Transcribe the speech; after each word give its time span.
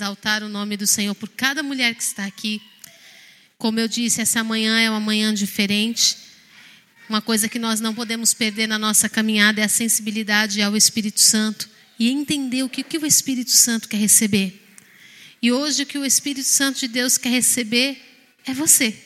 exaltar 0.00 0.42
o 0.42 0.48
nome 0.48 0.78
do 0.78 0.86
Senhor 0.86 1.14
por 1.14 1.28
cada 1.28 1.62
mulher 1.62 1.94
que 1.94 2.02
está 2.02 2.24
aqui. 2.24 2.62
Como 3.58 3.78
eu 3.78 3.86
disse, 3.86 4.22
essa 4.22 4.42
manhã 4.42 4.80
é 4.80 4.88
uma 4.88 4.98
manhã 4.98 5.34
diferente. 5.34 6.16
Uma 7.06 7.20
coisa 7.20 7.50
que 7.50 7.58
nós 7.58 7.80
não 7.80 7.94
podemos 7.94 8.32
perder 8.32 8.66
na 8.66 8.78
nossa 8.78 9.10
caminhada 9.10 9.60
é 9.60 9.64
a 9.64 9.68
sensibilidade 9.68 10.62
ao 10.62 10.74
Espírito 10.74 11.20
Santo 11.20 11.68
e 11.98 12.08
entender 12.08 12.62
o 12.62 12.68
que, 12.68 12.80
o 12.80 12.84
que 12.84 12.96
o 12.96 13.04
Espírito 13.04 13.50
Santo 13.50 13.90
quer 13.90 13.98
receber. 13.98 14.66
E 15.42 15.52
hoje 15.52 15.82
o 15.82 15.86
que 15.86 15.98
o 15.98 16.04
Espírito 16.04 16.48
Santo 16.48 16.80
de 16.80 16.88
Deus 16.88 17.18
quer 17.18 17.28
receber 17.28 18.00
é 18.46 18.54
você. 18.54 18.96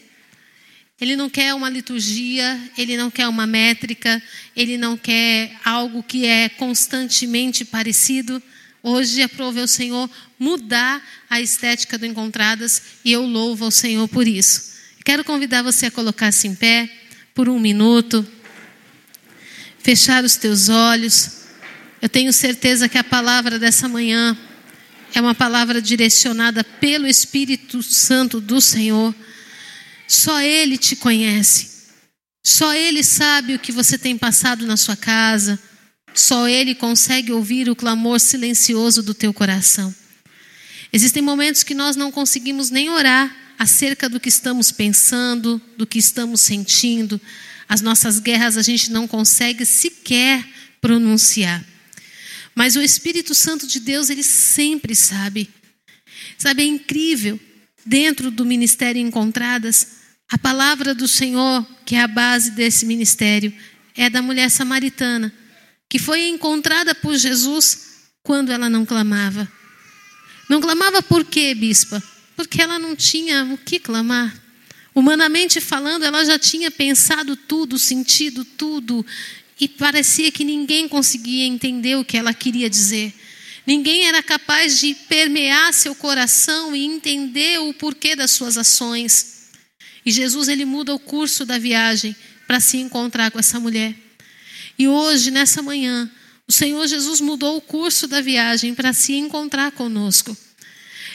Ele 1.01 1.17
não 1.17 1.29
quer 1.29 1.55
uma 1.55 1.69
liturgia, 1.69 2.71
ele 2.79 2.97
não 2.97 3.11
quer 3.11 3.27
uma 3.27 3.49
métrica, 3.49 4.23
ele 4.55 4.79
não 4.79 4.97
quer 4.97 5.59
algo 5.65 6.05
que 6.05 6.25
é 6.25 6.49
constantemente 6.51 7.65
parecido. 7.65 8.41
Hoje 8.87 9.23
aprove 9.23 9.63
ao 9.63 9.67
Senhor 9.67 10.11
mudar 10.39 11.03
a 11.31 11.41
estética 11.41 11.97
do 11.97 12.05
Encontradas 12.05 12.83
e 13.03 13.13
eu 13.13 13.25
louvo 13.25 13.65
ao 13.65 13.71
Senhor 13.71 14.07
por 14.09 14.29
isso. 14.29 14.75
Quero 15.03 15.25
convidar 15.25 15.63
você 15.63 15.87
a 15.87 15.91
colocar-se 15.91 16.47
em 16.47 16.55
pé 16.55 16.91
por 17.35 17.49
um 17.49 17.59
minuto, 17.59 18.27
fechar 19.79 20.23
os 20.23 20.37
teus 20.37 20.69
olhos. 20.69 21.45
Eu 22.03 22.11
tenho 22.11 22.31
certeza 22.31 22.87
que 22.87 22.99
a 22.99 23.03
palavra 23.03 23.59
dessa 23.59 23.89
manhã 23.89 24.37
é 25.15 25.21
uma 25.23 25.35
palavra 25.35 25.81
direcionada 25.81 26.63
pelo 26.63 27.07
Espírito 27.07 27.83
Santo 27.83 28.39
do 28.39 28.61
Senhor. 28.61 29.15
Só 30.07 30.43
Ele 30.43 30.77
te 30.77 30.95
conhece. 30.95 31.71
Só 32.45 32.75
Ele 32.75 33.03
sabe 33.03 33.55
o 33.55 33.59
que 33.59 33.73
você 33.73 33.97
tem 33.97 34.19
passado 34.19 34.67
na 34.67 34.77
sua 34.77 34.95
casa. 34.95 35.59
Só 36.15 36.49
Ele 36.49 36.75
consegue 36.75 37.33
ouvir 37.33 37.69
o 37.69 37.75
clamor 37.75 38.21
silencioso 38.21 39.03
do 39.03 39.13
teu 39.13 39.35
coração. 39.35 39.95
Existem 40.93 41.21
momentos 41.21 41.65
que 41.65 41.75
nós 41.75 41.97
não 41.97 42.13
conseguimos 42.13 42.71
nem 42.71 42.89
orar 42.89 43.35
acerca 43.59 44.09
do 44.09 44.21
que 44.21 44.29
estamos 44.29 44.71
pensando, 44.71 45.61
do 45.77 45.85
que 45.87 45.99
estamos 45.99 46.41
sentindo. 46.41 47.21
As 47.69 47.81
nossas 47.81 48.21
guerras 48.21 48.57
a 48.57 48.63
gente 48.63 48.93
não 48.93 49.09
consegue 49.09 49.67
sequer 49.67 50.47
pronunciar. 50.81 51.65
Mas 52.55 52.77
o 52.77 52.83
Espírito 52.83 53.35
Santo 53.35 53.67
de 53.67 53.81
Deus, 53.81 54.09
ele 54.09 54.23
sempre 54.23 54.95
sabe. 54.95 55.51
Sabe, 56.39 56.63
é 56.63 56.67
incrível. 56.67 57.41
Dentro 57.85 58.31
do 58.31 58.45
ministério 58.45 59.01
Encontradas, 59.01 59.89
a 60.31 60.39
palavra 60.39 60.95
do 60.95 61.09
Senhor, 61.09 61.67
que 61.85 61.97
é 61.97 62.01
a 62.01 62.09
base 62.09 62.53
desse 62.53 62.87
ministério, 62.87 63.53
é 63.97 64.09
da 64.09 64.23
mulher 64.23 64.51
samaritana, 64.51 65.33
que 65.89 65.99
foi 65.99 66.29
encontrada 66.29 66.95
por 66.95 67.17
Jesus 67.17 68.09
quando 68.23 68.51
ela 68.51 68.69
não 68.69 68.85
clamava. 68.85 69.51
Não 70.49 70.61
clamava 70.61 71.03
por 71.03 71.25
quê, 71.25 71.55
bispa? 71.55 72.03
Porque 72.37 72.61
ela 72.61 72.79
não 72.79 72.97
tinha 72.97 73.45
o 73.45 73.59
que 73.59 73.79
clamar. 73.79 74.35
Humanamente 74.95 75.61
falando, 75.61 76.05
ela 76.05 76.25
já 76.25 76.39
tinha 76.39 76.71
pensado 76.71 77.37
tudo, 77.37 77.79
sentido 77.79 78.45
tudo, 78.45 79.05
e 79.61 79.69
parecia 79.69 80.31
que 80.31 80.45
ninguém 80.45 80.89
conseguia 80.89 81.45
entender 81.45 81.97
o 81.97 82.05
que 82.05 82.17
ela 82.17 82.33
queria 82.33 82.71
dizer. 82.71 83.13
Ninguém 83.67 84.07
era 84.07 84.23
capaz 84.23 84.79
de 84.79 84.95
permear 84.95 85.73
seu 85.73 85.95
coração 85.95 86.77
e 86.77 86.85
entender 86.85 87.59
o 87.61 87.73
porquê 87.75 88.15
das 88.15 88.31
suas 88.31 88.59
ações. 88.59 89.49
E 90.05 90.13
Jesus 90.13 90.49
ele 90.49 90.65
muda 90.65 90.95
o 90.95 90.99
curso 90.99 91.47
da 91.47 91.59
viagem 91.59 92.15
para 92.47 92.61
se 92.61 92.77
encontrar 92.77 93.31
com 93.31 93.39
essa 93.39 93.59
mulher. 93.59 94.04
E 94.79 94.89
hoje, 94.89 95.31
nessa 95.31 95.63
manhã, 95.63 96.11
o 96.47 96.53
Senhor 96.53 96.87
Jesus 96.87 97.21
mudou 97.21 97.57
o 97.57 97.61
curso 97.61 98.07
da 98.07 98.21
viagem 98.21 98.75
para 98.75 98.93
se 98.93 99.15
encontrar 99.15 99.73
conosco. 99.73 100.37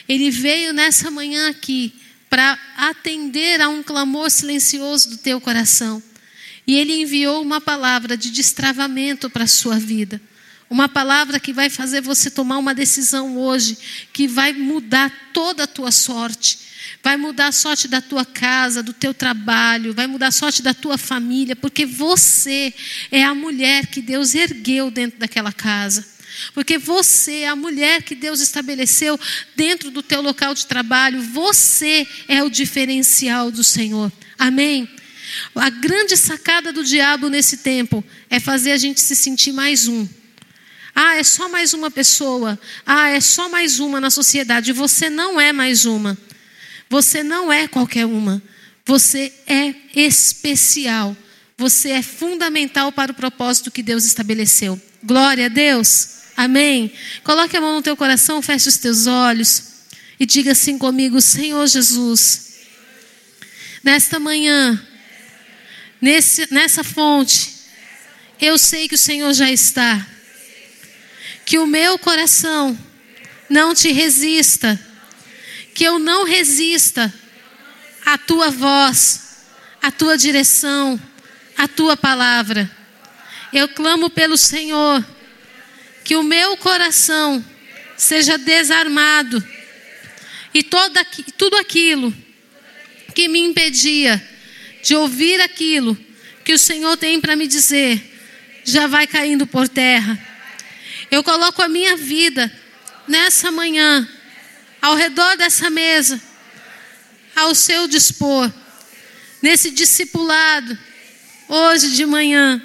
Ele 0.08 0.30
veio 0.30 0.72
nessa 0.72 1.10
manhã 1.10 1.50
aqui 1.50 1.92
para 2.28 2.58
atender 2.76 3.60
a 3.60 3.68
um 3.68 3.82
clamor 3.82 4.30
silencioso 4.30 5.10
do 5.10 5.18
teu 5.18 5.40
coração. 5.40 6.02
E 6.66 6.76
ele 6.76 7.02
enviou 7.02 7.42
uma 7.42 7.60
palavra 7.60 8.16
de 8.16 8.30
destravamento 8.30 9.28
para 9.28 9.44
a 9.44 9.48
sua 9.48 9.78
vida. 9.78 10.20
Uma 10.68 10.88
palavra 10.88 11.40
que 11.40 11.52
vai 11.52 11.68
fazer 11.68 12.00
você 12.00 12.30
tomar 12.30 12.58
uma 12.58 12.72
decisão 12.72 13.36
hoje, 13.36 13.76
que 14.12 14.28
vai 14.28 14.52
mudar 14.52 15.12
toda 15.32 15.64
a 15.64 15.66
tua 15.66 15.90
sorte. 15.90 16.69
Vai 17.02 17.16
mudar 17.16 17.48
a 17.48 17.52
sorte 17.52 17.88
da 17.88 18.00
tua 18.00 18.24
casa, 18.24 18.82
do 18.82 18.92
teu 18.92 19.14
trabalho, 19.14 19.94
vai 19.94 20.06
mudar 20.06 20.28
a 20.28 20.32
sorte 20.32 20.62
da 20.62 20.74
tua 20.74 20.98
família, 20.98 21.56
porque 21.56 21.86
você 21.86 22.72
é 23.10 23.24
a 23.24 23.34
mulher 23.34 23.86
que 23.86 24.02
Deus 24.02 24.34
ergueu 24.34 24.90
dentro 24.90 25.18
daquela 25.18 25.52
casa. 25.52 26.06
Porque 26.54 26.78
você 26.78 27.40
é 27.40 27.48
a 27.48 27.56
mulher 27.56 28.02
que 28.02 28.14
Deus 28.14 28.40
estabeleceu 28.40 29.18
dentro 29.56 29.90
do 29.90 30.02
teu 30.02 30.22
local 30.22 30.54
de 30.54 30.66
trabalho. 30.66 31.22
Você 31.22 32.06
é 32.28 32.42
o 32.42 32.50
diferencial 32.50 33.50
do 33.50 33.64
Senhor. 33.64 34.12
Amém? 34.38 34.88
A 35.54 35.70
grande 35.70 36.16
sacada 36.16 36.72
do 36.72 36.84
diabo 36.84 37.28
nesse 37.28 37.58
tempo 37.58 38.04
é 38.28 38.40
fazer 38.40 38.72
a 38.72 38.76
gente 38.76 39.00
se 39.00 39.14
sentir 39.14 39.52
mais 39.52 39.86
um. 39.86 40.08
Ah, 40.94 41.16
é 41.16 41.22
só 41.22 41.48
mais 41.48 41.72
uma 41.72 41.90
pessoa. 41.90 42.58
Ah, 42.84 43.08
é 43.08 43.20
só 43.20 43.48
mais 43.48 43.78
uma 43.78 44.00
na 44.00 44.10
sociedade. 44.10 44.72
Você 44.72 45.08
não 45.08 45.40
é 45.40 45.52
mais 45.52 45.84
uma. 45.84 46.18
Você 46.90 47.22
não 47.22 47.52
é 47.52 47.68
qualquer 47.68 48.04
uma. 48.04 48.42
Você 48.84 49.32
é 49.46 49.72
especial. 49.94 51.16
Você 51.56 51.90
é 51.90 52.02
fundamental 52.02 52.90
para 52.90 53.12
o 53.12 53.14
propósito 53.14 53.70
que 53.70 53.82
Deus 53.82 54.04
estabeleceu. 54.04 54.80
Glória 55.02 55.46
a 55.46 55.48
Deus. 55.48 56.20
Amém? 56.36 56.92
Coloque 57.22 57.56
a 57.56 57.60
mão 57.60 57.76
no 57.76 57.82
teu 57.82 57.96
coração, 57.96 58.42
feche 58.42 58.68
os 58.68 58.76
teus 58.76 59.06
olhos 59.06 59.62
e 60.18 60.26
diga 60.26 60.52
assim 60.52 60.76
comigo: 60.78 61.20
Senhor 61.20 61.66
Jesus, 61.66 62.54
nesta 63.84 64.18
manhã, 64.18 64.84
nesse, 66.00 66.52
nessa 66.52 66.82
fonte, 66.82 67.54
eu 68.40 68.58
sei 68.58 68.88
que 68.88 68.94
o 68.94 68.98
Senhor 68.98 69.32
já 69.32 69.50
está, 69.50 70.04
que 71.44 71.58
o 71.58 71.66
meu 71.66 71.98
coração 71.98 72.76
não 73.48 73.74
te 73.74 73.92
resista, 73.92 74.80
que 75.80 75.84
eu 75.86 75.98
não 75.98 76.24
resista 76.24 77.10
à 78.04 78.18
tua 78.18 78.50
voz, 78.50 79.46
à 79.80 79.90
tua 79.90 80.18
direção, 80.18 81.00
à 81.56 81.66
tua 81.66 81.96
palavra. 81.96 82.70
Eu 83.50 83.66
clamo 83.66 84.10
pelo 84.10 84.36
Senhor 84.36 85.02
que 86.04 86.16
o 86.16 86.22
meu 86.22 86.54
coração 86.58 87.42
seja 87.96 88.36
desarmado 88.36 89.42
e 90.52 90.62
toda, 90.62 91.02
tudo 91.38 91.56
aquilo 91.56 92.14
que 93.14 93.26
me 93.26 93.38
impedia 93.38 94.22
de 94.82 94.94
ouvir 94.94 95.40
aquilo 95.40 95.96
que 96.44 96.52
o 96.52 96.58
Senhor 96.58 96.94
tem 96.98 97.18
para 97.22 97.36
me 97.36 97.46
dizer 97.46 98.20
já 98.66 98.86
vai 98.86 99.06
caindo 99.06 99.46
por 99.46 99.66
terra. 99.66 100.22
Eu 101.10 101.24
coloco 101.24 101.62
a 101.62 101.68
minha 101.70 101.96
vida 101.96 102.52
nessa 103.08 103.50
manhã, 103.50 104.06
ao 104.80 104.94
redor 104.94 105.36
dessa 105.36 105.68
mesa, 105.70 106.20
ao 107.34 107.54
seu 107.54 107.86
dispor, 107.86 108.52
nesse 109.42 109.70
discipulado, 109.70 110.78
hoje 111.48 111.92
de 111.92 112.06
manhã. 112.06 112.62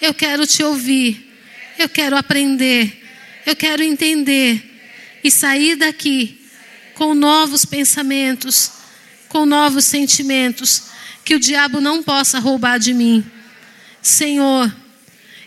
Eu 0.00 0.14
quero 0.14 0.46
te 0.46 0.62
ouvir. 0.62 1.32
Eu 1.78 1.88
quero 1.88 2.16
aprender, 2.16 3.02
eu 3.46 3.56
quero 3.56 3.82
entender 3.82 4.62
e 5.24 5.30
sair 5.30 5.74
daqui 5.74 6.46
com 6.94 7.14
novos 7.14 7.64
pensamentos, 7.64 8.70
com 9.28 9.46
novos 9.46 9.84
sentimentos, 9.86 10.84
que 11.24 11.34
o 11.34 11.40
diabo 11.40 11.80
não 11.80 12.02
possa 12.02 12.38
roubar 12.38 12.78
de 12.78 12.92
mim. 12.92 13.24
Senhor, 14.02 14.72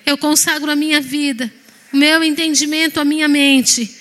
eu 0.06 0.18
consagro 0.18 0.72
a 0.72 0.76
minha 0.76 1.00
vida, 1.00 1.52
o 1.94 1.98
meu 1.98 2.24
entendimento, 2.24 3.00
a 3.00 3.06
minha 3.06 3.28
mente, 3.28 3.96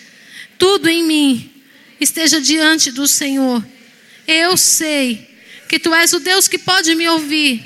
tudo 0.59 0.89
em 0.89 1.05
mim 1.05 1.54
esteja 2.01 2.41
diante 2.41 2.91
do 2.91 3.07
Senhor. 3.07 3.65
Eu 4.27 4.57
sei 4.57 5.29
que 5.69 5.79
tu 5.79 5.95
és 5.95 6.13
o 6.13 6.21
Deus 6.21 6.49
que 6.49 6.59
pode 6.59 6.95
me 6.95 7.09
ouvir. 7.09 7.63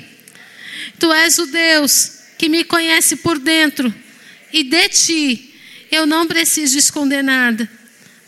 Tu 0.99 1.11
és 1.11 1.37
o 1.37 1.45
Deus 1.45 2.11
que 2.37 2.49
me 2.49 2.63
conhece 2.63 3.17
por 3.17 3.37
dentro 3.37 3.93
e 4.51 4.63
de 4.63 4.89
ti 4.89 5.53
eu 5.91 6.05
não 6.05 6.27
preciso 6.27 6.77
esconder 6.77 7.23
nada. 7.23 7.69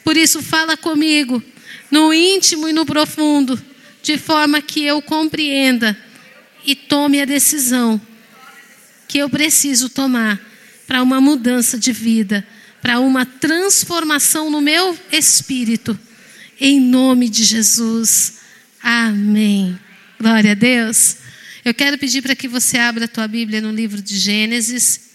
Por 0.03 0.18
isso, 0.18 0.42
fala 0.42 0.75
comigo 0.75 1.42
no 1.89 2.13
íntimo 2.13 2.68
e 2.68 2.74
no 2.74 2.86
profundo, 2.86 3.62
de 4.01 4.18
forma 4.18 4.62
que 4.62 4.83
eu 4.83 5.01
compreenda 5.01 5.98
e 6.65 6.75
tome 6.75 7.21
a 7.21 7.25
decisão 7.25 8.01
que 9.07 9.18
eu 9.18 9.30
preciso 9.30 9.89
tomar 9.89 10.39
para 10.88 11.03
uma 11.03 11.19
mudança 11.19 11.77
de 11.77 11.92
vida, 11.92 12.48
para 12.81 13.00
uma 13.00 13.25
transformação 13.25 14.50
no 14.50 14.60
meu 14.60 14.98
espírito. 15.12 15.98
Em 16.60 16.80
nome 16.80 17.30
de 17.30 17.44
Jesus. 17.44 18.39
Amém. 18.81 19.80
Glória 20.19 20.51
a 20.51 20.56
Deus. 20.56 21.18
Eu 21.63 21.74
quero 21.74 21.98
pedir 21.98 22.22
para 22.22 22.36
que 22.36 22.48
você 22.48 22.78
abra 22.78 23.06
a 23.06 23.07
tua 23.07 23.28
Bíblia 23.28 23.62
no 23.62 23.72
livro 23.72 24.01
de 24.01 24.18
Gênesis. 24.18 25.12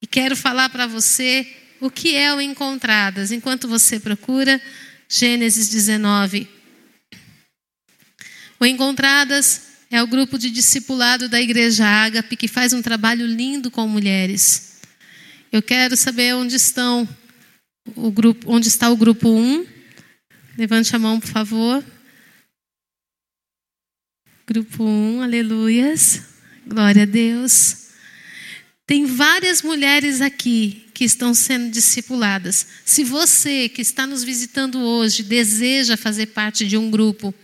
E 0.00 0.06
quero 0.06 0.36
falar 0.36 0.68
para 0.68 0.86
você 0.86 1.46
o 1.80 1.90
que 1.90 2.14
é 2.14 2.32
o 2.32 2.40
Encontradas? 2.40 3.32
Enquanto 3.32 3.66
você 3.66 3.98
procura, 3.98 4.60
Gênesis 5.08 5.68
19. 5.68 6.48
O 8.58 8.64
Encontradas 8.64 9.62
é 9.90 10.00
o 10.00 10.06
grupo 10.06 10.38
de 10.38 10.48
discipulado 10.48 11.28
da 11.28 11.40
Igreja 11.40 11.84
Ágape 11.84 12.36
que 12.36 12.46
faz 12.46 12.72
um 12.72 12.80
trabalho 12.80 13.26
lindo 13.26 13.70
com 13.70 13.86
mulheres. 13.88 14.71
Eu 15.52 15.60
quero 15.60 15.94
saber 15.98 16.34
onde 16.34 16.56
estão 16.56 17.06
o 17.94 18.10
grupo, 18.10 18.50
onde 18.50 18.68
está 18.68 18.88
o 18.88 18.96
grupo 18.96 19.28
1. 19.28 19.66
Levante 20.56 20.96
a 20.96 20.98
mão, 20.98 21.20
por 21.20 21.28
favor. 21.28 21.84
Grupo 24.46 24.82
1, 24.82 25.20
aleluias. 25.20 26.22
Glória 26.66 27.02
a 27.02 27.06
Deus. 27.06 27.88
Tem 28.86 29.04
várias 29.04 29.60
mulheres 29.60 30.22
aqui 30.22 30.86
que 30.94 31.04
estão 31.04 31.34
sendo 31.34 31.70
discipuladas. 31.70 32.66
Se 32.82 33.04
você 33.04 33.68
que 33.68 33.82
está 33.82 34.06
nos 34.06 34.24
visitando 34.24 34.80
hoje 34.80 35.22
deseja 35.22 35.98
fazer 35.98 36.28
parte 36.28 36.66
de 36.66 36.78
um 36.78 36.90
grupo, 36.90 37.34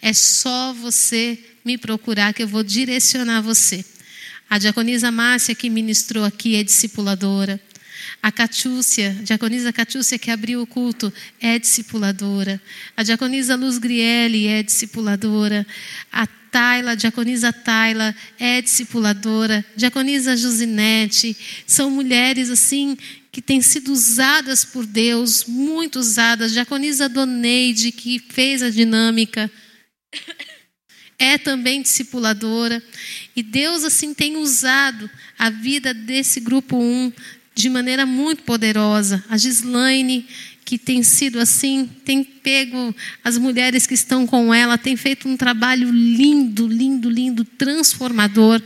é 0.00 0.12
só 0.12 0.72
você 0.72 1.36
me 1.64 1.76
procurar 1.76 2.32
que 2.32 2.44
eu 2.44 2.48
vou 2.48 2.62
direcionar 2.62 3.42
você. 3.42 3.84
A 4.48 4.58
diaconisa 4.58 5.10
Márcia 5.10 5.54
que 5.54 5.68
ministrou 5.68 6.24
aqui 6.24 6.56
é 6.56 6.64
discipuladora. 6.64 7.60
A 8.22 8.32
Catiúcia, 8.32 9.16
diaconisa 9.22 9.72
Catiúcia 9.72 10.18
que 10.18 10.30
abriu 10.30 10.62
o 10.62 10.66
culto, 10.66 11.12
é 11.40 11.58
discipuladora. 11.58 12.60
A 12.96 13.02
diaconisa 13.02 13.54
Luz 13.54 13.78
Grielli 13.78 14.46
é 14.46 14.62
discipuladora. 14.62 15.66
A 16.10 16.26
Taila, 16.26 16.96
diaconisa 16.96 17.52
Taila 17.52 18.14
é 18.38 18.62
discipuladora. 18.62 19.64
Diaconisa 19.76 20.36
Josinete, 20.36 21.36
são 21.66 21.90
mulheres 21.90 22.50
assim 22.50 22.96
que 23.30 23.42
têm 23.42 23.60
sido 23.60 23.92
usadas 23.92 24.64
por 24.64 24.86
Deus, 24.86 25.44
muito 25.44 25.98
usadas. 25.98 26.52
Diaconisa 26.52 27.08
Doneide, 27.08 27.92
que 27.92 28.18
fez 28.18 28.62
a 28.62 28.70
dinâmica, 28.70 29.50
é 31.18 31.36
também 31.38 31.82
discipuladora. 31.82 32.82
E 33.38 33.42
Deus 33.44 33.84
assim 33.84 34.12
tem 34.12 34.36
usado 34.36 35.08
a 35.38 35.48
vida 35.48 35.94
desse 35.94 36.40
grupo 36.40 36.76
1 36.76 37.12
de 37.54 37.70
maneira 37.70 38.04
muito 38.04 38.42
poderosa. 38.42 39.24
A 39.28 39.38
Gislaine, 39.38 40.26
que 40.64 40.76
tem 40.76 41.04
sido 41.04 41.38
assim, 41.38 41.88
tem 42.04 42.24
pego 42.24 42.92
as 43.22 43.38
mulheres 43.38 43.86
que 43.86 43.94
estão 43.94 44.26
com 44.26 44.52
ela, 44.52 44.76
tem 44.76 44.96
feito 44.96 45.28
um 45.28 45.36
trabalho 45.36 45.88
lindo, 45.88 46.66
lindo, 46.66 47.08
lindo, 47.08 47.44
transformador. 47.44 48.60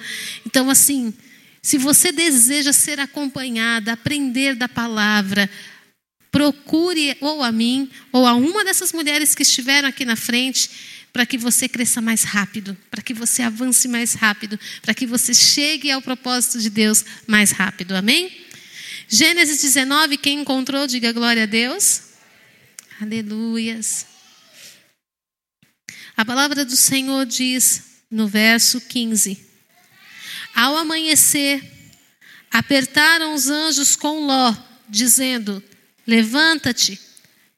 Então, 0.47 0.71
assim, 0.71 1.13
se 1.61 1.77
você 1.77 2.11
deseja 2.11 2.73
ser 2.73 2.99
acompanhada, 2.99 3.93
aprender 3.93 4.55
da 4.55 4.71
palavra, 4.71 5.51
procure 6.31 7.15
ou 7.21 7.43
a 7.43 7.53
mim, 7.53 7.91
ou 8.11 8.27
a 8.27 8.33
uma 8.33 8.65
dessas 8.65 8.91
mulheres 8.91 9.35
que 9.35 9.43
estiveram 9.43 9.91
aqui 9.91 10.07
na 10.07 10.17
frente, 10.17 10.71
para 11.13 11.27
que 11.27 11.37
você 11.37 11.69
cresça 11.69 12.01
mais 12.01 12.23
rápido, 12.23 12.77
para 12.91 13.03
que 13.03 13.13
você 13.13 13.43
avance 13.43 13.87
mais 13.87 14.15
rápido, 14.15 14.59
para 14.81 14.95
que 14.95 15.07
você 15.07 15.35
chegue 15.35 15.91
ao 15.91 16.01
propósito 16.01 16.59
de 16.59 16.71
Deus 16.71 17.05
mais 17.27 17.51
rápido. 17.51 17.95
Amém? 17.95 18.33
Gênesis 19.09 19.61
19, 19.61 20.17
quem 20.17 20.41
encontrou, 20.41 20.87
diga 20.87 21.13
glória 21.13 21.43
a 21.43 21.47
Deus. 21.47 22.03
Aleluias. 23.01 24.07
A 26.17 26.25
palavra 26.25 26.65
do 26.65 26.77
Senhor 26.77 27.27
diz 27.27 28.05
no 28.11 28.27
verso 28.27 28.81
15: 28.81 29.39
Ao 30.55 30.77
amanhecer, 30.77 31.63
apertaram 32.51 33.35
os 33.35 33.51
anjos 33.51 33.97
com 33.97 34.27
Ló, 34.27 34.55
dizendo: 34.89 35.63
Levanta-te, 36.07 36.99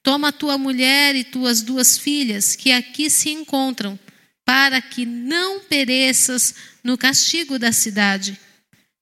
toma 0.05 0.31
tua 0.31 0.59
mulher 0.59 1.17
e 1.17 1.25
tuas 1.25 1.63
duas 1.63 1.99
filhas, 1.99 2.55
que 2.55 2.71
aqui 2.71 3.09
se 3.09 3.31
encontram, 3.31 3.99
para 4.45 4.81
que 4.83 5.07
não 5.07 5.61
pereças 5.61 6.55
no 6.85 6.99
castigo 6.99 7.59
da 7.59 7.73
cidade. 7.73 8.39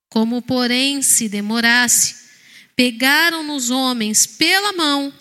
Como, 0.09 0.41
porém, 0.41 1.03
se 1.03 1.29
demorasse, 1.29 2.15
pegaram 2.77 3.43
nos 3.43 3.69
homens 3.69 4.27
pela 4.27 4.73
mão, 4.73 5.13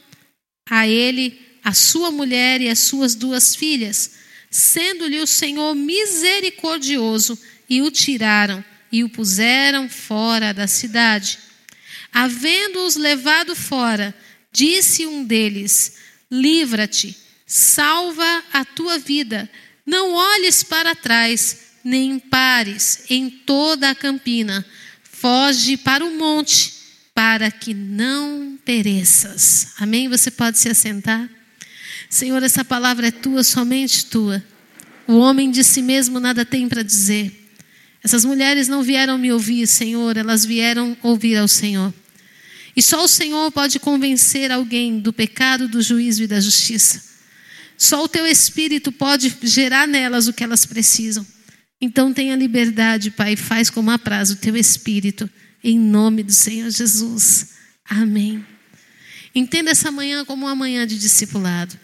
a 0.70 0.88
ele, 0.88 1.42
a 1.64 1.74
sua 1.74 2.12
mulher 2.12 2.62
e 2.62 2.70
as 2.70 2.80
suas 2.80 3.16
duas 3.16 3.56
filhas, 3.56 4.12
sendo-lhe 4.52 5.20
o 5.20 5.28
Senhor 5.28 5.74
misericordioso, 5.74 7.38
e 7.68 7.82
o 7.82 7.90
tiraram 7.90 8.64
e 8.92 9.04
o 9.04 9.10
puseram 9.10 9.90
fora 9.90 10.54
da 10.54 10.68
cidade. 10.68 11.40
Havendo-os 12.12 12.98
levado 12.98 13.56
fora, 13.56 14.14
disse 14.52 15.06
um 15.06 15.24
deles: 15.24 15.94
Livra-te, 16.30 17.18
salva 17.46 18.44
a 18.54 18.64
tua 18.66 18.98
vida, 18.98 19.50
não 19.86 20.14
olhes 20.14 20.64
para 20.64 20.96
trás, 20.96 21.72
nem 21.84 22.20
pares 22.20 23.06
em 23.10 23.30
toda 23.30 23.90
a 23.90 23.96
campina, 23.96 24.66
foge 25.04 25.78
para 25.78 26.06
o 26.06 26.18
monte 26.18 26.74
para 27.14 27.52
que 27.52 27.74
não 27.74 28.58
pereças. 28.64 29.74
Amém? 29.78 30.08
Você 30.08 30.32
pode 30.32 30.58
se 30.58 30.70
assentar? 30.70 31.30
Senhor, 32.10 32.42
essa 32.44 32.64
palavra 32.66 33.08
é 33.08 33.12
tua, 33.12 33.44
somente 33.44 34.06
tua. 34.06 34.44
O 35.08 35.18
homem 35.18 35.52
de 35.52 35.64
si 35.64 35.82
mesmo 35.82 36.20
nada 36.20 36.46
tem 36.46 36.68
para 36.68 36.84
dizer. 36.84 37.32
Essas 38.04 38.26
mulheres 38.26 38.68
não 38.68 38.82
vieram 38.82 39.18
me 39.18 39.32
ouvir, 39.32 39.68
Senhor, 39.68 40.18
elas 40.18 40.44
vieram 40.44 40.98
ouvir 41.04 41.38
ao 41.38 41.48
Senhor. 41.48 41.94
E 42.76 42.82
só 42.82 43.04
o 43.04 43.08
Senhor 43.08 43.52
pode 43.52 43.80
convencer 43.80 44.52
alguém 44.52 45.00
do 45.00 45.12
pecado, 45.12 45.68
do 45.68 45.82
juízo 45.82 46.24
e 46.24 46.28
da 46.28 46.40
justiça. 46.40 47.04
Só 47.78 48.04
o 48.04 48.08
teu 48.08 48.26
espírito 48.26 48.92
pode 48.92 49.36
gerar 49.44 49.88
nelas 49.88 50.28
o 50.28 50.34
que 50.34 50.44
elas 50.44 50.66
precisam. 50.66 51.26
Então 51.82 52.14
tenha 52.14 52.36
liberdade, 52.36 53.10
Pai, 53.10 53.36
faz 53.36 53.70
como 53.70 53.90
apraz 53.90 54.30
o 54.30 54.36
teu 54.36 54.56
espírito 54.56 55.30
em 55.64 55.80
nome 55.80 56.24
do 56.24 56.32
Senhor 56.32 56.70
Jesus. 56.70 57.54
Amém. 57.86 58.46
Entenda 59.34 59.72
essa 59.72 59.92
manhã 59.92 60.26
como 60.26 60.46
uma 60.46 60.56
manhã 60.56 60.86
de 60.86 60.98
discipulado. 60.98 61.78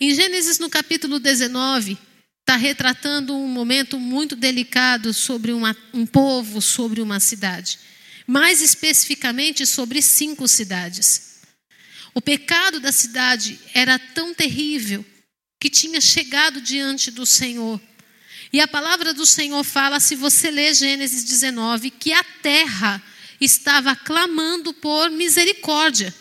Em 0.00 0.14
Gênesis, 0.14 0.58
no 0.58 0.68
capítulo 0.68 1.18
19, 1.18 1.98
está 2.40 2.56
retratando 2.56 3.34
um 3.34 3.48
momento 3.48 3.98
muito 3.98 4.36
delicado 4.36 5.12
sobre 5.14 5.52
uma, 5.52 5.76
um 5.92 6.04
povo, 6.04 6.60
sobre 6.60 7.00
uma 7.00 7.20
cidade. 7.20 7.78
Mais 8.26 8.60
especificamente 8.60 9.66
sobre 9.66 10.00
cinco 10.00 10.48
cidades. 10.48 11.40
O 12.14 12.20
pecado 12.20 12.80
da 12.80 12.92
cidade 12.92 13.58
era 13.74 13.98
tão 13.98 14.32
terrível 14.32 15.04
que 15.60 15.68
tinha 15.68 16.00
chegado 16.00 16.60
diante 16.60 17.10
do 17.10 17.26
Senhor 17.26 17.80
e 18.54 18.60
a 18.60 18.68
palavra 18.68 19.12
do 19.12 19.26
Senhor 19.26 19.64
fala, 19.64 19.98
se 19.98 20.14
você 20.14 20.48
ler 20.48 20.72
Gênesis 20.74 21.24
19, 21.24 21.90
que 21.90 22.12
a 22.12 22.22
terra 22.22 23.02
estava 23.40 23.96
clamando 23.96 24.72
por 24.72 25.10
misericórdia. 25.10 26.14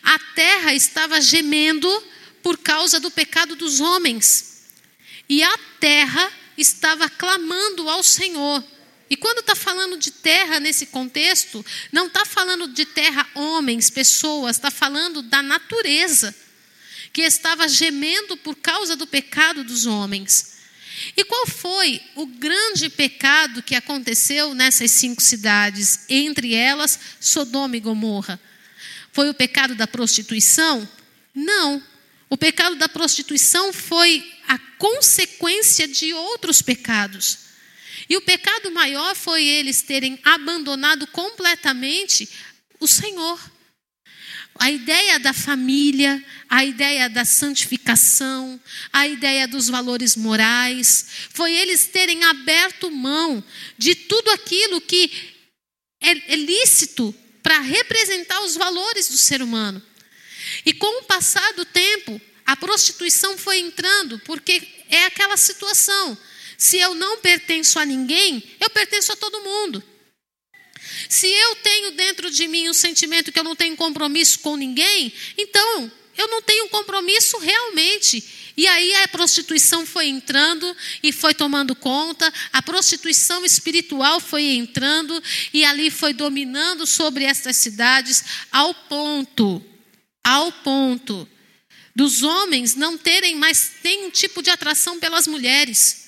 A 0.00 0.16
terra 0.36 0.72
estava 0.72 1.20
gemendo 1.20 1.88
por 2.40 2.56
causa 2.58 3.00
do 3.00 3.10
pecado 3.10 3.56
dos 3.56 3.80
homens. 3.80 4.62
E 5.28 5.42
a 5.42 5.58
terra 5.80 6.30
estava 6.56 7.10
clamando 7.10 7.88
ao 7.88 8.04
Senhor. 8.04 8.62
E 9.08 9.16
quando 9.16 9.40
está 9.40 9.54
falando 9.54 9.98
de 9.98 10.10
terra 10.10 10.58
nesse 10.58 10.86
contexto, 10.86 11.64
não 11.92 12.06
está 12.06 12.24
falando 12.24 12.68
de 12.68 12.86
terra 12.86 13.28
homens, 13.34 13.90
pessoas, 13.90 14.56
está 14.56 14.70
falando 14.70 15.20
da 15.22 15.42
natureza, 15.42 16.34
que 17.12 17.22
estava 17.22 17.68
gemendo 17.68 18.36
por 18.36 18.56
causa 18.56 18.96
do 18.96 19.06
pecado 19.06 19.62
dos 19.62 19.86
homens. 19.86 20.54
E 21.16 21.24
qual 21.24 21.46
foi 21.46 22.00
o 22.14 22.26
grande 22.26 22.88
pecado 22.88 23.62
que 23.62 23.74
aconteceu 23.74 24.54
nessas 24.54 24.90
cinco 24.92 25.22
cidades, 25.22 26.06
entre 26.08 26.54
elas 26.54 26.98
Sodoma 27.20 27.76
e 27.76 27.80
Gomorra? 27.80 28.40
Foi 29.12 29.28
o 29.28 29.34
pecado 29.34 29.74
da 29.74 29.86
prostituição? 29.86 30.88
Não. 31.34 31.82
O 32.30 32.36
pecado 32.36 32.76
da 32.76 32.88
prostituição 32.88 33.72
foi 33.72 34.24
a 34.48 34.58
consequência 34.78 35.86
de 35.86 36.12
outros 36.12 36.62
pecados. 36.62 37.43
E 38.08 38.16
o 38.16 38.22
pecado 38.22 38.70
maior 38.70 39.14
foi 39.14 39.44
eles 39.44 39.82
terem 39.82 40.18
abandonado 40.24 41.06
completamente 41.08 42.28
o 42.80 42.86
Senhor. 42.86 43.40
A 44.56 44.70
ideia 44.70 45.18
da 45.18 45.32
família, 45.32 46.24
a 46.48 46.64
ideia 46.64 47.10
da 47.10 47.24
santificação, 47.24 48.60
a 48.92 49.08
ideia 49.08 49.48
dos 49.48 49.68
valores 49.68 50.14
morais, 50.14 51.06
foi 51.30 51.52
eles 51.52 51.86
terem 51.86 52.22
aberto 52.24 52.90
mão 52.90 53.42
de 53.76 53.94
tudo 53.94 54.30
aquilo 54.30 54.80
que 54.80 55.10
é, 56.00 56.36
lícito 56.36 57.14
para 57.42 57.58
representar 57.60 58.40
os 58.42 58.54
valores 58.54 59.08
do 59.08 59.18
ser 59.18 59.42
humano. 59.42 59.82
E 60.64 60.72
com 60.72 61.00
o 61.00 61.04
passar 61.04 61.52
do 61.54 61.64
tempo, 61.64 62.20
a 62.46 62.54
prostituição 62.56 63.36
foi 63.36 63.58
entrando, 63.58 64.18
porque 64.20 64.62
é 64.88 65.06
aquela 65.06 65.36
situação: 65.36 66.16
se 66.56 66.78
eu 66.78 66.94
não 66.94 67.18
pertenço 67.18 67.78
a 67.78 67.84
ninguém, 67.84 68.42
eu 68.60 68.70
pertenço 68.70 69.12
a 69.12 69.16
todo 69.16 69.40
mundo. 69.40 69.82
Se 71.08 71.26
eu 71.26 71.56
tenho 71.56 71.92
dentro 71.92 72.30
de 72.30 72.46
mim 72.46 72.68
um 72.68 72.74
sentimento 72.74 73.32
que 73.32 73.38
eu 73.38 73.44
não 73.44 73.56
tenho 73.56 73.76
compromisso 73.76 74.38
com 74.40 74.56
ninguém, 74.56 75.12
então 75.36 75.90
eu 76.16 76.28
não 76.28 76.42
tenho 76.42 76.68
compromisso 76.68 77.38
realmente. 77.38 78.52
E 78.56 78.68
aí 78.68 78.94
a 78.96 79.08
prostituição 79.08 79.84
foi 79.84 80.06
entrando 80.06 80.76
e 81.02 81.10
foi 81.12 81.34
tomando 81.34 81.74
conta, 81.74 82.32
a 82.52 82.62
prostituição 82.62 83.44
espiritual 83.44 84.20
foi 84.20 84.44
entrando 84.44 85.20
e 85.52 85.64
ali 85.64 85.90
foi 85.90 86.12
dominando 86.12 86.86
sobre 86.86 87.24
estas 87.24 87.56
cidades 87.56 88.24
ao 88.52 88.72
ponto, 88.72 89.64
ao 90.22 90.52
ponto 90.52 91.28
dos 91.96 92.22
homens 92.22 92.74
não 92.74 92.98
terem 92.98 93.36
mais 93.36 93.72
nenhum 93.82 94.10
tipo 94.10 94.42
de 94.42 94.50
atração 94.50 94.98
pelas 94.98 95.26
mulheres. 95.26 96.03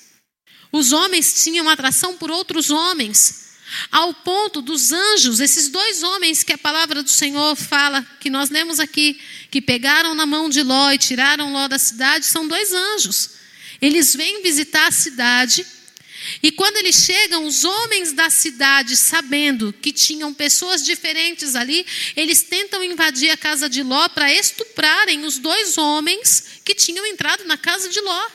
Os 0.76 0.92
homens 0.92 1.42
tinham 1.42 1.68
atração 1.68 2.16
por 2.16 2.30
outros 2.30 2.70
homens. 2.70 3.46
Ao 3.90 4.12
ponto 4.12 4.60
dos 4.60 4.92
anjos, 4.92 5.40
esses 5.40 5.68
dois 5.68 6.02
homens 6.02 6.42
que 6.42 6.52
a 6.52 6.58
palavra 6.58 7.02
do 7.02 7.10
Senhor 7.10 7.56
fala, 7.56 8.06
que 8.20 8.28
nós 8.28 8.50
lemos 8.50 8.78
aqui, 8.78 9.18
que 9.50 9.62
pegaram 9.62 10.14
na 10.14 10.26
mão 10.26 10.50
de 10.50 10.62
Ló 10.62 10.92
e 10.92 10.98
tiraram 10.98 11.52
Ló 11.52 11.66
da 11.66 11.78
cidade, 11.78 12.26
são 12.26 12.46
dois 12.46 12.72
anjos. 12.72 13.30
Eles 13.80 14.14
vêm 14.14 14.42
visitar 14.42 14.86
a 14.86 14.92
cidade 14.92 15.66
e 16.42 16.50
quando 16.52 16.76
eles 16.76 16.96
chegam, 16.96 17.46
os 17.46 17.64
homens 17.64 18.12
da 18.12 18.28
cidade, 18.28 18.96
sabendo 18.96 19.72
que 19.72 19.92
tinham 19.92 20.34
pessoas 20.34 20.84
diferentes 20.84 21.54
ali, 21.54 21.86
eles 22.14 22.42
tentam 22.42 22.84
invadir 22.84 23.30
a 23.30 23.36
casa 23.36 23.68
de 23.68 23.82
Ló 23.82 24.08
para 24.10 24.32
estuprarem 24.32 25.24
os 25.24 25.38
dois 25.38 25.78
homens 25.78 26.60
que 26.64 26.74
tinham 26.74 27.06
entrado 27.06 27.44
na 27.44 27.56
casa 27.56 27.88
de 27.88 28.00
Ló. 28.00 28.28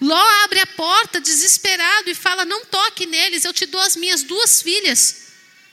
Ló 0.00 0.20
abre 0.44 0.60
a 0.60 0.66
porta 0.66 1.20
desesperado 1.20 2.10
e 2.10 2.14
fala: 2.14 2.44
Não 2.44 2.64
toque 2.64 3.06
neles, 3.06 3.44
eu 3.44 3.52
te 3.52 3.66
dou 3.66 3.80
as 3.80 3.96
minhas 3.96 4.22
duas 4.22 4.62
filhas. 4.62 5.24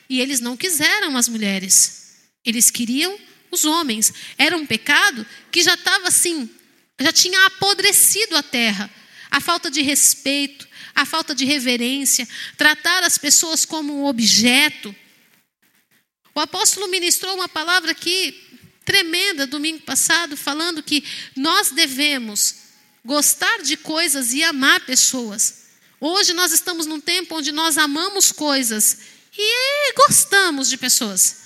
E 0.10 0.20
eles 0.20 0.40
não 0.40 0.58
quiseram 0.58 1.16
as 1.16 1.30
mulheres, 1.30 2.18
eles 2.44 2.70
queriam 2.70 3.18
os 3.50 3.66
homens. 3.66 4.14
Era 4.38 4.58
um 4.58 4.66
pecado 4.66 5.26
que 5.52 5.62
já 5.62 5.76
estava 5.76 6.08
assim, 6.08 6.50
já 7.00 7.12
tinha 7.12 7.46
apodrecido 7.46 8.36
a 8.36 8.44
terra. 8.44 8.90
A 9.30 9.40
falta 9.40 9.72
de 9.72 9.82
respeito, 9.82 10.68
a 10.94 11.06
falta 11.06 11.34
de 11.34 11.46
reverência, 11.46 12.28
tratar 12.58 13.04
as 13.04 13.18
pessoas 13.18 13.64
como 13.64 14.02
um 14.02 14.06
objeto. 14.06 14.94
O 16.36 16.40
apóstolo 16.40 16.90
ministrou 16.90 17.34
uma 17.36 17.48
palavra 17.48 17.92
aqui 17.92 18.52
tremenda 18.84 19.48
domingo 19.48 19.82
passado, 19.82 20.36
falando 20.36 20.84
que 20.84 21.04
nós 21.36 21.72
devemos 21.72 22.61
gostar 23.04 23.62
de 23.62 23.78
coisas 23.78 24.34
e 24.34 24.44
amar 24.44 24.82
pessoas. 24.82 25.62
Hoje 26.00 26.34
nós 26.34 26.52
estamos 26.52 26.86
num 26.86 27.00
tempo 27.00 27.36
onde 27.36 27.52
nós 27.52 27.78
amamos 27.78 28.32
coisas 28.32 28.98
e 29.38 29.94
gostamos 29.94 30.70
de 30.70 30.78
pessoas. 30.78 31.42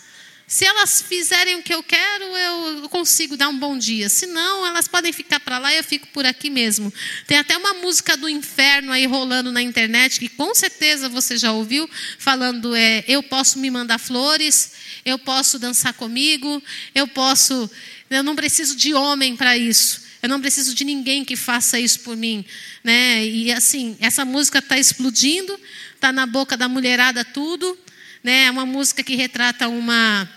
Se 0.48 0.64
elas 0.64 1.02
fizerem 1.02 1.56
o 1.56 1.64
que 1.64 1.74
eu 1.74 1.82
quero, 1.82 2.24
eu 2.24 2.90
consigo 2.90 3.36
dar 3.36 3.50
um 3.50 3.58
bom 3.58 3.76
dia. 3.76 4.10
Se 4.10 4.28
não, 4.28 4.66
elas 4.66 4.88
podem 4.88 5.12
ficar 5.12 5.40
para 5.40 5.58
lá 5.58 5.74
e 5.74 5.78
eu 5.78 5.84
fico 5.84 6.06
por 6.10 6.24
aqui 6.24 6.52
mesmo. 6.52 6.94
Tem 7.26 7.40
até 7.40 7.58
uma 7.58 7.74
música 7.74 8.16
do 8.16 8.30
inferno 8.30 8.92
aí 8.92 9.08
rolando 9.08 9.52
na 9.52 9.62
internet 9.62 10.20
que 10.20 10.30
com 10.30 10.54
certeza 10.54 11.10
você 11.10 11.36
já 11.36 11.52
ouviu, 11.52 11.90
falando 12.20 12.76
é, 12.76 13.04
eu 13.08 13.24
posso 13.24 13.58
me 13.58 13.72
mandar 13.72 13.98
flores, 13.98 14.74
eu 15.04 15.18
posso 15.18 15.58
dançar 15.58 15.94
comigo, 15.94 16.62
eu 16.94 17.08
posso, 17.08 17.70
eu 18.08 18.22
não 18.22 18.36
preciso 18.36 18.76
de 18.76 18.94
homem 18.94 19.36
para 19.36 19.58
isso. 19.58 20.05
Eu 20.25 20.29
não 20.29 20.41
preciso 20.41 20.74
de 20.74 20.84
ninguém 20.84 21.24
que 21.24 21.36
faça 21.36 21.79
isso 21.79 22.00
por 22.00 22.17
mim, 22.17 22.44
né? 22.84 23.24
E 23.24 23.51
assim, 23.51 23.96
essa 24.00 24.25
música 24.25 24.58
está 24.58 24.75
explodindo, 24.75 25.55
está 25.94 26.12
na 26.12 26.25
boca 26.25 26.58
da 26.58 26.67
mulherada 26.67 27.24
tudo, 27.24 27.77
né? 28.24 28.46
É 28.46 28.51
uma 28.51 28.65
música 28.65 29.03
que 29.03 29.13
retrata 29.13 29.67
uma 29.67 30.27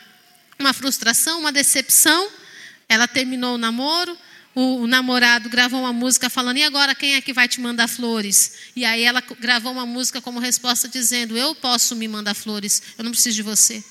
uma 0.59 0.75
frustração, 0.75 1.41
uma 1.41 1.51
decepção. 1.51 2.29
Ela 2.87 3.09
terminou 3.09 3.55
o 3.55 3.59
namoro, 3.59 4.15
o, 4.55 4.83
o, 4.83 4.87
namorado 4.87 5.49
gravou 5.49 5.81
uma 5.81 5.93
música 5.93 6.29
falando: 6.29 6.59
"E 6.59 6.65
agora 6.65 6.95
quem 6.95 7.15
é 7.15 7.23
que 7.23 7.33
vai 7.33 7.49
te 7.49 7.59
mandar 7.59 7.89
flores?" 7.89 8.59
E 8.77 8.85
aí 8.85 9.05
ela 9.05 9.23
gravou 9.41 9.73
uma 9.73 9.87
música 9.87 10.21
como 10.21 10.39
resposta 10.39 10.87
dizendo: 10.87 11.35
"Eu 11.35 11.55
posso 11.55 11.97
me 11.97 12.07
mandar 12.07 12.35
flores, 12.35 12.83
eu 12.99 13.05
não 13.05 13.11
preciso 13.11 13.37
de 13.37 13.43
você." 13.43 13.83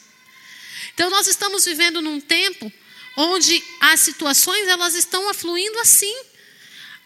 Então 0.94 1.10
nós 1.10 1.26
estamos 1.26 1.66
vivendo 1.66 2.04
num 2.04 2.22
tempo 2.22 2.72
onde 3.18 3.64
as 3.82 4.00
situações 4.00 4.68
elas 4.68 4.94
estão 4.94 5.28
afluindo 5.28 5.78
assim. 5.80 6.16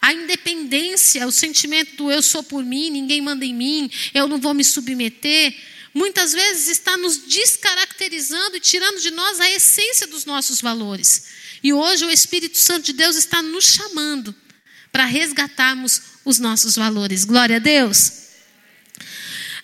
A 0.00 0.12
independência, 0.12 1.26
o 1.26 1.32
sentimento 1.32 1.96
do 1.96 2.10
eu 2.10 2.22
sou 2.22 2.42
por 2.42 2.62
mim, 2.62 2.90
ninguém 2.90 3.22
manda 3.22 3.44
em 3.44 3.54
mim, 3.54 3.90
eu 4.12 4.28
não 4.28 4.38
vou 4.38 4.52
me 4.52 4.62
submeter, 4.62 5.56
muitas 5.94 6.32
vezes 6.32 6.68
está 6.68 6.96
nos 6.96 7.16
descaracterizando 7.18 8.56
e 8.56 8.60
tirando 8.60 9.00
de 9.00 9.10
nós 9.10 9.40
a 9.40 9.50
essência 9.50 10.06
dos 10.06 10.24
nossos 10.24 10.60
valores. 10.60 11.24
E 11.62 11.72
hoje 11.72 12.04
o 12.04 12.10
Espírito 12.10 12.58
Santo 12.58 12.86
de 12.86 12.92
Deus 12.92 13.16
está 13.16 13.40
nos 13.40 13.64
chamando 13.64 14.34
para 14.90 15.04
resgatarmos 15.06 16.02
os 16.24 16.38
nossos 16.38 16.76
valores. 16.76 17.24
Glória 17.24 17.56
a 17.56 17.60
Deus. 17.60 18.22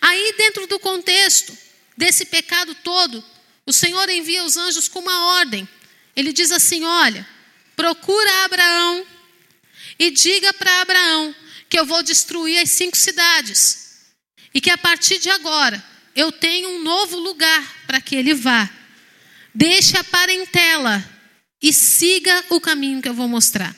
Aí, 0.01 0.35
dentro 0.39 0.67
do 0.69 0.79
contexto 0.79 1.57
desse 1.97 2.25
pecado 2.25 2.75
todo, 2.77 3.23
o 3.67 3.73
Senhor 3.73 4.09
envia 4.09 4.45
os 4.45 4.57
anjos 4.57 4.87
com 4.87 5.01
uma 5.01 5.35
ordem. 5.39 5.69
Ele 6.19 6.33
diz 6.33 6.51
assim: 6.51 6.83
Olha, 6.83 7.25
procura 7.77 8.45
Abraão 8.45 9.07
e 9.97 10.11
diga 10.11 10.53
para 10.53 10.81
Abraão 10.81 11.33
que 11.69 11.79
eu 11.79 11.87
vou 11.87 12.03
destruir 12.03 12.59
as 12.59 12.71
cinco 12.71 12.97
cidades 12.97 14.11
e 14.53 14.61
que 14.61 14.69
a 14.69 14.77
partir 14.77 15.21
de 15.21 15.31
agora 15.31 15.81
eu 16.17 16.33
tenho 16.33 16.71
um 16.71 16.83
novo 16.83 17.21
lugar 17.21 17.85
para 17.87 18.01
que 18.01 18.17
ele 18.17 18.35
vá. 18.35 18.69
Deixe 19.55 19.97
a 19.97 20.03
parentela 20.03 21.09
e 21.63 21.73
siga 21.73 22.47
o 22.51 22.61
caminho 22.61 23.01
que 23.01 23.09
eu 23.09 23.15
vou 23.15 23.29
mostrar. 23.29 23.73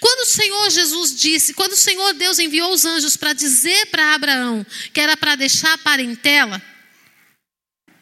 Quando 0.00 0.22
o 0.22 0.26
Senhor 0.26 0.70
Jesus 0.70 1.14
disse, 1.14 1.54
quando 1.54 1.74
o 1.74 1.76
Senhor 1.76 2.12
Deus 2.14 2.40
enviou 2.40 2.72
os 2.72 2.84
anjos 2.84 3.16
para 3.16 3.32
dizer 3.32 3.86
para 3.86 4.14
Abraão 4.14 4.66
que 4.92 5.00
era 5.00 5.16
para 5.16 5.36
deixar 5.36 5.72
a 5.74 5.78
parentela, 5.78 6.60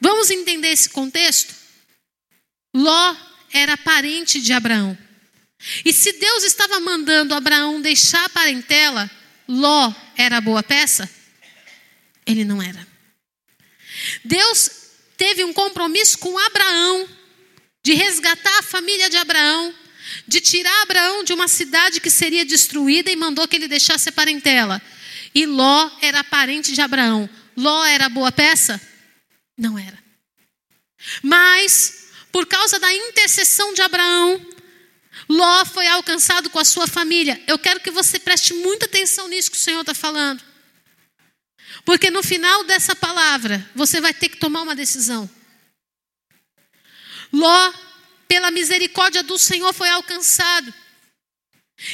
vamos 0.01 0.31
entender 0.31 0.69
esse 0.69 0.89
contexto? 0.89 1.55
Ló 2.75 3.32
era 3.53 3.77
parente 3.77 4.41
de 4.41 4.53
Abraão. 4.53 4.97
E 5.85 5.93
se 5.93 6.13
Deus 6.13 6.43
estava 6.45 6.81
mandando 6.81 7.35
Abraão 7.35 7.81
deixar 7.81 8.25
a 8.25 8.29
parentela, 8.29 9.11
Ló 9.47 9.93
era 10.17 10.41
boa 10.41 10.63
peça? 10.63 11.09
Ele 12.27 12.45
não 12.45 12.63
era. 12.63 12.87
Deus 14.25 14.71
teve 15.17 15.45
um 15.45 15.53
compromisso 15.53 16.19
com 16.19 16.37
Abraão 16.37 17.09
de 17.83 17.95
resgatar 17.95 18.59
a 18.59 18.63
família 18.63 19.11
de 19.11 19.17
Abraão, 19.17 19.75
de 20.27 20.41
tirar 20.41 20.83
Abraão 20.83 21.25
de 21.25 21.33
uma 21.33 21.49
cidade 21.49 22.01
que 22.01 22.11
seria 22.11 22.45
destruída 22.45 23.11
e 23.11 23.17
mandou 23.17 23.47
que 23.47 23.57
ele 23.57 23.69
deixasse 23.69 24.09
a 24.09 24.13
parentela. 24.13 24.81
E 25.35 25.47
Ló 25.47 25.91
era 26.01 26.25
parente 26.25 26.73
de 26.73 26.81
Abraão. 26.81 27.29
Ló 27.57 27.85
era 27.85 28.09
boa 28.09 28.31
peça? 28.33 28.81
Não 29.57 29.79
era. 29.79 29.99
Mas 31.23 32.02
por 32.33 32.47
causa 32.47 32.81
da 32.81 32.93
intercessão 32.93 33.75
de 33.75 33.83
Abraão, 33.83 34.45
Ló 35.29 35.65
foi 35.67 35.87
alcançado 35.87 36.49
com 36.51 36.59
a 36.59 36.65
sua 36.65 36.87
família. 36.87 37.41
Eu 37.47 37.59
quero 37.59 37.81
que 37.81 37.91
você 37.91 38.19
preste 38.19 38.55
muita 38.55 38.87
atenção 38.87 39.29
nisso 39.29 39.51
que 39.51 39.57
o 39.59 39.61
Senhor 39.61 39.81
está 39.83 39.95
falando. 39.95 40.43
Porque 41.85 42.11
no 42.11 42.23
final 42.23 42.65
dessa 42.65 42.97
palavra, 42.97 43.71
você 43.75 44.01
vai 44.01 44.15
ter 44.15 44.31
que 44.31 44.39
tomar 44.39 44.63
uma 44.63 44.75
decisão. 44.75 45.29
Ló, 47.33 47.73
pela 48.27 48.51
misericórdia 48.51 49.23
do 49.23 49.39
Senhor, 49.39 49.73
foi 49.75 49.91
alcançado. 49.91 50.73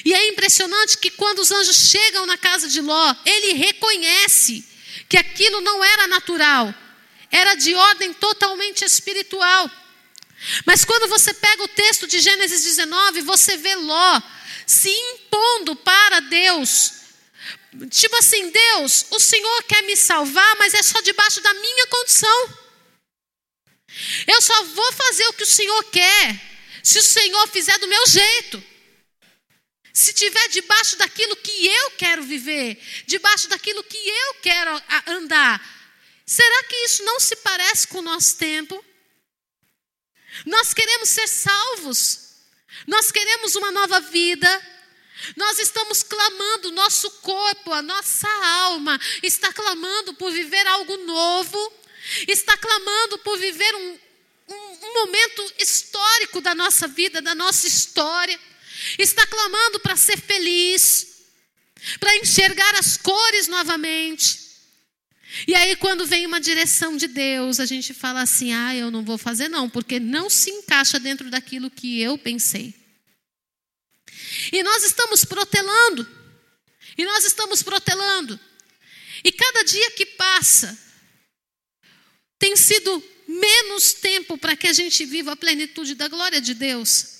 E 0.04 0.12
é 0.12 0.28
impressionante 0.28 0.98
que 0.98 1.10
quando 1.10 1.40
os 1.40 1.50
anjos 1.50 1.90
chegam 1.90 2.26
na 2.26 2.36
casa 2.36 2.68
de 2.68 2.80
Ló, 2.80 3.14
ele 3.24 3.54
reconhece 3.54 4.64
que 5.08 5.16
aquilo 5.16 5.60
não 5.60 5.82
era 5.82 6.06
natural, 6.06 6.74
era 7.30 7.54
de 7.54 7.74
ordem 7.74 8.12
totalmente 8.12 8.84
espiritual. 8.84 9.70
Mas 10.64 10.84
quando 10.84 11.08
você 11.08 11.34
pega 11.34 11.62
o 11.62 11.68
texto 11.68 12.06
de 12.06 12.20
Gênesis 12.20 12.62
19, 12.64 13.22
você 13.22 13.56
vê 13.56 13.74
Ló 13.74 14.22
se 14.66 14.90
impondo 14.90 15.74
para 15.76 16.20
Deus. 16.20 16.92
Tipo 17.90 18.16
assim, 18.16 18.50
Deus, 18.50 19.06
o 19.10 19.18
Senhor 19.18 19.62
quer 19.64 19.82
me 19.82 19.96
salvar, 19.96 20.56
mas 20.56 20.74
é 20.74 20.82
só 20.82 21.00
debaixo 21.00 21.40
da 21.40 21.52
minha 21.54 21.86
condição. 21.88 22.54
Eu 24.26 24.40
só 24.40 24.64
vou 24.64 24.92
fazer 24.92 25.26
o 25.28 25.32
que 25.32 25.42
o 25.42 25.46
Senhor 25.46 25.84
quer, 25.84 26.40
se 26.82 26.98
o 26.98 27.02
Senhor 27.02 27.48
fizer 27.48 27.78
do 27.78 27.88
meu 27.88 28.06
jeito. 28.06 28.62
Se 29.92 30.12
tiver 30.12 30.48
debaixo 30.48 30.96
daquilo 30.96 31.34
que 31.36 31.66
eu 31.66 31.90
quero 31.92 32.22
viver, 32.22 32.80
debaixo 33.06 33.48
daquilo 33.48 33.82
que 33.82 33.96
eu 33.96 34.34
quero 34.34 34.82
andar. 35.08 35.60
Será 36.24 36.62
que 36.64 36.76
isso 36.84 37.02
não 37.02 37.18
se 37.18 37.34
parece 37.36 37.88
com 37.88 37.98
o 37.98 38.02
nosso 38.02 38.36
tempo? 38.36 38.84
Nós 40.46 40.74
queremos 40.74 41.08
ser 41.08 41.28
salvos. 41.28 42.28
Nós 42.86 43.10
queremos 43.10 43.54
uma 43.56 43.70
nova 43.70 44.00
vida. 44.00 44.66
Nós 45.36 45.58
estamos 45.58 46.02
clamando, 46.02 46.70
nosso 46.72 47.10
corpo, 47.22 47.72
a 47.72 47.82
nossa 47.82 48.28
alma 48.28 48.98
está 49.22 49.52
clamando 49.52 50.14
por 50.14 50.30
viver 50.30 50.66
algo 50.66 50.96
novo. 50.98 51.72
está 52.26 52.56
clamando 52.56 53.18
por 53.18 53.36
viver 53.38 53.74
um, 53.74 53.98
um, 54.48 54.54
um 54.54 54.94
momento 54.94 55.52
histórico 55.58 56.40
da 56.40 56.54
nossa 56.54 56.86
vida, 56.86 57.20
da 57.20 57.34
nossa 57.34 57.66
história, 57.66 58.38
está 58.98 59.26
clamando 59.26 59.80
para 59.80 59.96
ser 59.96 60.18
feliz, 60.18 61.24
para 62.00 62.16
enxergar 62.16 62.74
as 62.76 62.96
cores 62.96 63.48
novamente. 63.48 64.47
E 65.46 65.54
aí, 65.54 65.76
quando 65.76 66.06
vem 66.06 66.26
uma 66.26 66.40
direção 66.40 66.96
de 66.96 67.06
Deus, 67.06 67.60
a 67.60 67.66
gente 67.66 67.94
fala 67.94 68.22
assim: 68.22 68.52
ah, 68.52 68.74
eu 68.74 68.90
não 68.90 69.04
vou 69.04 69.18
fazer, 69.18 69.48
não, 69.48 69.68
porque 69.68 70.00
não 70.00 70.28
se 70.28 70.50
encaixa 70.50 70.98
dentro 70.98 71.30
daquilo 71.30 71.70
que 71.70 72.00
eu 72.00 72.18
pensei. 72.18 72.74
E 74.52 74.62
nós 74.62 74.84
estamos 74.84 75.24
protelando, 75.24 76.08
e 76.96 77.04
nós 77.04 77.24
estamos 77.24 77.62
protelando, 77.62 78.38
e 79.24 79.32
cada 79.32 79.62
dia 79.62 79.90
que 79.92 80.06
passa, 80.06 80.76
tem 82.38 82.56
sido 82.56 83.02
menos 83.26 83.92
tempo 83.92 84.38
para 84.38 84.56
que 84.56 84.66
a 84.66 84.72
gente 84.72 85.04
viva 85.04 85.32
a 85.32 85.36
plenitude 85.36 85.94
da 85.94 86.08
glória 86.08 86.40
de 86.40 86.54
Deus. 86.54 87.18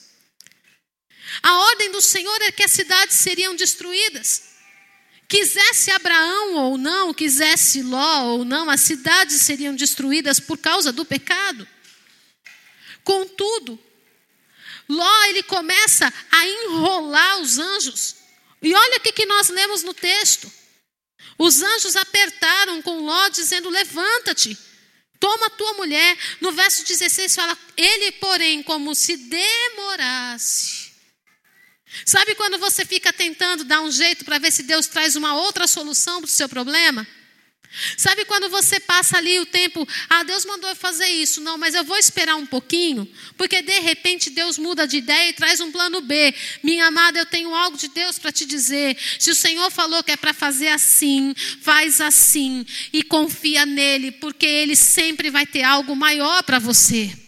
A 1.43 1.59
ordem 1.59 1.91
do 1.93 2.01
Senhor 2.01 2.41
é 2.43 2.53
que 2.53 2.63
as 2.63 2.73
cidades 2.73 3.17
seriam 3.17 3.55
destruídas. 3.55 4.49
Quisesse 5.29 5.91
Abraão 5.91 6.55
ou 6.55 6.79
não, 6.79 7.13
quisesse 7.13 7.83
Ló 7.83 8.25
ou 8.29 8.45
não, 8.47 8.71
as 8.71 8.81
cidades 8.81 9.43
seriam 9.43 9.75
destruídas 9.75 10.41
por 10.41 10.57
causa 10.57 10.91
do 10.91 11.05
pecado. 11.05 11.69
Contudo, 13.05 13.79
Ló 14.89 15.25
ele 15.25 15.43
começa 15.43 16.13
a 16.31 16.47
enrolar 16.47 17.41
os 17.41 17.59
anjos. 17.59 18.17
E 18.63 18.75
olha 18.75 18.97
o 18.97 19.01
que, 19.01 19.27
nós 19.27 19.51
lemos 19.51 19.83
no 19.83 19.93
texto. 19.93 20.51
Os 21.39 21.63
anjos 21.63 21.95
apertaram 21.95 22.81
com 22.81 23.05
Ló, 23.05 23.29
dizendo: 23.29 23.69
Levanta-te, 23.69 24.57
toma 25.21 25.51
tua 25.51 25.75
mulher. 25.75 26.17
No 26.41 26.53
verso 26.53 26.85
16 26.87 27.35
fala: 27.35 27.57
Ele, 27.77 28.13
porém, 28.13 28.63
como 28.63 28.95
se 28.95 29.17
demorasse, 29.17 30.88
Sabe 32.05 32.35
quando 32.35 32.59
você 32.59 32.85
fica 32.85 33.13
tentando 33.13 33.65
dar 33.65 33.81
um 33.81 33.91
jeito 33.91 34.25
para 34.25 34.39
ver 34.39 34.53
se 34.53 34.63
Deus 34.63 34.87
traz 34.87 35.17
uma 35.17 35.35
outra 35.35 35.67
solução 35.67 36.21
para 36.21 36.29
o 36.29 36.31
seu 36.31 36.49
problema? 36.49 37.07
Sabe 37.97 38.25
quando 38.25 38.49
você 38.49 38.81
passa 38.81 39.19
ali 39.19 39.39
o 39.39 39.47
tempo, 39.47 39.87
ah, 40.09 40.23
Deus 40.23 40.45
mandou 40.45 40.71
eu 40.71 40.77
fazer 40.77 41.07
isso, 41.07 41.41
não, 41.41 41.59
mas 41.59 41.75
eu 41.75 41.85
vou 41.85 41.99
esperar 41.99 42.35
um 42.35 42.47
pouquinho, 42.47 43.07
porque 43.37 43.61
de 43.61 43.79
repente 43.81 44.31
Deus 44.31 44.57
muda 44.57 44.87
de 44.87 44.97
ideia 44.97 45.29
e 45.29 45.35
traz 45.35 45.61
um 45.61 45.71
plano 45.71 46.01
B. 46.01 46.35
Minha 46.63 46.87
amada, 46.87 47.19
eu 47.19 47.27
tenho 47.27 47.55
algo 47.55 47.77
de 47.77 47.89
Deus 47.89 48.19
para 48.19 48.33
te 48.33 48.47
dizer. 48.47 48.97
Se 49.19 49.31
o 49.31 49.35
Senhor 49.35 49.71
falou 49.71 50.03
que 50.03 50.13
é 50.13 50.17
para 50.17 50.33
fazer 50.33 50.69
assim, 50.69 51.35
faz 51.61 52.01
assim 52.01 52.65
e 52.93 53.03
confia 53.03 53.67
nele, 53.67 54.13
porque 54.13 54.47
ele 54.47 54.75
sempre 54.75 55.31
vai 55.31 55.47
ter 55.47 55.63
algo 55.63 55.95
maior 55.95 56.43
para 56.43 56.59
você. 56.59 57.28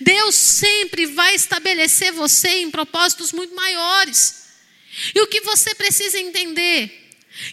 Deus 0.00 0.34
sempre 0.34 1.06
vai 1.06 1.34
estabelecer 1.34 2.12
você 2.12 2.48
em 2.60 2.70
propósitos 2.70 3.32
muito 3.32 3.54
maiores. 3.54 4.44
E 5.14 5.20
o 5.20 5.26
que 5.26 5.40
você 5.40 5.74
precisa 5.74 6.18
entender? 6.18 7.02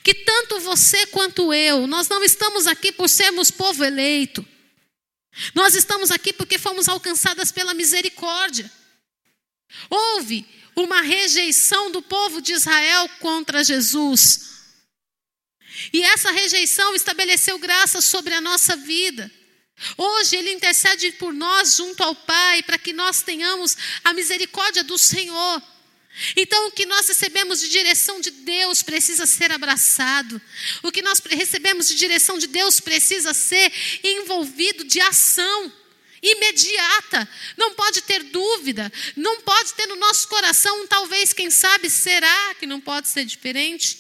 Que 0.04 0.14
tanto 0.14 0.60
você 0.60 1.08
quanto 1.08 1.54
eu, 1.54 1.88
nós 1.88 2.08
não 2.08 2.24
estamos 2.24 2.68
aqui 2.68 2.92
por 2.92 3.10
sermos 3.10 3.50
povo 3.50 3.84
eleito. 3.84 4.46
Nós 5.56 5.76
estamos 5.76 6.12
aqui 6.12 6.34
porque 6.34 6.60
fomos 6.60 6.88
alcançadas 6.88 7.52
pela 7.52 7.74
misericórdia. 7.74 8.70
Houve 9.90 10.46
uma 10.76 11.02
rejeição 11.02 11.92
do 11.92 12.02
povo 12.02 12.42
de 12.42 12.54
Israel 12.54 13.10
contra 13.20 13.64
Jesus. 13.64 14.52
E 15.92 16.04
essa 16.04 16.32
rejeição 16.32 16.94
estabeleceu 16.94 17.58
graça 17.58 18.02
sobre 18.02 18.34
a 18.34 18.42
nossa 18.42 18.76
vida. 18.76 19.32
Hoje 19.98 20.36
Ele 20.36 20.52
intercede 20.52 21.12
por 21.14 21.34
nós 21.34 21.76
junto 21.76 22.04
ao 22.04 22.16
Pai, 22.16 22.64
para 22.64 22.78
que 22.78 22.94
nós 22.94 23.22
tenhamos 23.22 23.76
a 24.04 24.14
misericórdia 24.14 24.84
do 24.84 24.98
Senhor. 24.98 25.62
Então, 26.36 26.68
o 26.68 26.72
que 26.72 26.86
nós 26.86 27.08
recebemos 27.08 27.62
de 27.62 27.70
direção 27.70 28.20
de 28.20 28.32
Deus 28.32 28.84
precisa 28.84 29.26
ser 29.26 29.52
abraçado. 29.52 30.42
O 30.84 30.92
que 30.92 31.02
nós 31.02 31.20
recebemos 31.20 31.88
de 31.88 31.96
direção 31.96 32.38
de 32.38 32.48
Deus 32.48 32.80
precisa 32.80 33.34
ser 33.34 33.72
envolvido 34.04 34.84
de 34.84 35.00
ação 35.00 35.72
imediata. 36.22 37.28
Não 37.58 37.74
pode 37.74 38.02
ter 38.02 38.24
dúvida. 38.24 38.92
Não 39.16 39.42
pode 39.42 39.74
ter 39.74 39.88
no 39.88 39.96
nosso 39.96 40.28
coração, 40.28 40.86
talvez, 40.88 41.34
quem 41.34 41.50
sabe, 41.50 41.90
será 41.90 42.56
que 42.56 42.68
não 42.68 42.80
pode 42.80 43.08
ser 43.08 43.26
diferente? 43.26 43.98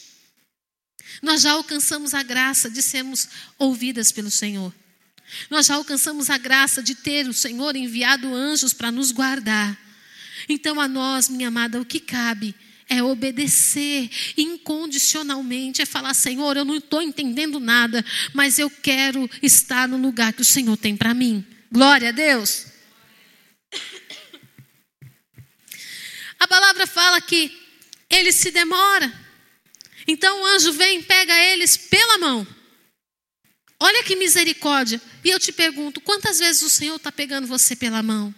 Nós 1.21 1.41
já 1.41 1.51
alcançamos 1.51 2.13
a 2.13 2.21
graça 2.23 2.69
de 2.69 2.81
sermos 2.81 3.27
ouvidas 3.57 4.11
pelo 4.11 4.29
Senhor. 4.29 4.73
Nós 5.49 5.65
já 5.65 5.75
alcançamos 5.75 6.29
a 6.29 6.37
graça 6.37 6.81
de 6.81 6.95
ter 6.95 7.27
o 7.27 7.33
Senhor 7.33 7.75
enviado 7.75 8.33
anjos 8.33 8.73
para 8.73 8.91
nos 8.91 9.11
guardar. 9.11 9.77
Então, 10.47 10.79
a 10.79 10.87
nós, 10.87 11.29
minha 11.29 11.47
amada, 11.47 11.79
o 11.79 11.85
que 11.85 11.99
cabe 11.99 12.55
é 12.89 13.01
obedecer 13.01 14.09
incondicionalmente, 14.37 15.81
é 15.81 15.85
falar: 15.85 16.13
Senhor, 16.13 16.57
eu 16.57 16.65
não 16.65 16.75
estou 16.75 17.01
entendendo 17.01 17.59
nada, 17.59 18.03
mas 18.33 18.59
eu 18.59 18.69
quero 18.69 19.29
estar 19.41 19.87
no 19.87 19.97
lugar 19.97 20.33
que 20.33 20.41
o 20.41 20.45
Senhor 20.45 20.75
tem 20.75 20.97
para 20.97 21.13
mim. 21.13 21.45
Glória 21.71 22.09
a 22.09 22.11
Deus. 22.11 22.65
A 26.37 26.47
palavra 26.47 26.85
fala 26.85 27.21
que 27.21 27.57
ele 28.09 28.31
se 28.31 28.51
demora. 28.51 29.13
Então 30.07 30.41
o 30.41 30.45
anjo 30.47 30.73
vem, 30.73 31.01
pega 31.01 31.33
eles 31.33 31.77
pela 31.77 32.17
mão. 32.17 32.45
Olha 33.83 34.03
que 34.03 34.15
misericórdia. 34.15 35.01
E 35.23 35.29
eu 35.31 35.39
te 35.39 35.51
pergunto: 35.51 35.99
quantas 35.99 36.37
vezes 36.37 36.61
o 36.61 36.69
Senhor 36.69 36.95
está 36.97 37.11
pegando 37.11 37.47
você 37.47 37.75
pela 37.75 38.03
mão? 38.03 38.33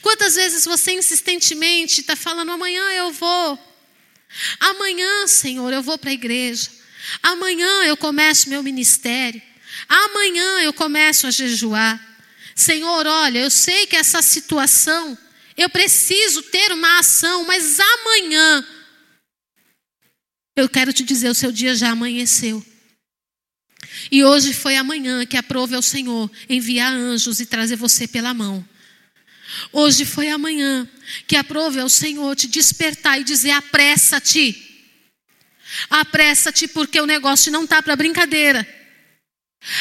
Quantas 0.00 0.36
vezes 0.36 0.64
você 0.64 0.92
insistentemente 0.92 2.00
está 2.00 2.14
falando: 2.14 2.52
amanhã 2.52 2.82
eu 2.92 3.10
vou. 3.10 3.58
Amanhã, 4.60 5.26
Senhor, 5.26 5.72
eu 5.72 5.82
vou 5.82 5.98
para 5.98 6.10
a 6.10 6.14
igreja. 6.14 6.70
Amanhã 7.24 7.84
eu 7.86 7.96
começo 7.96 8.48
meu 8.48 8.62
ministério. 8.62 9.42
Amanhã 9.88 10.60
eu 10.60 10.72
começo 10.72 11.26
a 11.26 11.30
jejuar. 11.32 12.00
Senhor, 12.54 13.04
olha, 13.04 13.40
eu 13.40 13.50
sei 13.50 13.84
que 13.84 13.96
essa 13.96 14.22
situação, 14.22 15.18
eu 15.56 15.68
preciso 15.68 16.40
ter 16.42 16.70
uma 16.70 17.00
ação, 17.00 17.44
mas 17.44 17.80
amanhã, 17.80 18.64
eu 20.54 20.68
quero 20.68 20.92
te 20.92 21.02
dizer: 21.02 21.30
o 21.30 21.34
seu 21.34 21.50
dia 21.50 21.74
já 21.74 21.90
amanheceu. 21.90 22.64
E 24.10 24.24
hoje 24.24 24.52
foi 24.52 24.76
amanhã 24.76 25.24
que 25.26 25.36
aprove 25.36 25.74
ao 25.74 25.82
Senhor 25.82 26.30
enviar 26.48 26.92
anjos 26.92 27.40
e 27.40 27.46
trazer 27.46 27.76
você 27.76 28.06
pela 28.06 28.34
mão. 28.34 28.66
Hoje 29.72 30.04
foi 30.04 30.28
amanhã 30.28 30.88
que 31.26 31.36
aprove 31.36 31.80
ao 31.80 31.88
Senhor 31.88 32.34
te 32.34 32.46
despertar 32.46 33.20
e 33.20 33.24
dizer: 33.24 33.50
apressa-te. 33.52 34.62
Apressa-te, 35.90 36.68
porque 36.68 37.00
o 37.00 37.06
negócio 37.06 37.50
não 37.50 37.64
está 37.64 37.82
para 37.82 37.96
brincadeira. 37.96 38.66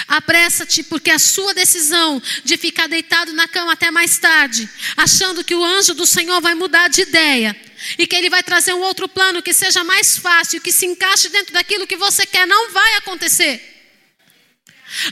Apressa-te, 0.08 0.82
porque 0.84 1.12
a 1.12 1.20
sua 1.20 1.54
decisão 1.54 2.22
de 2.44 2.58
ficar 2.58 2.88
deitado 2.88 3.34
na 3.34 3.48
cama 3.48 3.74
até 3.74 3.92
mais 3.92 4.18
tarde, 4.18 4.68
achando 4.98 5.44
que 5.44 5.54
o 5.54 5.64
anjo 5.64 5.94
do 5.94 6.08
Senhor 6.08 6.42
vai 6.42 6.56
mudar 6.56 6.88
de 6.88 7.02
ideia 7.02 7.56
e 7.98 8.08
que 8.08 8.16
ele 8.16 8.30
vai 8.30 8.42
trazer 8.42 8.74
um 8.74 8.82
outro 8.82 9.08
plano 9.08 9.44
que 9.44 9.54
seja 9.54 9.84
mais 9.84 10.18
fácil, 10.18 10.62
que 10.62 10.72
se 10.72 10.88
encaixe 10.88 11.30
dentro 11.30 11.54
daquilo 11.54 11.86
que 11.86 11.98
você 11.98 12.26
quer, 12.26 12.48
não 12.48 12.72
vai 12.72 12.96
acontecer. 12.96 13.75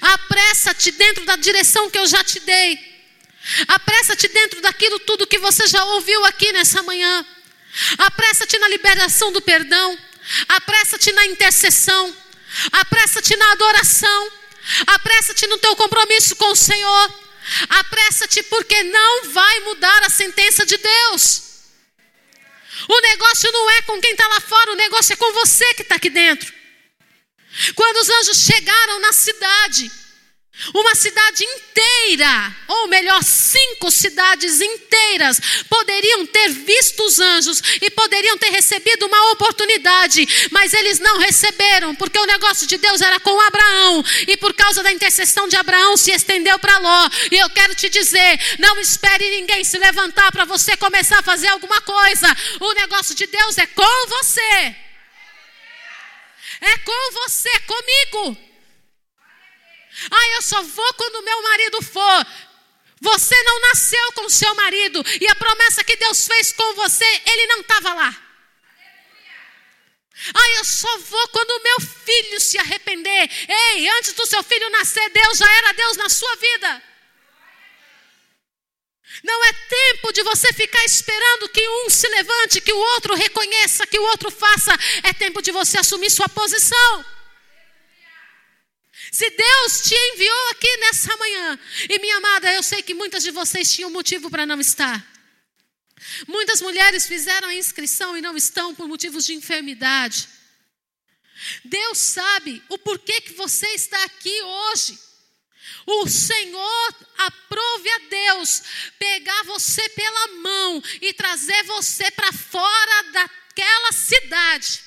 Apressa-te 0.02 0.92
dentro 0.92 1.26
da 1.26 1.36
direção 1.36 1.90
que 1.90 1.98
eu 1.98 2.06
já 2.06 2.24
te 2.24 2.40
dei. 2.40 2.80
Apressa-te 3.68 4.28
dentro 4.30 4.62
daquilo 4.62 5.00
tudo 5.00 5.28
que 5.28 5.38
você 5.38 5.68
já 5.68 5.84
ouviu 5.84 6.24
aqui 6.26 6.52
nessa 6.54 6.82
manhã. 6.84 7.26
Apressa-te 7.98 8.58
na 8.60 8.68
liberação 8.68 9.32
do 9.32 9.42
perdão. 9.42 9.98
Apressa-te 10.48 11.12
na 11.12 11.26
intercessão. 11.26 12.16
Apressa-te 12.72 13.36
na 13.36 13.52
adoração. 13.52 14.32
Apressa-te 14.88 15.48
no 15.48 15.58
teu 15.58 15.76
compromisso 15.76 16.36
com 16.36 16.52
o 16.52 16.56
Senhor. 16.56 17.14
Apressa-te 17.70 18.42
porque 18.44 18.84
não 18.84 19.30
vai 19.32 19.60
mudar 19.62 20.04
a 20.04 20.10
sentença 20.10 20.66
de 20.66 20.78
Deus. 20.78 21.42
O 22.88 23.02
negócio 23.02 23.52
não 23.52 23.70
é 23.72 23.82
com 23.84 24.00
quem 24.02 24.12
está 24.12 24.28
lá 24.28 24.40
fora, 24.40 24.72
o 24.72 24.76
negócio 24.76 25.14
é 25.14 25.16
com 25.16 25.32
você 25.34 25.74
que 25.76 25.82
está 25.84 25.96
aqui 25.96 26.10
dentro. 26.10 26.54
Quando 27.76 27.98
os 27.98 28.10
anjos 28.10 28.38
chegaram 28.38 29.00
na 29.00 29.14
cidade, 29.14 29.92
uma 30.74 30.94
cidade 30.94 31.44
inteira, 31.44 32.56
ou 32.68 32.88
melhor, 32.88 33.24
cinco 33.24 33.90
cidades 33.90 34.62
inteiras, 34.62 35.40
poderiam 35.68 36.28
ter 36.28 36.50
visto 36.50 37.04
os 37.04 37.20
anjos 37.20 37.62
e 37.82 37.90
poderiam 37.90 38.38
ter 38.38 38.52
recebido 38.52 39.08
uma 39.08 39.32
oportunidade, 39.32 40.50
mas 40.52 40.72
eles 40.74 41.00
não 41.00 41.18
receberam, 41.18 41.96
porque 41.96 42.20
o 42.20 42.26
negócio 42.26 42.68
de 42.68 42.78
Deus 42.78 43.02
era 43.02 43.20
com 43.20 43.40
Abraão, 43.42 44.06
e 44.28 44.38
por 44.38 44.54
causa 44.54 44.84
da 44.84 44.92
intercessão 44.92 45.48
de 45.48 45.56
Abraão 45.56 45.98
se 45.98 46.12
estendeu 46.12 46.60
para 46.60 46.78
Ló. 46.78 47.10
E 47.32 47.36
eu 47.40 47.50
quero 47.50 47.74
te 47.74 47.90
dizer: 47.90 48.40
não 48.60 48.80
espere 48.80 49.28
ninguém 49.32 49.64
se 49.64 49.78
levantar 49.80 50.32
para 50.32 50.46
você 50.46 50.78
começar 50.78 51.20
a 51.20 51.24
fazer 51.24 51.48
alguma 51.48 51.82
coisa, 51.82 52.28
o 52.60 52.74
negócio 52.74 53.16
de 53.16 53.26
Deus 53.26 53.58
é 53.58 53.66
com 53.66 54.08
você. 54.08 54.76
É 56.64 56.78
com 56.78 57.12
você, 57.12 57.60
comigo. 57.62 58.38
Ah, 60.10 60.28
eu 60.36 60.42
só 60.42 60.62
vou 60.64 60.94
quando 60.94 61.24
meu 61.24 61.42
marido 61.44 61.82
for. 61.82 62.28
Você 63.02 63.44
não 63.44 63.60
nasceu 63.62 64.12
com 64.14 64.30
seu 64.30 64.56
marido 64.56 65.04
e 65.20 65.28
a 65.28 65.36
promessa 65.36 65.84
que 65.84 65.98
Deus 65.98 66.26
fez 66.26 66.54
com 66.54 66.74
você, 66.76 67.22
ele 67.26 67.48
não 67.48 67.60
estava 67.60 67.94
lá. 67.94 68.24
Ah, 70.34 70.50
eu 70.58 70.64
só 70.64 70.98
vou 71.00 71.28
quando 71.30 71.64
meu 71.64 71.82
filho 71.82 72.40
se 72.40 72.58
arrepender. 72.58 73.30
Ei, 73.50 73.90
antes 73.90 74.14
do 74.14 74.26
seu 74.26 74.42
filho 74.42 74.70
nascer, 74.70 75.10
Deus 75.10 75.38
já 75.38 75.54
era 75.54 75.74
Deus 75.74 75.98
na 75.98 76.08
sua 76.08 76.34
vida. 76.38 76.84
Não 79.22 79.46
é 79.46 79.54
tempo 79.84 80.14
de 80.14 80.24
você 80.24 80.52
ficar 80.54 80.84
esperando 80.86 81.50
que 81.50 81.68
um 81.68 81.90
se 81.90 82.08
levante, 82.08 82.62
que 82.62 82.72
o 82.74 82.78
outro 82.94 83.14
reconheça, 83.16 83.86
que 83.86 84.00
o 84.00 84.04
outro 84.04 84.32
faça. 84.32 84.72
É 85.04 85.14
tempo 85.14 85.42
de 85.42 85.52
você 85.52 85.78
assumir 85.78 86.10
sua 86.10 86.30
posição. 86.30 87.06
Se 89.12 89.30
Deus 89.30 89.82
te 89.84 89.96
enviou 89.96 90.50
aqui 90.50 90.78
nessa 90.78 91.16
manhã, 91.18 91.60
e 91.90 92.00
minha 92.00 92.18
amada, 92.18 92.52
eu 92.54 92.64
sei 92.64 92.82
que 92.82 92.94
muitas 92.94 93.24
de 93.24 93.32
vocês 93.32 93.72
tinham 93.72 93.90
motivo 93.90 94.30
para 94.30 94.46
não 94.46 94.60
estar. 94.60 95.06
Muitas 96.28 96.62
mulheres 96.62 97.06
fizeram 97.06 97.48
a 97.48 97.56
inscrição 97.56 98.18
e 98.18 98.22
não 98.22 98.36
estão 98.36 98.74
por 98.74 98.88
motivos 98.88 99.26
de 99.26 99.34
enfermidade. 99.34 100.28
Deus 101.64 101.98
sabe 101.98 102.64
o 102.70 102.78
porquê 102.78 103.22
que 103.22 103.34
você 103.34 103.68
está 103.68 104.02
aqui 104.04 104.42
hoje. 104.42 104.98
O 105.86 106.08
Senhor 106.08 106.96
aprove 107.18 107.90
a 107.90 108.00
Deus 108.10 108.64
pegar 108.98 109.44
você 109.44 109.88
pela 109.90 110.28
mão 110.40 110.84
e 111.02 111.14
trazer 111.14 111.64
você 111.64 112.10
para 112.12 112.32
fora 112.32 113.04
daquela 113.12 113.92
cidade. 113.92 114.84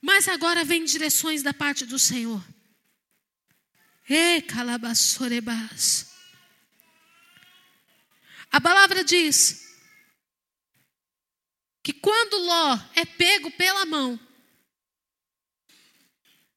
Mas 0.00 0.28
agora 0.28 0.64
vem 0.64 0.84
direções 0.84 1.42
da 1.42 1.52
parte 1.52 1.84
do 1.84 1.98
Senhor. 1.98 2.44
E 4.08 4.40
calabassorebas. 4.42 6.06
A 8.50 8.60
palavra 8.60 9.02
diz 9.02 9.66
que 11.82 11.92
quando 11.92 12.38
Ló 12.38 12.78
é 12.94 13.04
pego 13.04 13.50
pela 13.52 13.84
mão, 13.84 14.18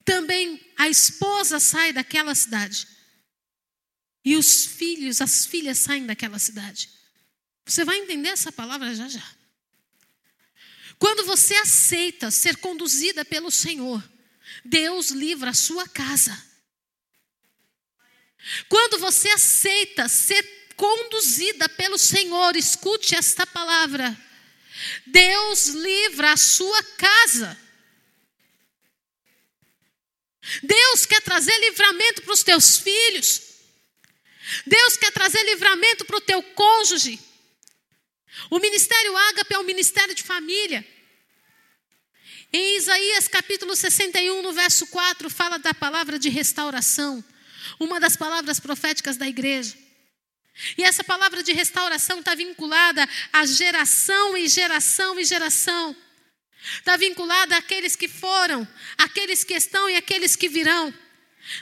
também 0.10 0.60
a 0.76 0.90
esposa 0.90 1.60
sai 1.60 1.94
daquela 1.94 2.34
cidade. 2.34 2.88
E 4.26 4.36
os 4.36 4.66
filhos, 4.66 5.22
as 5.22 5.46
filhas 5.46 5.78
saem 5.78 6.08
daquela 6.08 6.40
cidade. 6.40 6.90
Você 7.64 7.86
vai 7.86 8.00
entender 8.00 8.30
essa 8.30 8.52
palavra 8.52 8.96
já 8.96 9.08
já. 9.08 9.24
Quando 10.98 11.24
você 11.26 11.54
aceita 11.58 12.32
ser 12.32 12.58
conduzida 12.58 13.24
pelo 13.24 13.52
Senhor, 13.52 14.04
Deus 14.66 15.12
livra 15.12 15.52
a 15.52 15.54
sua 15.54 15.88
casa. 15.88 16.36
Quando 18.68 18.98
você 18.98 19.30
aceita 19.30 20.10
ser 20.10 20.44
conduzida 20.76 21.70
pelo 21.70 22.00
Senhor, 22.00 22.56
escute 22.56 23.14
esta 23.14 23.46
palavra. 23.46 24.20
Deus 25.06 25.68
livra 25.68 26.32
a 26.32 26.38
sua 26.38 26.82
casa. 26.98 27.69
Deus 30.64 31.06
quer 31.06 31.22
trazer 31.22 31.58
livramento 31.60 32.22
para 32.22 32.34
os 32.34 32.44
teus 32.44 32.78
filhos. 32.78 33.42
Deus 34.66 34.98
quer 34.98 35.12
trazer 35.12 35.44
livramento 35.44 36.06
para 36.06 36.18
o 36.18 36.22
teu 36.22 36.42
cônjuge. 36.42 37.20
O 38.50 38.60
ministério 38.60 39.16
ágape 39.18 39.54
é 39.54 39.60
um 39.60 39.64
ministério 39.64 40.16
de 40.16 40.24
família. 40.24 40.86
Em 42.52 42.78
Isaías 42.78 43.28
capítulo 43.28 43.76
61, 43.76 44.42
no 44.42 44.54
verso 44.54 44.88
4, 44.88 45.30
fala 45.30 45.60
da 45.60 45.74
palavra 45.74 46.18
de 46.18 46.30
restauração, 46.30 47.24
uma 47.80 48.00
das 48.00 48.16
palavras 48.16 48.60
proféticas 48.60 49.18
da 49.18 49.28
igreja. 49.28 49.78
E 50.78 50.84
essa 50.84 51.04
palavra 51.04 51.44
de 51.44 51.54
restauração 51.54 52.20
está 52.20 52.34
vinculada 52.34 53.08
a 53.32 53.46
geração 53.46 54.36
e 54.36 54.48
geração 54.48 55.20
e 55.20 55.24
geração. 55.24 55.96
Está 56.62 56.98
vinculada 56.98 57.56
àqueles 57.58 57.96
que 57.96 58.08
foram, 58.08 58.68
àqueles 58.98 59.44
que 59.44 59.54
estão 59.54 59.90
e 59.90 59.96
àqueles 59.96 60.36
que 60.36 60.50
virão. 60.50 60.94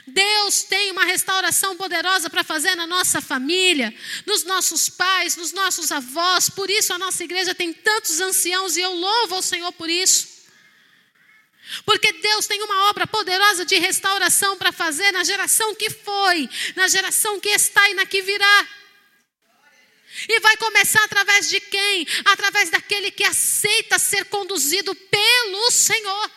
Deus 0.06 0.64
tem 0.64 0.90
uma 0.90 1.04
restauração 1.04 1.76
poderosa 1.76 2.28
para 2.28 2.44
fazer 2.44 2.74
na 2.74 2.86
nossa 2.86 3.20
família, 3.20 3.94
nos 4.26 4.44
nossos 4.44 4.88
pais, 4.88 5.36
nos 5.36 5.52
nossos 5.52 5.90
avós. 5.92 6.50
Por 6.50 6.68
isso 6.68 6.92
a 6.92 6.98
nossa 6.98 7.24
igreja 7.24 7.54
tem 7.54 7.72
tantos 7.72 8.20
anciãos 8.20 8.76
e 8.76 8.80
eu 8.80 8.92
louvo 8.92 9.36
ao 9.36 9.42
Senhor 9.42 9.72
por 9.72 9.88
isso. 9.88 10.38
Porque 11.84 12.12
Deus 12.12 12.46
tem 12.46 12.62
uma 12.62 12.88
obra 12.88 13.06
poderosa 13.06 13.64
de 13.64 13.76
restauração 13.76 14.56
para 14.56 14.72
fazer 14.72 15.12
na 15.12 15.22
geração 15.22 15.74
que 15.74 15.90
foi, 15.90 16.48
na 16.74 16.88
geração 16.88 17.38
que 17.40 17.50
está 17.50 17.88
e 17.90 17.94
na 17.94 18.06
que 18.06 18.22
virá. 18.22 18.68
E 20.26 20.40
vai 20.40 20.56
começar 20.56 21.04
através 21.04 21.48
de 21.48 21.60
quem? 21.60 22.06
Através 22.24 22.70
daquele 22.70 23.10
que 23.10 23.24
aceita 23.24 23.98
ser 23.98 24.24
conduzido 24.24 24.94
pelo 24.94 25.70
Senhor. 25.70 26.30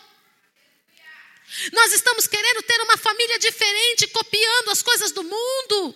Nós 1.74 1.92
estamos 1.94 2.28
querendo 2.28 2.62
ter 2.64 2.80
uma 2.82 2.98
família 2.98 3.40
diferente, 3.40 4.08
copiando 4.08 4.70
as 4.70 4.82
coisas 4.82 5.12
do 5.12 5.24
mundo, 5.24 5.96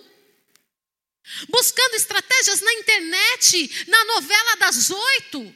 buscando 1.50 1.96
estratégias 1.96 2.62
na 2.62 2.74
internet, 2.74 3.86
na 3.88 4.06
novela 4.06 4.56
das 4.58 4.90
oito, 4.90 5.56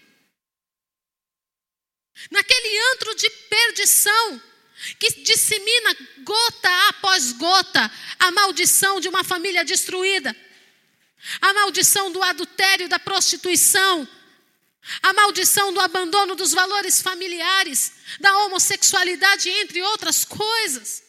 naquele 2.32 2.80
antro 2.94 3.15
de 3.15 3.30
perdição 3.30 4.42
que 4.98 5.10
dissemina 5.24 5.98
gota 6.24 6.89
após 6.89 7.34
gota 7.34 7.92
a 8.20 8.32
maldição 8.32 9.02
de 9.02 9.10
uma 9.10 9.24
família 9.24 9.65
destruída 9.65 10.34
a 11.41 11.53
maldição 11.53 12.12
do 12.12 12.21
adultério, 12.23 12.88
da 12.88 12.99
prostituição, 12.99 14.08
a 15.01 15.13
maldição 15.13 15.73
do 15.73 15.79
abandono 15.79 16.36
dos 16.36 16.51
valores 16.51 17.01
familiares, 17.01 17.93
da 18.19 18.36
homossexualidade, 18.45 19.49
entre 19.49 19.82
outras 19.82 20.23
coisas. 20.23 21.03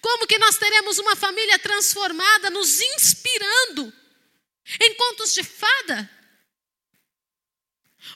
Como 0.00 0.26
que 0.26 0.38
nós 0.38 0.56
teremos 0.58 0.98
uma 0.98 1.14
família 1.14 1.58
transformada, 1.58 2.50
nos 2.50 2.80
inspirando 2.80 3.92
em 4.80 4.94
contos 4.94 5.34
de 5.34 5.42
fada? 5.42 6.10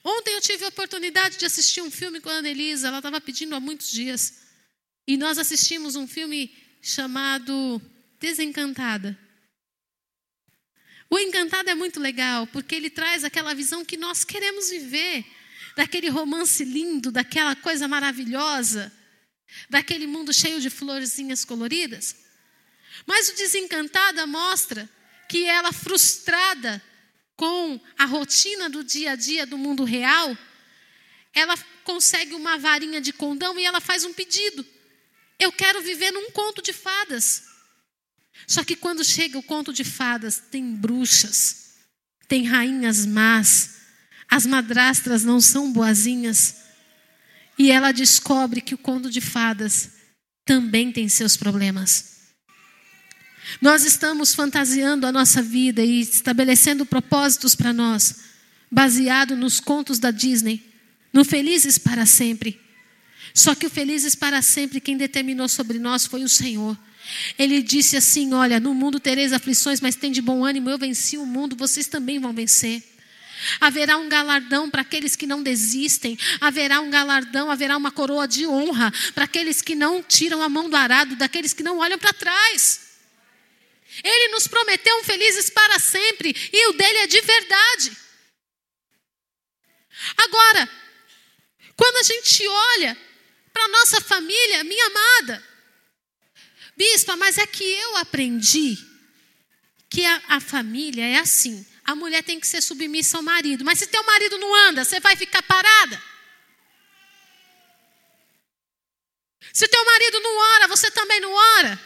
Ontem 0.03 0.35
eu 0.35 0.41
tive 0.41 0.65
a 0.65 0.69
oportunidade 0.69 1.37
de 1.37 1.47
assistir 1.47 1.81
um 1.83 1.91
filme 1.91 2.21
com 2.21 2.31
a 2.31 2.35
Annelisa, 2.35 2.89
ela 2.89 2.99
estava 2.99 3.21
pedindo 3.21 3.55
há 3.55 3.61
muitos 3.61 3.91
dias. 3.91 4.41
E 5.07 5.17
nós 5.17 5.39
assistimos 5.39 5.97
um 5.97 6.07
filme 6.07 6.57
chamado 6.81 7.81
Desencantada. 8.19 9.19
O 11.11 11.19
encantado 11.19 11.69
é 11.69 11.75
muito 11.75 11.99
legal, 11.99 12.47
porque 12.47 12.75
ele 12.75 12.89
traz 12.89 13.25
aquela 13.25 13.53
visão 13.53 13.85
que 13.85 13.97
nós 13.97 14.25
queremos 14.25 14.71
viver, 14.71 15.27
daquele 15.77 16.09
romance 16.09 16.65
lindo, 16.65 17.11
daquela 17.11 17.57
coisa 17.57 17.89
maravilhosa, 17.89 18.93
daquele 19.69 20.07
mundo 20.07 20.33
cheio 20.33 20.61
de 20.61 20.71
florzinhas 20.71 21.45
coloridas. 21.45 22.15
Mas 23.07 23.29
o 23.29 23.35
desencantada 23.35 24.25
mostra 24.27 24.89
que 25.29 25.45
ela, 25.45 25.73
frustrada 25.73 26.83
com 27.35 27.81
a 27.99 28.05
rotina 28.05 28.69
do 28.69 28.85
dia 28.85 29.13
a 29.13 29.17
dia 29.17 29.47
do 29.47 29.59
mundo 29.59 29.83
real, 29.83 30.37
ela 31.33 31.57
consegue 31.83 32.35
uma 32.35 32.57
varinha 32.59 33.01
de 33.01 33.13
condão 33.13 33.59
e 33.59 33.65
ela 33.65 33.81
faz 33.81 34.05
um 34.05 34.13
pedido. 34.13 34.65
Eu 35.39 35.51
quero 35.51 35.81
viver 35.81 36.13
num 36.13 36.31
conto 36.31 36.63
de 36.63 36.73
fadas. 36.73 37.50
Só 38.51 38.65
que 38.65 38.75
quando 38.75 39.05
chega 39.05 39.39
o 39.39 39.43
conto 39.45 39.73
de 39.73 39.85
fadas, 39.85 40.43
tem 40.51 40.75
bruxas, 40.75 41.69
tem 42.27 42.45
rainhas 42.45 43.07
más, 43.07 43.77
as 44.29 44.45
madrastras 44.45 45.23
não 45.23 45.41
são 45.41 45.73
boazinhas. 45.73 46.57
E 47.57 47.71
ela 47.71 47.93
descobre 47.93 48.61
que 48.61 48.75
o 48.75 48.79
conto 48.79 49.09
de 49.09 49.21
fadas 49.21 49.91
também 50.45 50.91
tem 50.91 51.09
seus 51.09 51.37
problemas. 51.37 52.23
Nós 53.63 53.85
estamos 53.85 54.35
fantasiando 54.35 55.07
a 55.07 55.13
nossa 55.13 55.41
vida 55.41 55.85
e 55.85 56.01
estabelecendo 56.01 56.85
propósitos 56.85 57.55
para 57.55 57.73
nós, 57.73 58.17
baseado 58.69 59.37
nos 59.37 59.61
contos 59.61 60.01
da 60.01 60.11
Disney, 60.11 60.61
no 61.13 61.25
Felizes 61.25 61.79
para 61.79 62.05
Sempre. 62.05 62.61
Só 63.33 63.55
que 63.55 63.67
o 63.67 63.71
Felizes 63.71 64.17
para 64.17 64.43
Sempre, 64.43 64.81
quem 64.81 64.97
determinou 64.97 65.49
sobre 65.49 65.79
nós 65.79 66.05
foi 66.05 66.25
o 66.25 66.29
Senhor. 66.29 66.77
Ele 67.39 67.63
disse 67.63 67.97
assim: 67.97 68.33
Olha, 68.35 68.61
no 68.61 68.75
mundo 68.75 69.01
tereis 69.01 69.33
aflições, 69.33 69.81
mas 69.81 69.97
tem 69.97 70.13
de 70.13 70.21
bom 70.21 70.45
ânimo, 70.45 70.71
eu 70.71 70.79
venci 70.79 71.17
o 71.19 71.27
mundo, 71.27 71.57
vocês 71.57 71.87
também 71.87 72.19
vão 72.19 72.33
vencer. 72.33 72.83
Haverá 73.61 73.97
um 73.97 74.09
galardão 74.09 74.69
para 74.69 74.83
aqueles 74.83 75.17
que 75.17 75.27
não 75.27 75.43
desistem, 75.43 76.19
haverá 76.41 76.81
um 76.81 76.91
galardão, 76.91 77.51
haverá 77.51 77.77
uma 77.77 77.91
coroa 77.91 78.29
de 78.29 78.47
honra 78.47 78.93
para 79.15 79.25
aqueles 79.25 79.63
que 79.63 79.75
não 79.75 80.03
tiram 80.03 80.43
a 80.43 80.49
mão 80.49 80.69
do 80.69 80.77
arado, 80.77 81.17
daqueles 81.17 81.53
que 81.53 81.63
não 81.63 81.79
olham 81.79 81.99
para 81.99 82.13
trás. 82.13 82.81
Ele 84.05 84.29
nos 84.29 84.47
prometeu 84.47 84.97
um 84.99 85.05
felizes 85.05 85.51
para 85.51 85.79
sempre 85.79 86.35
e 86.53 86.69
o 86.69 86.73
dele 86.75 86.99
é 86.99 87.07
de 87.07 87.21
verdade. 87.21 87.93
Agora, 90.17 90.71
quando 91.77 91.97
a 91.97 92.03
gente 92.03 92.47
olha 92.47 92.97
para 93.53 93.69
nossa 93.69 94.01
família, 94.01 94.65
minha 94.65 94.87
amada. 94.87 95.50
Bispa, 96.81 97.15
mas 97.15 97.37
é 97.37 97.47
que 97.47 97.63
eu 97.63 97.99
aprendi 97.99 98.75
que 99.91 100.03
a, 100.03 100.23
a 100.29 100.41
família 100.41 101.07
é 101.07 101.19
assim. 101.19 101.67
A 101.85 101.95
mulher 101.95 102.23
tem 102.23 102.41
que 102.41 102.47
ser 102.47 102.63
submissa 102.63 103.19
ao 103.19 103.23
marido. 103.23 103.67
Mas 103.67 103.81
se 103.81 103.87
teu 103.87 104.03
marido 104.03 104.39
não 104.39 104.55
anda, 104.55 104.83
você 104.83 104.99
vai 104.99 105.15
ficar 105.15 105.43
parada? 105.43 106.03
Se 109.53 109.69
teu 109.69 109.85
marido 109.85 110.21
não 110.21 110.39
ora, 110.55 110.69
você 110.69 110.91
também 110.91 111.21
não 111.21 111.31
ora. 111.31 111.79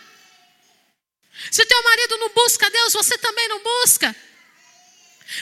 Se 1.51 1.67
teu 1.67 1.83
marido 1.83 2.17
não 2.19 2.29
busca 2.29 2.71
Deus, 2.71 2.93
você 2.93 3.19
também 3.19 3.49
não 3.49 3.61
busca. 3.65 4.15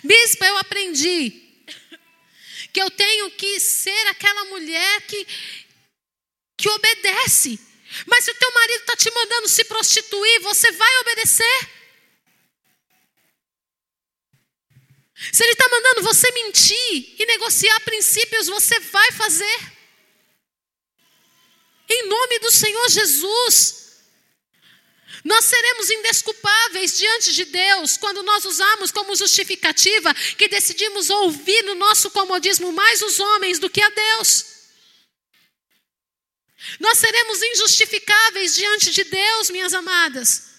Bispa, 0.02 0.46
eu 0.46 0.56
aprendi 0.56 1.66
que 2.72 2.80
eu 2.80 2.90
tenho 2.90 3.30
que 3.32 3.60
ser 3.60 4.06
aquela 4.06 4.46
mulher 4.46 5.02
que, 5.02 5.26
que 6.56 6.70
obedece. 6.70 7.71
Mas 8.06 8.24
se 8.24 8.30
o 8.30 8.34
teu 8.34 8.52
marido 8.52 8.80
está 8.80 8.96
te 8.96 9.10
mandando 9.10 9.48
se 9.48 9.64
prostituir, 9.64 10.40
você 10.40 10.72
vai 10.72 10.96
obedecer? 10.98 11.70
Se 15.32 15.44
ele 15.44 15.52
está 15.52 15.68
mandando 15.68 16.02
você 16.02 16.30
mentir 16.32 17.14
e 17.18 17.26
negociar 17.26 17.78
princípios, 17.80 18.48
você 18.48 18.80
vai 18.80 19.12
fazer. 19.12 19.72
Em 21.88 22.08
nome 22.08 22.38
do 22.40 22.50
Senhor 22.50 22.88
Jesus. 22.88 23.82
Nós 25.24 25.44
seremos 25.44 25.90
indesculpáveis 25.90 26.98
diante 26.98 27.32
de 27.32 27.44
Deus 27.44 27.96
quando 27.96 28.22
nós 28.24 28.44
usamos 28.44 28.90
como 28.90 29.14
justificativa 29.14 30.12
que 30.36 30.48
decidimos 30.48 31.10
ouvir 31.10 31.62
no 31.62 31.76
nosso 31.76 32.10
comodismo 32.10 32.72
mais 32.72 33.02
os 33.02 33.20
homens 33.20 33.60
do 33.60 33.70
que 33.70 33.80
a 33.80 33.88
Deus. 33.90 34.51
Nós 36.78 36.98
seremos 36.98 37.42
injustificáveis 37.42 38.54
diante 38.54 38.90
de 38.90 39.04
Deus, 39.04 39.50
minhas 39.50 39.74
amadas. 39.74 40.52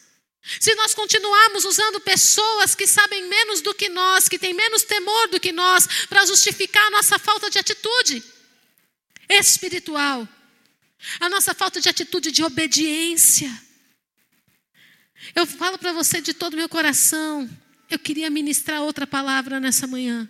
Se 0.59 0.75
nós 0.75 0.93
continuarmos 0.93 1.63
usando 1.63 2.01
pessoas 2.01 2.75
que 2.75 2.85
sabem 2.85 3.27
menos 3.29 3.61
do 3.61 3.73
que 3.73 3.87
nós, 3.87 4.27
que 4.27 4.37
têm 4.37 4.53
menos 4.53 4.83
temor 4.83 5.29
do 5.29 5.39
que 5.39 5.53
nós, 5.53 5.87
para 6.07 6.25
justificar 6.25 6.85
a 6.87 6.91
nossa 6.91 7.17
falta 7.17 7.49
de 7.49 7.57
atitude 7.57 8.21
espiritual, 9.29 10.27
a 11.19 11.29
nossa 11.29 11.53
falta 11.53 11.79
de 11.79 11.87
atitude 11.87 12.31
de 12.31 12.43
obediência. 12.43 13.49
Eu 15.33 15.45
falo 15.45 15.77
para 15.77 15.93
você 15.93 16.19
de 16.19 16.33
todo 16.33 16.53
o 16.53 16.57
meu 16.57 16.67
coração. 16.67 17.49
Eu 17.89 17.97
queria 17.97 18.29
ministrar 18.29 18.81
outra 18.81 19.07
palavra 19.07 19.59
nessa 19.59 19.87
manhã. 19.87 20.29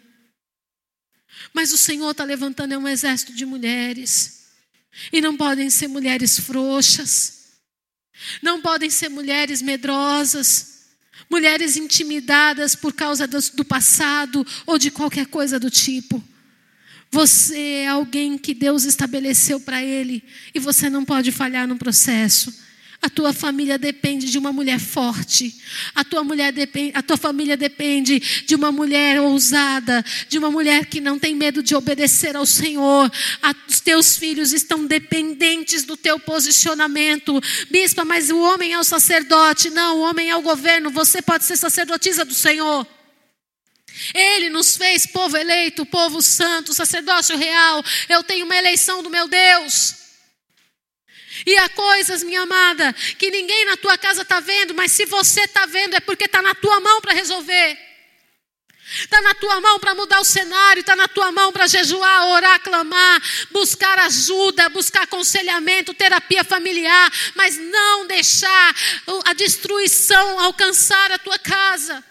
Mas 1.51 1.73
o 1.73 1.77
Senhor 1.77 2.11
está 2.11 2.23
levantando 2.23 2.77
um 2.77 2.87
exército 2.87 3.33
de 3.33 3.45
mulheres. 3.45 4.42
E 5.11 5.21
não 5.21 5.35
podem 5.35 5.69
ser 5.69 5.87
mulheres 5.87 6.39
frouxas. 6.39 7.43
Não 8.41 8.61
podem 8.61 8.89
ser 8.89 9.09
mulheres 9.09 9.61
medrosas. 9.61 10.73
Mulheres 11.29 11.77
intimidadas 11.77 12.75
por 12.75 12.93
causa 12.93 13.27
do, 13.27 13.39
do 13.53 13.65
passado 13.65 14.45
ou 14.65 14.77
de 14.77 14.91
qualquer 14.91 15.27
coisa 15.27 15.59
do 15.59 15.69
tipo. 15.69 16.23
Você 17.11 17.59
é 17.83 17.87
alguém 17.87 18.37
que 18.37 18.53
Deus 18.53 18.85
estabeleceu 18.85 19.59
para 19.59 19.83
Ele. 19.83 20.23
E 20.53 20.59
você 20.59 20.89
não 20.89 21.05
pode 21.05 21.31
falhar 21.31 21.67
no 21.67 21.77
processo. 21.77 22.53
A 23.03 23.09
tua 23.09 23.33
família 23.33 23.77
depende 23.77 24.29
de 24.29 24.37
uma 24.37 24.53
mulher 24.53 24.79
forte. 24.79 25.53
A 25.93 26.05
tua, 26.05 26.23
mulher 26.23 26.53
depende, 26.53 26.93
a 26.95 27.01
tua 27.03 27.17
família 27.17 27.57
depende 27.57 28.17
de 28.45 28.55
uma 28.55 28.71
mulher 28.71 29.19
ousada, 29.19 30.01
de 30.29 30.37
uma 30.37 30.49
mulher 30.49 30.85
que 30.85 31.01
não 31.01 31.19
tem 31.19 31.35
medo 31.35 31.61
de 31.61 31.75
obedecer 31.75 32.37
ao 32.37 32.45
Senhor. 32.45 33.11
A, 33.41 33.53
os 33.67 33.81
teus 33.81 34.15
filhos 34.15 34.53
estão 34.53 34.85
dependentes 34.85 35.83
do 35.83 35.97
teu 35.97 36.17
posicionamento. 36.17 37.41
Bispa, 37.69 38.05
mas 38.05 38.29
o 38.29 38.39
homem 38.39 38.71
é 38.71 38.79
o 38.79 38.85
sacerdote. 38.85 39.69
Não, 39.69 39.97
o 39.97 40.01
homem 40.03 40.29
é 40.29 40.37
o 40.37 40.41
governo. 40.41 40.89
Você 40.89 41.21
pode 41.21 41.43
ser 41.43 41.57
sacerdotisa 41.57 42.23
do 42.23 42.33
Senhor. 42.33 42.87
Ele 44.13 44.49
nos 44.49 44.77
fez 44.77 45.05
povo 45.05 45.35
eleito, 45.35 45.85
povo 45.85 46.21
santo, 46.21 46.73
sacerdócio 46.73 47.35
real. 47.35 47.83
Eu 48.07 48.23
tenho 48.23 48.45
uma 48.45 48.55
eleição 48.55 49.03
do 49.03 49.09
meu 49.09 49.27
Deus. 49.27 50.02
E 51.45 51.57
há 51.57 51.69
coisas, 51.69 52.23
minha 52.23 52.41
amada, 52.41 52.93
que 53.17 53.29
ninguém 53.29 53.65
na 53.65 53.77
tua 53.77 53.97
casa 53.97 54.21
está 54.21 54.39
vendo, 54.39 54.73
mas 54.73 54.91
se 54.91 55.05
você 55.05 55.41
está 55.41 55.65
vendo 55.65 55.95
é 55.95 55.99
porque 55.99 56.25
está 56.25 56.41
na 56.41 56.55
tua 56.55 56.79
mão 56.79 57.01
para 57.01 57.13
resolver. 57.13 57.77
Está 58.85 59.21
na 59.21 59.33
tua 59.33 59.59
mão 59.59 59.79
para 59.79 59.95
mudar 59.95 60.19
o 60.19 60.25
cenário, 60.25 60.81
está 60.81 60.95
na 60.95 61.07
tua 61.07 61.31
mão 61.31 61.51
para 61.51 61.67
jejuar, 61.67 62.27
orar, 62.27 62.59
clamar, 62.61 63.21
buscar 63.49 63.97
ajuda, 63.99 64.69
buscar 64.69 65.03
aconselhamento, 65.03 65.93
terapia 65.93 66.43
familiar, 66.43 67.11
mas 67.33 67.57
não 67.57 68.05
deixar 68.05 68.75
a 69.25 69.33
destruição 69.33 70.39
alcançar 70.39 71.11
a 71.11 71.17
tua 71.17 71.39
casa. 71.39 72.03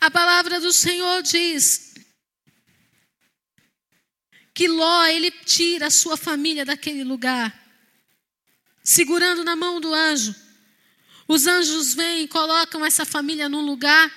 A 0.00 0.10
palavra 0.10 0.60
do 0.60 0.72
Senhor 0.72 1.22
diz 1.22 1.87
que 4.58 4.66
Ló, 4.66 5.04
ele 5.04 5.30
tira 5.30 5.86
a 5.86 5.90
sua 5.90 6.16
família 6.16 6.64
daquele 6.64 7.04
lugar, 7.04 7.56
segurando 8.82 9.44
na 9.44 9.54
mão 9.54 9.80
do 9.80 9.94
anjo. 9.94 10.34
Os 11.28 11.46
anjos 11.46 11.94
vêm 11.94 12.24
e 12.24 12.28
colocam 12.28 12.84
essa 12.84 13.04
família 13.04 13.48
num 13.48 13.64
lugar 13.64 14.12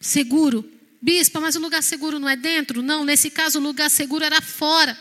seguro. 0.00 0.68
Bispa, 1.00 1.38
mas 1.38 1.54
o 1.54 1.60
lugar 1.60 1.80
seguro 1.80 2.18
não 2.18 2.28
é 2.28 2.34
dentro? 2.34 2.82
Não, 2.82 3.04
nesse 3.04 3.30
caso 3.30 3.60
o 3.60 3.62
lugar 3.62 3.88
seguro 3.88 4.24
era 4.24 4.40
fora. 4.40 4.98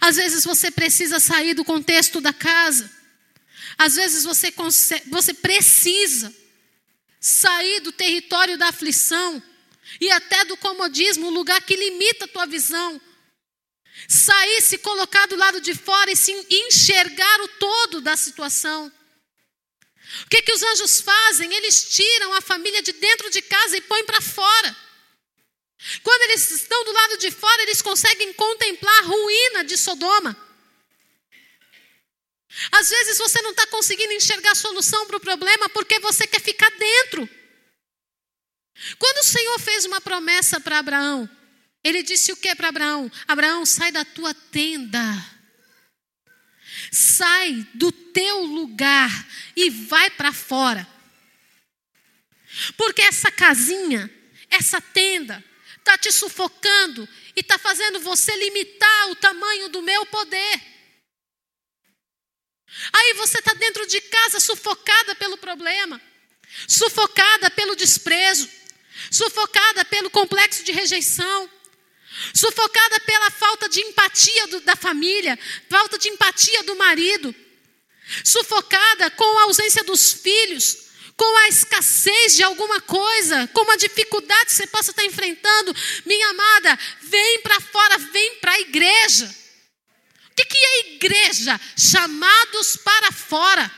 Às 0.00 0.16
vezes 0.16 0.42
você 0.42 0.68
precisa 0.68 1.20
sair 1.20 1.54
do 1.54 1.64
contexto 1.64 2.20
da 2.20 2.32
casa. 2.32 2.90
Às 3.78 3.94
vezes 3.94 4.24
você, 4.24 4.50
consegue, 4.50 5.08
você 5.10 5.32
precisa 5.32 6.34
sair 7.20 7.78
do 7.82 7.92
território 7.92 8.58
da 8.58 8.70
aflição 8.70 9.40
e 10.00 10.10
até 10.10 10.44
do 10.44 10.56
comodismo, 10.56 11.28
um 11.28 11.30
lugar 11.30 11.60
que 11.62 11.76
limita 11.76 12.24
a 12.24 12.28
tua 12.28 12.46
visão. 12.46 13.00
Sair, 14.08 14.60
se 14.60 14.78
colocar 14.78 15.26
do 15.26 15.36
lado 15.36 15.60
de 15.60 15.74
fora 15.74 16.10
e 16.10 16.16
se 16.16 16.32
enxergar 16.50 17.40
o 17.42 17.48
todo 17.48 18.00
da 18.00 18.16
situação. 18.16 18.92
O 20.24 20.28
que, 20.28 20.42
que 20.42 20.52
os 20.52 20.62
anjos 20.62 21.00
fazem? 21.00 21.52
Eles 21.52 21.90
tiram 21.90 22.32
a 22.34 22.40
família 22.40 22.82
de 22.82 22.92
dentro 22.92 23.30
de 23.30 23.42
casa 23.42 23.76
e 23.76 23.80
põem 23.80 24.04
para 24.04 24.20
fora. 24.20 24.76
Quando 26.02 26.22
eles 26.22 26.50
estão 26.50 26.84
do 26.84 26.92
lado 26.92 27.18
de 27.18 27.30
fora, 27.30 27.62
eles 27.62 27.82
conseguem 27.82 28.32
contemplar 28.32 28.98
a 28.98 29.06
ruína 29.06 29.64
de 29.64 29.76
Sodoma. 29.76 30.36
Às 32.72 32.88
vezes 32.88 33.18
você 33.18 33.40
não 33.42 33.50
está 33.50 33.66
conseguindo 33.66 34.12
enxergar 34.12 34.52
a 34.52 34.54
solução 34.54 35.06
para 35.06 35.16
o 35.16 35.20
problema 35.20 35.68
porque 35.68 35.98
você 36.00 36.26
quer 36.26 36.40
ficar 36.40 36.70
dentro. 36.70 37.28
Quando 38.98 39.18
o 39.18 39.24
Senhor 39.24 39.58
fez 39.58 39.84
uma 39.84 40.00
promessa 40.00 40.60
para 40.60 40.78
Abraão, 40.78 41.28
ele 41.82 42.02
disse 42.02 42.32
o 42.32 42.36
que 42.36 42.54
para 42.54 42.68
Abraão? 42.68 43.10
Abraão, 43.26 43.64
sai 43.64 43.92
da 43.92 44.04
tua 44.04 44.34
tenda. 44.34 45.00
Sai 46.90 47.66
do 47.74 47.90
teu 47.90 48.44
lugar 48.44 49.10
e 49.54 49.70
vai 49.70 50.10
para 50.10 50.32
fora. 50.32 50.86
Porque 52.76 53.02
essa 53.02 53.30
casinha, 53.30 54.10
essa 54.50 54.80
tenda, 54.80 55.44
está 55.78 55.96
te 55.96 56.10
sufocando 56.10 57.08
e 57.36 57.40
está 57.40 57.58
fazendo 57.58 58.00
você 58.00 58.34
limitar 58.36 59.10
o 59.10 59.16
tamanho 59.16 59.68
do 59.68 59.82
meu 59.82 60.04
poder. 60.06 60.60
Aí 62.92 63.14
você 63.14 63.38
está 63.38 63.54
dentro 63.54 63.86
de 63.86 64.00
casa 64.00 64.40
sufocada 64.40 65.14
pelo 65.14 65.38
problema, 65.38 66.00
sufocada 66.66 67.50
pelo 67.50 67.76
desprezo, 67.76 68.50
sufocada 69.10 69.84
pelo 69.84 70.10
complexo 70.10 70.64
de 70.64 70.72
rejeição, 70.72 71.50
sufocada 72.34 73.00
pela 73.00 73.30
falta 73.30 73.68
de 73.68 73.80
empatia 73.80 74.46
do, 74.48 74.60
da 74.60 74.76
família, 74.76 75.38
falta 75.68 75.98
de 75.98 76.08
empatia 76.08 76.62
do 76.64 76.76
marido, 76.76 77.34
sufocada 78.24 79.10
com 79.10 79.38
a 79.38 79.42
ausência 79.44 79.84
dos 79.84 80.12
filhos, 80.12 80.86
com 81.16 81.36
a 81.38 81.48
escassez 81.48 82.36
de 82.36 82.42
alguma 82.42 82.80
coisa, 82.80 83.48
com 83.48 83.62
uma 83.62 83.76
dificuldade 83.76 84.46
que 84.46 84.52
você 84.52 84.66
possa 84.66 84.90
estar 84.90 85.04
enfrentando, 85.04 85.74
minha 86.04 86.28
amada, 86.28 86.78
vem 87.02 87.40
para 87.40 87.60
fora, 87.60 87.98
vem 87.98 88.34
para 88.36 88.52
a 88.52 88.60
igreja. 88.60 89.34
O 90.30 90.34
que, 90.36 90.44
que 90.44 90.58
é 90.58 90.92
igreja? 90.94 91.58
Chamados 91.78 92.76
para 92.76 93.10
fora. 93.10 93.72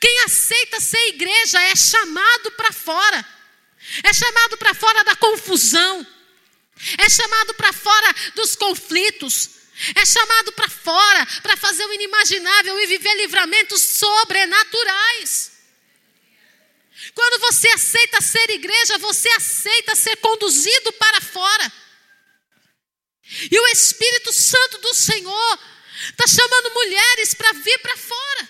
Quem 0.00 0.20
aceita 0.20 0.80
ser 0.80 1.08
igreja 1.08 1.60
é 1.62 1.76
chamado 1.76 2.50
para 2.52 2.72
fora, 2.72 3.26
é 4.02 4.12
chamado 4.12 4.56
para 4.56 4.74
fora 4.74 5.04
da 5.04 5.16
confusão, 5.16 6.06
é 6.98 7.08
chamado 7.08 7.54
para 7.54 7.72
fora 7.72 8.14
dos 8.34 8.56
conflitos, 8.56 9.50
é 9.94 10.04
chamado 10.06 10.52
para 10.52 10.68
fora 10.68 11.26
para 11.42 11.56
fazer 11.56 11.84
o 11.84 11.92
inimaginável 11.92 12.78
e 12.80 12.86
viver 12.86 13.14
livramentos 13.14 13.82
sobrenaturais. 13.82 15.52
Quando 17.14 17.40
você 17.40 17.68
aceita 17.68 18.20
ser 18.20 18.48
igreja, 18.50 18.98
você 18.98 19.28
aceita 19.30 19.94
ser 19.94 20.16
conduzido 20.16 20.92
para 20.92 21.20
fora. 21.20 21.72
E 23.50 23.58
o 23.58 23.66
Espírito 23.68 24.32
Santo 24.32 24.78
do 24.78 24.94
Senhor 24.94 25.58
está 26.10 26.26
chamando 26.26 26.74
mulheres 26.74 27.34
para 27.34 27.52
vir 27.52 27.78
para 27.80 27.96
fora. 27.96 28.48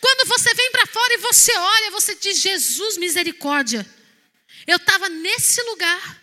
Quando 0.00 0.28
você 0.28 0.54
vem 0.54 0.70
para 0.70 0.86
fora 0.86 1.14
e 1.14 1.18
você 1.18 1.56
olha, 1.56 1.90
você 1.90 2.14
diz: 2.14 2.40
Jesus, 2.40 2.96
misericórdia. 2.98 3.86
Eu 4.66 4.76
estava 4.76 5.08
nesse 5.08 5.60
lugar. 5.62 6.22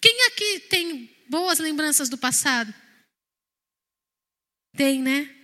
Quem 0.00 0.26
aqui 0.26 0.60
tem 0.60 1.14
boas 1.28 1.58
lembranças 1.58 2.08
do 2.08 2.16
passado? 2.16 2.72
Tem, 4.76 5.02
né? 5.02 5.34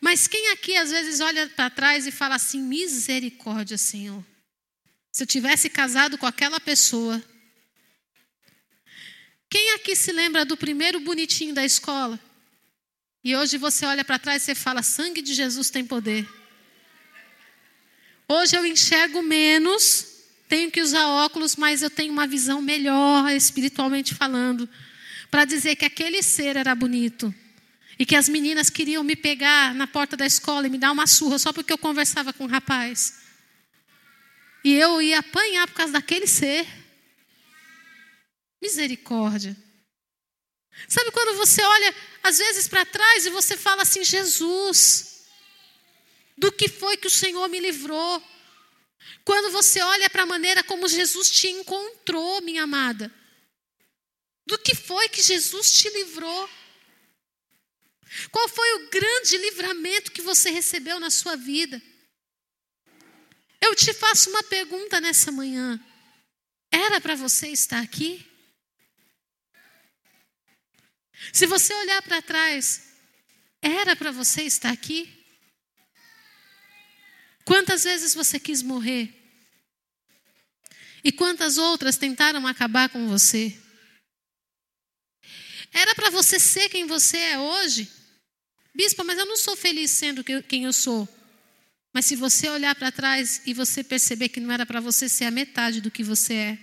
Mas 0.00 0.26
quem 0.26 0.48
aqui 0.48 0.76
às 0.76 0.90
vezes 0.90 1.20
olha 1.20 1.48
para 1.50 1.70
trás 1.70 2.06
e 2.06 2.10
fala 2.10 2.34
assim: 2.34 2.60
misericórdia, 2.60 3.78
Senhor. 3.78 4.24
Se 5.12 5.22
eu 5.22 5.26
tivesse 5.26 5.70
casado 5.70 6.18
com 6.18 6.26
aquela 6.26 6.58
pessoa. 6.58 7.22
Quem 9.48 9.72
aqui 9.72 9.94
se 9.94 10.10
lembra 10.10 10.46
do 10.46 10.56
primeiro 10.56 10.98
bonitinho 11.00 11.54
da 11.54 11.64
escola? 11.64 12.18
E 13.24 13.36
hoje 13.36 13.56
você 13.56 13.86
olha 13.86 14.04
para 14.04 14.18
trás 14.18 14.42
e 14.42 14.46
você 14.46 14.54
fala: 14.54 14.82
sangue 14.82 15.22
de 15.22 15.32
Jesus 15.32 15.70
tem 15.70 15.84
poder. 15.84 16.28
Hoje 18.28 18.56
eu 18.56 18.64
enxergo 18.64 19.22
menos, 19.22 20.06
tenho 20.48 20.70
que 20.70 20.80
usar 20.80 21.06
óculos, 21.06 21.54
mas 21.54 21.82
eu 21.82 21.90
tenho 21.90 22.12
uma 22.12 22.26
visão 22.26 22.60
melhor 22.60 23.30
espiritualmente 23.30 24.14
falando, 24.14 24.68
para 25.30 25.44
dizer 25.44 25.76
que 25.76 25.84
aquele 25.84 26.22
ser 26.22 26.56
era 26.56 26.74
bonito. 26.74 27.32
E 27.98 28.06
que 28.06 28.16
as 28.16 28.28
meninas 28.28 28.70
queriam 28.70 29.04
me 29.04 29.14
pegar 29.14 29.74
na 29.74 29.86
porta 29.86 30.16
da 30.16 30.26
escola 30.26 30.66
e 30.66 30.70
me 30.70 30.78
dar 30.78 30.90
uma 30.90 31.06
surra 31.06 31.38
só 31.38 31.52
porque 31.52 31.72
eu 31.72 31.78
conversava 31.78 32.32
com 32.32 32.44
um 32.44 32.48
rapaz. 32.48 33.20
E 34.64 34.72
eu 34.72 35.00
ia 35.00 35.18
apanhar 35.18 35.68
por 35.68 35.74
causa 35.74 35.92
daquele 35.92 36.26
ser. 36.26 36.66
Misericórdia. 38.60 39.56
Sabe 40.88 41.10
quando 41.10 41.36
você 41.36 41.62
olha, 41.62 41.94
às 42.22 42.38
vezes, 42.38 42.68
para 42.68 42.84
trás 42.84 43.26
e 43.26 43.30
você 43.30 43.56
fala 43.56 43.82
assim: 43.82 44.02
Jesus, 44.04 45.24
do 46.36 46.50
que 46.50 46.68
foi 46.68 46.96
que 46.96 47.06
o 47.06 47.10
Senhor 47.10 47.48
me 47.48 47.60
livrou? 47.60 48.22
Quando 49.24 49.50
você 49.52 49.80
olha 49.80 50.10
para 50.10 50.22
a 50.22 50.26
maneira 50.26 50.62
como 50.64 50.88
Jesus 50.88 51.30
te 51.30 51.48
encontrou, 51.48 52.40
minha 52.42 52.64
amada, 52.64 53.12
do 54.46 54.58
que 54.58 54.74
foi 54.74 55.08
que 55.08 55.22
Jesus 55.22 55.72
te 55.72 55.88
livrou? 55.90 56.50
Qual 58.30 58.48
foi 58.48 58.74
o 58.74 58.90
grande 58.90 59.38
livramento 59.38 60.12
que 60.12 60.20
você 60.20 60.50
recebeu 60.50 61.00
na 61.00 61.10
sua 61.10 61.36
vida? 61.36 61.80
Eu 63.60 63.74
te 63.74 63.92
faço 63.94 64.28
uma 64.28 64.42
pergunta 64.42 65.00
nessa 65.00 65.30
manhã. 65.30 65.80
Era 66.70 67.00
para 67.00 67.14
você 67.14 67.48
estar 67.48 67.80
aqui? 67.80 68.26
Se 71.30 71.46
você 71.46 71.74
olhar 71.74 72.02
para 72.02 72.22
trás, 72.22 72.94
era 73.60 73.94
para 73.94 74.10
você 74.10 74.42
estar 74.42 74.72
aqui? 74.72 75.08
Quantas 77.44 77.84
vezes 77.84 78.14
você 78.14 78.40
quis 78.40 78.62
morrer? 78.62 79.14
E 81.04 81.12
quantas 81.12 81.58
outras 81.58 81.96
tentaram 81.96 82.46
acabar 82.46 82.88
com 82.88 83.08
você? 83.08 83.56
Era 85.72 85.94
para 85.94 86.10
você 86.10 86.38
ser 86.38 86.68
quem 86.68 86.86
você 86.86 87.16
é 87.16 87.38
hoje? 87.38 87.90
Bispa, 88.74 89.04
mas 89.04 89.18
eu 89.18 89.26
não 89.26 89.36
sou 89.36 89.56
feliz 89.56 89.90
sendo 89.90 90.24
quem 90.24 90.64
eu 90.64 90.72
sou. 90.72 91.08
Mas 91.92 92.06
se 92.06 92.16
você 92.16 92.48
olhar 92.48 92.74
para 92.74 92.90
trás 92.90 93.42
e 93.46 93.52
você 93.52 93.84
perceber 93.84 94.28
que 94.28 94.40
não 94.40 94.52
era 94.52 94.64
para 94.64 94.80
você 94.80 95.08
ser 95.08 95.24
a 95.24 95.30
metade 95.30 95.80
do 95.80 95.90
que 95.90 96.02
você 96.02 96.34
é, 96.34 96.58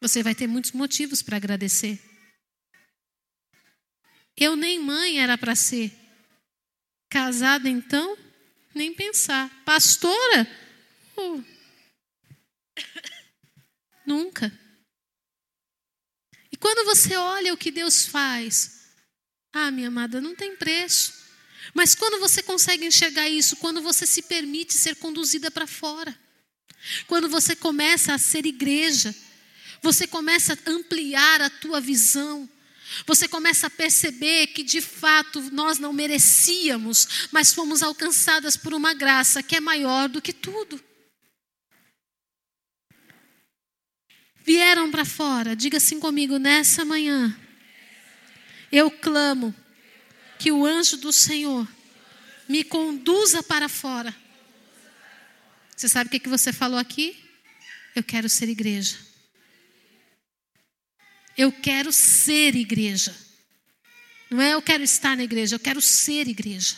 você 0.00 0.22
vai 0.22 0.34
ter 0.34 0.46
muitos 0.46 0.72
motivos 0.72 1.22
para 1.22 1.36
agradecer. 1.36 1.98
Eu 4.36 4.54
nem 4.54 4.78
mãe 4.78 5.20
era 5.20 5.38
para 5.38 5.54
ser. 5.54 5.92
Casada 7.08 7.68
então, 7.68 8.16
nem 8.74 8.92
pensar. 8.92 9.48
Pastora? 9.64 10.46
Uh. 11.16 11.44
Nunca. 14.06 14.52
E 16.52 16.56
quando 16.56 16.84
você 16.84 17.16
olha 17.16 17.54
o 17.54 17.56
que 17.56 17.70
Deus 17.70 18.06
faz, 18.06 18.92
ah, 19.52 19.70
minha 19.70 19.88
amada, 19.88 20.20
não 20.20 20.34
tem 20.34 20.54
preço. 20.56 21.14
Mas 21.72 21.94
quando 21.94 22.20
você 22.20 22.42
consegue 22.42 22.86
enxergar 22.86 23.28
isso, 23.28 23.56
quando 23.56 23.80
você 23.82 24.06
se 24.06 24.22
permite 24.22 24.74
ser 24.74 24.96
conduzida 24.96 25.50
para 25.50 25.66
fora, 25.66 26.16
quando 27.06 27.28
você 27.28 27.56
começa 27.56 28.14
a 28.14 28.18
ser 28.18 28.46
igreja, 28.46 29.14
você 29.82 30.06
começa 30.06 30.54
a 30.54 30.70
ampliar 30.70 31.40
a 31.40 31.50
tua 31.50 31.80
visão, 31.80 32.48
você 33.06 33.26
começa 33.26 33.66
a 33.66 33.70
perceber 33.70 34.48
que 34.48 34.62
de 34.62 34.80
fato 34.80 35.40
nós 35.52 35.78
não 35.78 35.92
merecíamos, 35.92 37.28
mas 37.30 37.52
fomos 37.52 37.82
alcançadas 37.82 38.56
por 38.56 38.72
uma 38.74 38.94
graça 38.94 39.42
que 39.42 39.56
é 39.56 39.60
maior 39.60 40.08
do 40.08 40.22
que 40.22 40.32
tudo. 40.32 40.82
Vieram 44.44 44.90
para 44.90 45.04
fora, 45.04 45.56
diga 45.56 45.78
assim 45.78 45.98
comigo 45.98 46.38
nessa 46.38 46.84
manhã. 46.84 47.36
Eu 48.70 48.90
clamo 48.90 49.54
que 50.38 50.52
o 50.52 50.64
anjo 50.64 50.96
do 50.96 51.12
Senhor 51.12 51.66
me 52.48 52.62
conduza 52.62 53.42
para 53.42 53.68
fora. 53.68 54.14
Você 55.76 55.88
sabe 55.88 56.08
o 56.08 56.20
que, 56.20 56.28
você 56.28 56.52
falou 56.52 56.78
aqui? 56.78 57.16
Eu 57.94 58.02
quero 58.02 58.28
ser 58.28 58.48
igreja. 58.48 58.96
Eu 61.36 61.52
quero 61.52 61.92
ser 61.92 62.56
igreja. 62.56 63.14
Não 64.30 64.40
é 64.40 64.54
eu 64.54 64.62
quero 64.62 64.82
estar 64.82 65.16
na 65.16 65.22
igreja, 65.22 65.54
eu 65.54 65.60
quero 65.60 65.80
ser 65.80 66.26
igreja. 66.26 66.76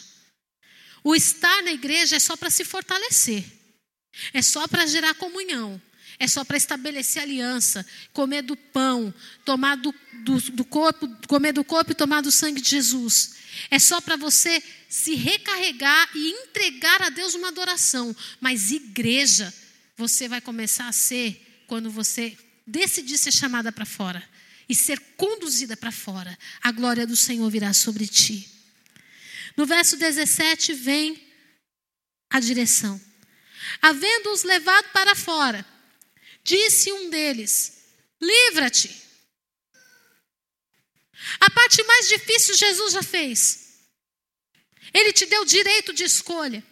O 1.03 1.15
estar 1.15 1.63
na 1.63 1.73
igreja 1.73 2.17
é 2.17 2.19
só 2.19 2.37
para 2.37 2.51
se 2.51 2.65
fortalecer, 2.65 3.45
é 4.35 4.43
só 4.43 4.67
para 4.67 4.85
gerar 4.85 5.15
comunhão, 5.15 5.81
é 6.19 6.27
só 6.27 6.45
para 6.45 6.57
estabelecer 6.57 7.23
aliança, 7.23 7.87
comer 8.13 8.43
do 8.43 8.57
pão, 8.57 9.15
tomar 9.45 9.77
do, 9.77 9.95
do, 10.25 10.41
do, 10.51 10.65
corpo, 10.65 11.09
comer 11.29 11.53
do 11.53 11.65
corpo 11.65 11.93
e 11.93 11.95
tomar 11.95 12.21
do 12.21 12.33
sangue 12.33 12.61
de 12.61 12.69
Jesus. 12.69 13.37
É 13.71 13.79
só 13.79 14.01
para 14.01 14.17
você 14.17 14.63
se 14.89 15.15
recarregar 15.15 16.11
e 16.15 16.31
entregar 16.31 17.01
a 17.03 17.09
Deus 17.09 17.35
uma 17.35 17.49
adoração. 17.49 18.15
Mas 18.41 18.73
igreja, 18.73 19.55
você 19.97 20.29
vai 20.29 20.41
começar 20.41 20.89
a 20.89 20.93
ser 20.93 21.65
quando 21.67 21.91
você 21.91 22.37
decidir 22.67 23.17
ser 23.17 23.33
chamada 23.33 23.73
para 23.73 23.87
fora 23.87 24.23
e 24.69 24.75
ser 24.75 25.01
conduzida 25.17 25.77
para 25.77 25.91
fora. 25.91 26.37
A 26.63 26.71
glória 26.71 27.07
do 27.07 27.17
Senhor 27.17 27.49
virá 27.51 27.73
sobre 27.73 28.07
ti. 28.07 28.49
No 29.57 29.67
verso 29.67 29.97
17 29.97 30.75
vem 30.75 31.27
a 32.31 32.39
direção. 32.39 33.01
Havendo-os 33.81 34.45
levado 34.45 34.93
para 34.93 35.15
fora, 35.15 35.67
Disse 36.49 36.91
um 36.91 37.11
deles: 37.11 37.85
Livra-te. 38.19 38.91
A 41.39 41.51
parte 41.51 41.83
mais 41.85 42.09
difícil 42.09 42.57
Jesus 42.57 42.95
já 42.95 43.03
fez. 43.03 43.81
Ele 44.95 45.13
te 45.13 45.27
deu 45.27 45.45
direito 45.45 45.93
de 45.93 46.05
escolha. 46.05 46.65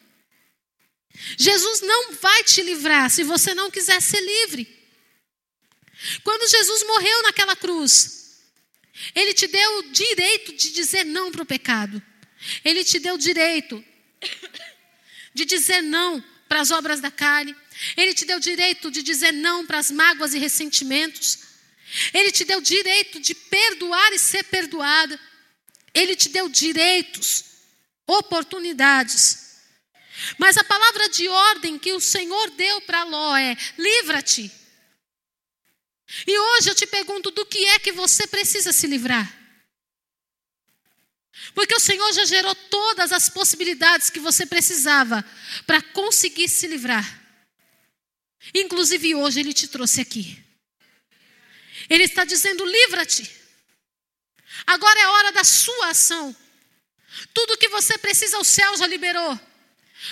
Jesus 1.37 1.83
não 1.83 2.15
vai 2.15 2.43
te 2.45 2.63
livrar 2.63 3.11
se 3.11 3.23
você 3.23 3.55
não 3.55 3.71
quiser 3.71 4.01
ser 4.01 4.21
livre. 4.21 4.76
Quando 6.23 6.51
Jesus 6.51 6.83
morreu 6.85 7.23
naquela 7.23 7.57
cruz, 7.57 8.41
ele 9.15 9.35
te 9.35 9.47
deu 9.47 9.79
o 9.79 9.83
direito 9.91 10.55
de 10.55 10.73
dizer 10.73 11.05
não 11.05 11.31
para 11.31 11.43
o 11.43 11.47
pecado. 11.47 12.03
Ele 12.65 12.85
te 12.85 12.99
deu 12.99 13.15
o 13.15 13.19
direito 13.19 13.83
de 15.35 15.45
dizer 15.45 15.83
não 15.83 16.23
para 16.49 16.61
as 16.61 16.71
obras 16.71 17.01
da 17.01 17.11
carne. 17.11 17.55
Ele 17.97 18.15
te 18.15 18.25
deu 18.25 18.39
direito 18.41 18.91
de 18.91 19.03
dizer 19.03 19.33
não 19.33 19.67
para 19.67 19.79
as 19.79 19.91
mágoas 19.91 20.35
e 20.35 20.39
ressentimentos. 20.39 21.39
Ele 22.13 22.33
te 22.33 22.45
deu 22.45 22.61
direito 22.61 23.21
de 23.21 23.35
perdoar 23.35 24.13
e 24.13 24.19
ser 24.19 24.45
perdoada. 24.45 25.19
Ele 25.95 26.15
te 26.15 26.29
deu 26.29 26.49
direitos, 26.49 27.45
oportunidades. 28.07 29.47
Mas 30.39 30.57
a 30.57 30.65
palavra 30.65 31.09
de 31.09 31.29
ordem 31.29 31.79
que 31.79 31.93
o 31.93 32.01
Senhor 32.01 32.51
deu 32.51 32.81
para 32.83 33.05
Ló 33.05 33.37
é: 33.37 33.57
livra-te. 33.79 34.51
E 36.27 36.39
hoje 36.39 36.71
eu 36.71 36.75
te 36.75 36.87
pergunto: 36.87 37.31
do 37.31 37.45
que 37.47 37.65
é 37.67 37.79
que 37.79 37.93
você 37.93 38.27
precisa 38.27 38.73
se 38.73 38.87
livrar? 38.87 39.35
Porque 41.55 41.75
o 41.75 41.81
Senhor 41.81 42.13
já 42.13 42.25
gerou 42.25 42.55
todas 42.55 43.13
as 43.13 43.29
possibilidades 43.29 44.11
que 44.11 44.21
você 44.21 44.47
precisava 44.47 45.25
para 45.67 45.83
conseguir 45.83 46.49
se 46.49 46.67
livrar. 46.67 47.23
Inclusive 48.55 49.15
hoje 49.15 49.41
ele 49.41 49.53
te 49.53 49.69
trouxe 49.69 50.01
aqui. 50.01 50.43
Ele 51.89 52.05
está 52.05 52.25
dizendo: 52.25 52.65
livra-te. 52.65 53.31
Agora 54.67 54.99
é 54.99 55.07
hora 55.09 55.33
da 55.33 55.45
sua 55.45 55.89
ação. 55.89 56.35
Tudo 57.35 57.59
que 57.59 57.69
você 57.69 57.99
precisa, 57.99 58.39
o 58.39 58.45
céu 58.45 58.77
já 58.77 58.87
liberou. 58.87 59.39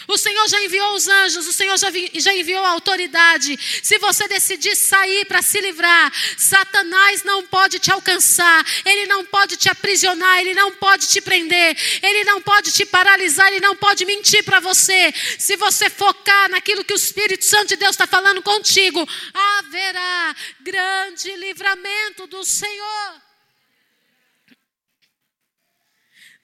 O 0.06 0.18
Senhor 0.18 0.46
já 0.48 0.60
enviou 0.60 0.94
os 0.94 1.08
anjos, 1.08 1.46
o 1.46 1.52
Senhor 1.52 1.76
já, 1.76 1.88
já 2.14 2.34
enviou 2.34 2.64
a 2.64 2.70
autoridade. 2.70 3.58
Se 3.82 3.98
você 3.98 4.28
decidir 4.28 4.76
sair 4.76 5.24
para 5.26 5.42
se 5.42 5.60
livrar, 5.60 6.12
Satanás 6.36 7.22
não 7.22 7.44
pode 7.46 7.78
te 7.78 7.90
alcançar, 7.90 8.64
ele 8.84 9.06
não 9.06 9.24
pode 9.24 9.56
te 9.56 9.68
aprisionar, 9.68 10.40
ele 10.40 10.54
não 10.54 10.72
pode 10.72 11.08
te 11.08 11.20
prender, 11.20 11.76
ele 12.02 12.24
não 12.24 12.40
pode 12.40 12.72
te 12.72 12.84
paralisar, 12.84 13.48
ele 13.48 13.60
não 13.60 13.76
pode 13.76 14.04
mentir 14.04 14.44
para 14.44 14.60
você. 14.60 15.12
Se 15.38 15.56
você 15.56 15.88
focar 15.88 16.50
naquilo 16.50 16.84
que 16.84 16.92
o 16.92 16.96
Espírito 16.96 17.44
Santo 17.44 17.68
de 17.68 17.76
Deus 17.76 17.92
está 17.92 18.06
falando 18.06 18.42
contigo, 18.42 19.06
haverá 19.32 20.36
grande 20.60 21.34
livramento 21.36 22.26
do 22.26 22.44
Senhor. 22.44 23.22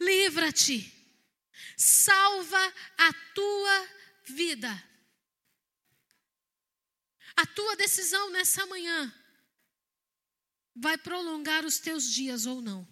Livra-te 0.00 0.99
salva 1.80 2.74
a 2.98 3.12
tua 3.34 3.88
vida. 4.26 4.84
A 7.34 7.46
tua 7.46 7.74
decisão 7.74 8.30
nessa 8.30 8.66
manhã 8.66 9.10
vai 10.76 10.98
prolongar 10.98 11.64
os 11.64 11.78
teus 11.78 12.12
dias 12.12 12.44
ou 12.44 12.60
não. 12.60 12.86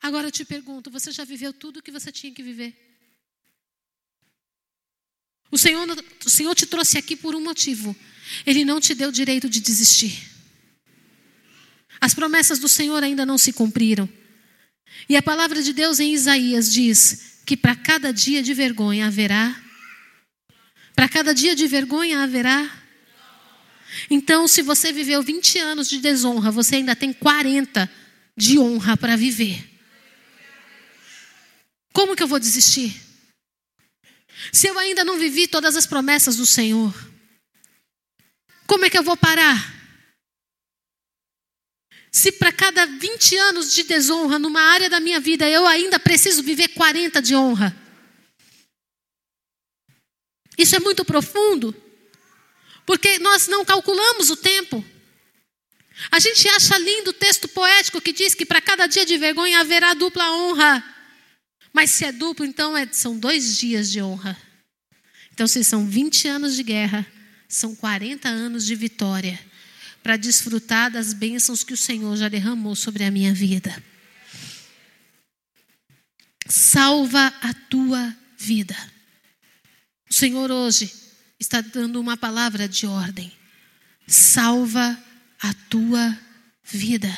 Agora 0.00 0.28
eu 0.28 0.32
te 0.32 0.44
pergunto: 0.44 0.92
você 0.92 1.10
já 1.10 1.24
viveu 1.24 1.52
tudo 1.52 1.80
o 1.80 1.82
que 1.82 1.90
você 1.90 2.12
tinha 2.12 2.32
que 2.32 2.42
viver? 2.42 2.72
O 5.50 5.58
Senhor, 5.58 5.86
o 6.24 6.30
Senhor 6.30 6.54
te 6.54 6.66
trouxe 6.66 6.98
aqui 6.98 7.16
por 7.16 7.34
um 7.34 7.40
motivo. 7.40 7.96
Ele 8.46 8.64
não 8.64 8.80
te 8.80 8.94
deu 8.94 9.08
o 9.08 9.12
direito 9.12 9.50
de 9.50 9.60
desistir. 9.60 10.30
As 12.00 12.14
promessas 12.14 12.60
do 12.60 12.68
Senhor 12.68 13.02
ainda 13.02 13.26
não 13.26 13.36
se 13.36 13.52
cumpriram. 13.52 14.21
E 15.08 15.16
a 15.16 15.22
palavra 15.22 15.62
de 15.62 15.72
Deus 15.72 16.00
em 16.00 16.12
Isaías 16.12 16.72
diz 16.72 17.40
que 17.44 17.56
para 17.56 17.74
cada 17.74 18.12
dia 18.12 18.42
de 18.42 18.54
vergonha 18.54 19.06
haverá. 19.06 19.54
Para 20.94 21.08
cada 21.08 21.34
dia 21.34 21.54
de 21.54 21.66
vergonha 21.66 22.22
haverá. 22.22 22.70
Então, 24.08 24.48
se 24.48 24.62
você 24.62 24.92
viveu 24.92 25.22
20 25.22 25.58
anos 25.58 25.88
de 25.88 25.98
desonra, 25.98 26.50
você 26.50 26.76
ainda 26.76 26.96
tem 26.96 27.12
40 27.12 27.90
de 28.36 28.58
honra 28.58 28.96
para 28.96 29.16
viver. 29.16 29.68
Como 31.92 32.16
que 32.16 32.22
eu 32.22 32.28
vou 32.28 32.38
desistir? 32.38 33.00
Se 34.50 34.66
eu 34.66 34.78
ainda 34.78 35.04
não 35.04 35.18
vivi 35.18 35.46
todas 35.46 35.76
as 35.76 35.86
promessas 35.86 36.36
do 36.36 36.46
Senhor, 36.46 36.94
como 38.66 38.86
é 38.86 38.90
que 38.90 38.96
eu 38.96 39.02
vou 39.02 39.16
parar? 39.16 39.81
Se 42.14 42.30
para 42.30 42.52
cada 42.52 42.84
20 42.84 43.36
anos 43.38 43.72
de 43.72 43.84
desonra 43.84 44.38
numa 44.38 44.60
área 44.60 44.90
da 44.90 45.00
minha 45.00 45.18
vida 45.18 45.48
eu 45.48 45.66
ainda 45.66 45.98
preciso 45.98 46.42
viver 46.42 46.68
40 46.68 47.22
de 47.22 47.34
honra. 47.34 47.74
Isso 50.58 50.76
é 50.76 50.78
muito 50.78 51.06
profundo, 51.06 51.74
porque 52.84 53.18
nós 53.18 53.48
não 53.48 53.64
calculamos 53.64 54.28
o 54.28 54.36
tempo. 54.36 54.84
A 56.10 56.20
gente 56.20 56.46
acha 56.50 56.76
lindo 56.76 57.10
o 57.10 57.14
texto 57.14 57.48
poético 57.48 58.00
que 58.00 58.12
diz 58.12 58.34
que 58.34 58.44
para 58.44 58.60
cada 58.60 58.86
dia 58.86 59.06
de 59.06 59.16
vergonha 59.16 59.60
haverá 59.60 59.94
dupla 59.94 60.30
honra. 60.32 60.84
Mas 61.72 61.90
se 61.92 62.04
é 62.04 62.12
duplo, 62.12 62.44
então 62.44 62.76
é, 62.76 62.86
são 62.92 63.18
dois 63.18 63.56
dias 63.56 63.90
de 63.90 64.02
honra. 64.02 64.36
Então, 65.32 65.46
se 65.46 65.64
são 65.64 65.86
20 65.88 66.28
anos 66.28 66.54
de 66.54 66.62
guerra, 66.62 67.06
são 67.48 67.74
40 67.74 68.28
anos 68.28 68.66
de 68.66 68.74
vitória 68.74 69.38
para 70.02 70.16
desfrutar 70.16 70.90
das 70.90 71.12
bênçãos 71.12 71.62
que 71.62 71.72
o 71.72 71.76
Senhor 71.76 72.16
já 72.16 72.28
derramou 72.28 72.74
sobre 72.74 73.04
a 73.04 73.10
minha 73.10 73.32
vida. 73.32 73.82
Salva 76.48 77.26
a 77.40 77.54
tua 77.54 78.14
vida. 78.36 78.76
O 80.10 80.14
Senhor 80.14 80.50
hoje 80.50 80.92
está 81.38 81.60
dando 81.60 82.00
uma 82.00 82.16
palavra 82.16 82.68
de 82.68 82.86
ordem. 82.86 83.32
Salva 84.06 84.98
a 85.40 85.54
tua 85.70 86.18
vida. 86.64 87.08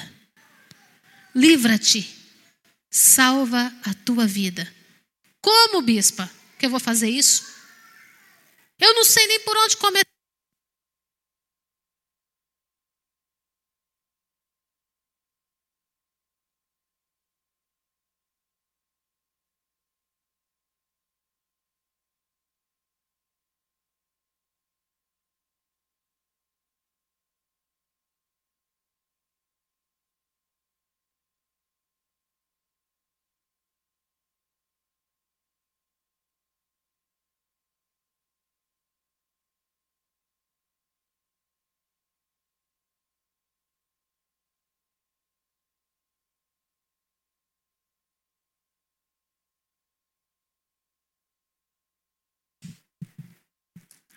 Livra-te. 1.34 2.08
Salva 2.90 3.74
a 3.82 3.94
tua 3.94 4.26
vida. 4.26 4.72
Como, 5.40 5.82
bispa, 5.82 6.30
que 6.58 6.66
eu 6.66 6.70
vou 6.70 6.78
fazer 6.78 7.08
isso? 7.08 7.44
Eu 8.78 8.94
não 8.94 9.04
sei 9.04 9.26
nem 9.26 9.40
por 9.40 9.56
onde 9.56 9.76
começar. 9.76 10.13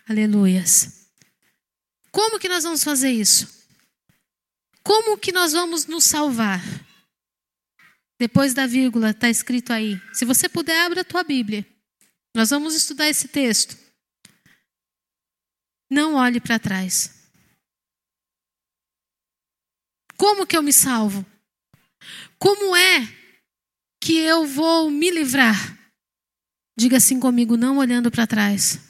Aleluias. 0.08 1.10
Como 2.10 2.38
que 2.38 2.48
nós 2.48 2.64
vamos 2.64 2.82
fazer 2.82 3.10
isso? 3.10 3.46
Como 4.82 5.18
que 5.18 5.30
nós 5.30 5.52
vamos 5.52 5.84
nos 5.84 6.04
salvar? 6.04 6.62
Depois 8.18 8.54
da 8.54 8.66
vírgula 8.66 9.10
está 9.10 9.28
escrito 9.28 9.70
aí. 9.70 10.00
Se 10.14 10.24
você 10.24 10.48
puder, 10.48 10.80
abra 10.80 11.02
a 11.02 11.04
tua 11.04 11.22
Bíblia. 11.22 11.66
Nós 12.34 12.48
vamos 12.48 12.74
estudar 12.74 13.06
esse 13.08 13.28
texto. 13.28 13.76
Não 15.90 16.14
olhe 16.14 16.40
para 16.40 16.58
trás. 16.58 17.30
Como 20.16 20.46
que 20.46 20.56
eu 20.56 20.62
me 20.62 20.72
salvo? 20.72 21.24
Como 22.38 22.74
é 22.74 23.06
que 24.00 24.16
eu 24.16 24.46
vou 24.46 24.90
me 24.90 25.10
livrar? 25.10 25.78
Diga 26.76 26.96
assim 26.96 27.20
comigo, 27.20 27.58
não 27.58 27.76
olhando 27.76 28.10
para 28.10 28.26
trás. 28.26 28.87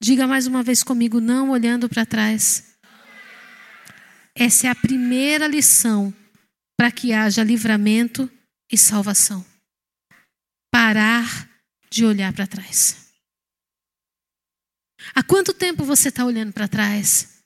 Diga 0.00 0.26
mais 0.26 0.46
uma 0.46 0.62
vez 0.62 0.82
comigo, 0.82 1.20
não 1.20 1.50
olhando 1.50 1.88
para 1.88 2.06
trás. 2.06 2.76
Essa 4.34 4.68
é 4.68 4.70
a 4.70 4.74
primeira 4.74 5.48
lição 5.48 6.14
para 6.76 6.92
que 6.92 7.12
haja 7.12 7.42
livramento 7.42 8.30
e 8.70 8.78
salvação. 8.78 9.44
Parar 10.70 11.50
de 11.90 12.04
olhar 12.04 12.32
para 12.32 12.46
trás. 12.46 13.08
Há 15.14 15.22
quanto 15.22 15.52
tempo 15.52 15.84
você 15.84 16.08
está 16.08 16.24
olhando 16.24 16.52
para 16.52 16.68
trás? 16.68 17.42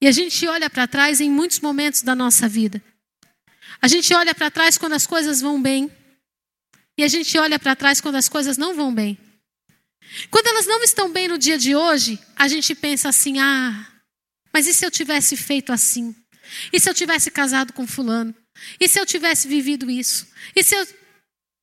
E 0.00 0.06
a 0.06 0.12
gente 0.12 0.46
olha 0.46 0.70
para 0.70 0.86
trás 0.86 1.20
em 1.20 1.30
muitos 1.30 1.58
momentos 1.58 2.02
da 2.02 2.14
nossa 2.14 2.48
vida. 2.48 2.82
A 3.82 3.88
gente 3.88 4.14
olha 4.14 4.34
para 4.34 4.50
trás 4.50 4.78
quando 4.78 4.92
as 4.92 5.06
coisas 5.06 5.40
vão 5.40 5.60
bem. 5.60 5.90
E 6.96 7.02
a 7.02 7.08
gente 7.08 7.36
olha 7.38 7.58
para 7.58 7.74
trás 7.74 8.00
quando 8.00 8.16
as 8.16 8.28
coisas 8.28 8.56
não 8.56 8.74
vão 8.74 8.94
bem. 8.94 9.18
Quando 10.30 10.46
elas 10.46 10.66
não 10.66 10.82
estão 10.82 11.10
bem 11.10 11.28
no 11.28 11.38
dia 11.38 11.58
de 11.58 11.74
hoje, 11.74 12.18
a 12.34 12.48
gente 12.48 12.74
pensa 12.74 13.08
assim: 13.08 13.38
ah, 13.38 13.86
mas 14.52 14.66
e 14.66 14.74
se 14.74 14.84
eu 14.84 14.90
tivesse 14.90 15.36
feito 15.36 15.72
assim? 15.72 16.14
E 16.72 16.80
se 16.80 16.88
eu 16.88 16.94
tivesse 16.94 17.30
casado 17.30 17.72
com 17.72 17.86
Fulano? 17.86 18.34
E 18.80 18.88
se 18.88 18.98
eu 18.98 19.06
tivesse 19.06 19.48
vivido 19.48 19.90
isso? 19.90 20.26
E 20.54 20.62
se 20.62 20.74
eu... 20.74 20.86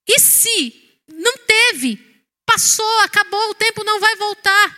E 0.07 0.19
se 0.19 0.99
não 1.11 1.37
teve? 1.37 1.97
Passou, 2.45 2.99
acabou, 2.99 3.49
o 3.49 3.55
tempo 3.55 3.83
não 3.83 3.99
vai 3.99 4.15
voltar. 4.17 4.77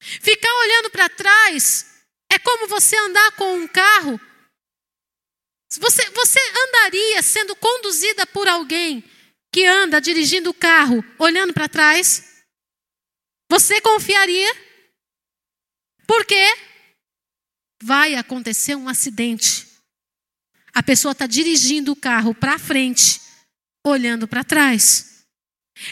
Ficar 0.00 0.54
olhando 0.60 0.90
para 0.90 1.08
trás 1.08 1.86
é 2.30 2.38
como 2.38 2.68
você 2.68 2.96
andar 2.96 3.32
com 3.32 3.56
um 3.56 3.68
carro. 3.68 4.20
Você, 5.78 6.08
você 6.10 6.40
andaria 6.68 7.22
sendo 7.22 7.54
conduzida 7.56 8.26
por 8.26 8.48
alguém 8.48 9.04
que 9.52 9.66
anda 9.66 10.00
dirigindo 10.00 10.50
o 10.50 10.54
carro 10.54 11.04
olhando 11.18 11.52
para 11.52 11.68
trás? 11.68 12.44
Você 13.50 13.80
confiaria? 13.80 14.54
Por 16.06 16.24
quê? 16.24 16.56
Vai 17.82 18.14
acontecer 18.14 18.74
um 18.74 18.88
acidente. 18.88 19.66
A 20.72 20.82
pessoa 20.82 21.12
está 21.12 21.26
dirigindo 21.26 21.92
o 21.92 21.96
carro 21.96 22.34
para 22.34 22.58
frente, 22.58 23.20
olhando 23.84 24.28
para 24.28 24.44
trás. 24.44 25.24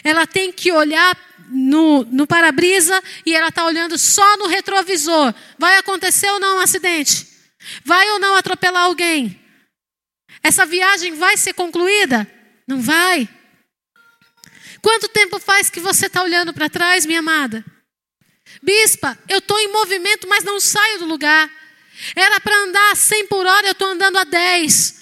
Ela 0.03 0.25
tem 0.25 0.51
que 0.51 0.71
olhar 0.71 1.17
no, 1.49 2.03
no 2.05 2.27
para-brisa 2.27 3.01
e 3.25 3.35
ela 3.35 3.49
está 3.49 3.65
olhando 3.65 3.97
só 3.97 4.37
no 4.37 4.47
retrovisor. 4.47 5.33
Vai 5.57 5.77
acontecer 5.77 6.29
ou 6.29 6.39
não 6.39 6.57
um 6.57 6.61
acidente? 6.61 7.27
Vai 7.83 8.09
ou 8.11 8.19
não 8.19 8.35
atropelar 8.35 8.83
alguém? 8.83 9.39
Essa 10.41 10.65
viagem 10.65 11.15
vai 11.15 11.35
ser 11.35 11.53
concluída? 11.53 12.29
Não 12.67 12.79
vai. 12.81 13.27
Quanto 14.81 15.07
tempo 15.09 15.39
faz 15.39 15.69
que 15.69 15.79
você 15.79 16.05
está 16.07 16.23
olhando 16.23 16.53
para 16.53 16.69
trás, 16.69 17.05
minha 17.05 17.19
amada? 17.19 17.63
Bispa, 18.61 19.17
eu 19.27 19.39
estou 19.39 19.59
em 19.59 19.71
movimento, 19.71 20.27
mas 20.27 20.43
não 20.43 20.59
saio 20.59 20.99
do 20.99 21.05
lugar. 21.05 21.49
Era 22.15 22.39
para 22.39 22.55
andar 22.55 22.91
a 22.91 22.95
100 22.95 23.27
por 23.27 23.45
hora, 23.45 23.67
eu 23.67 23.71
estou 23.71 23.87
andando 23.87 24.17
a 24.17 24.23
10. 24.23 24.99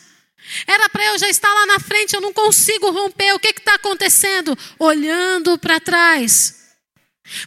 Era 0.65 0.89
para 0.89 1.05
eu 1.05 1.17
já 1.17 1.29
estar 1.29 1.53
lá 1.53 1.65
na 1.65 1.79
frente, 1.79 2.13
eu 2.13 2.21
não 2.21 2.33
consigo 2.33 2.89
romper. 2.89 3.33
O 3.33 3.39
que 3.39 3.49
está 3.49 3.75
acontecendo? 3.75 4.57
Olhando 4.79 5.57
para 5.57 5.79
trás. 5.79 6.55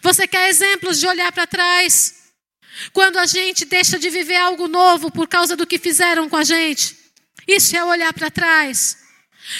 Você 0.02 0.26
quer 0.28 0.48
exemplos 0.48 0.98
de 1.00 1.06
olhar 1.06 1.32
para 1.32 1.46
trás? 1.46 2.14
Quando 2.92 3.18
a 3.18 3.26
gente 3.26 3.64
deixa 3.64 3.98
de 3.98 4.10
viver 4.10 4.36
algo 4.36 4.68
novo 4.68 5.10
por 5.10 5.26
causa 5.26 5.56
do 5.56 5.66
que 5.66 5.78
fizeram 5.78 6.28
com 6.28 6.36
a 6.36 6.44
gente. 6.44 6.96
Isso 7.46 7.76
é 7.76 7.84
olhar 7.84 8.12
para 8.12 8.30
trás. 8.30 8.99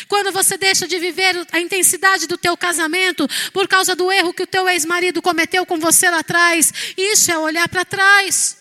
Quando 0.08 0.32
você 0.32 0.56
deixa 0.56 0.86
de 0.86 0.98
viver 0.98 1.46
a 1.52 1.60
intensidade 1.60 2.26
do 2.26 2.36
teu 2.36 2.56
casamento 2.56 3.26
por 3.52 3.66
causa 3.66 3.96
do 3.96 4.10
erro 4.12 4.34
que 4.34 4.42
o 4.42 4.46
teu 4.46 4.68
ex-marido 4.68 5.22
cometeu 5.22 5.64
com 5.64 5.78
você 5.78 6.08
lá 6.10 6.18
atrás, 6.20 6.72
isso 6.96 7.30
é 7.30 7.38
olhar 7.38 7.68
para 7.68 7.84
trás. 7.84 8.58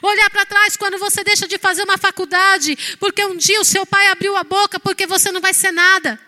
Olhar 0.00 0.30
para 0.30 0.46
trás 0.46 0.76
quando 0.76 0.98
você 0.98 1.24
deixa 1.24 1.48
de 1.48 1.58
fazer 1.58 1.82
uma 1.82 1.98
faculdade, 1.98 2.76
porque 2.98 3.24
um 3.24 3.36
dia 3.36 3.60
o 3.60 3.64
seu 3.64 3.84
pai 3.84 4.06
abriu 4.06 4.36
a 4.36 4.44
boca 4.44 4.78
porque 4.78 5.06
você 5.06 5.32
não 5.32 5.40
vai 5.40 5.52
ser 5.52 5.72
nada. 5.72 6.18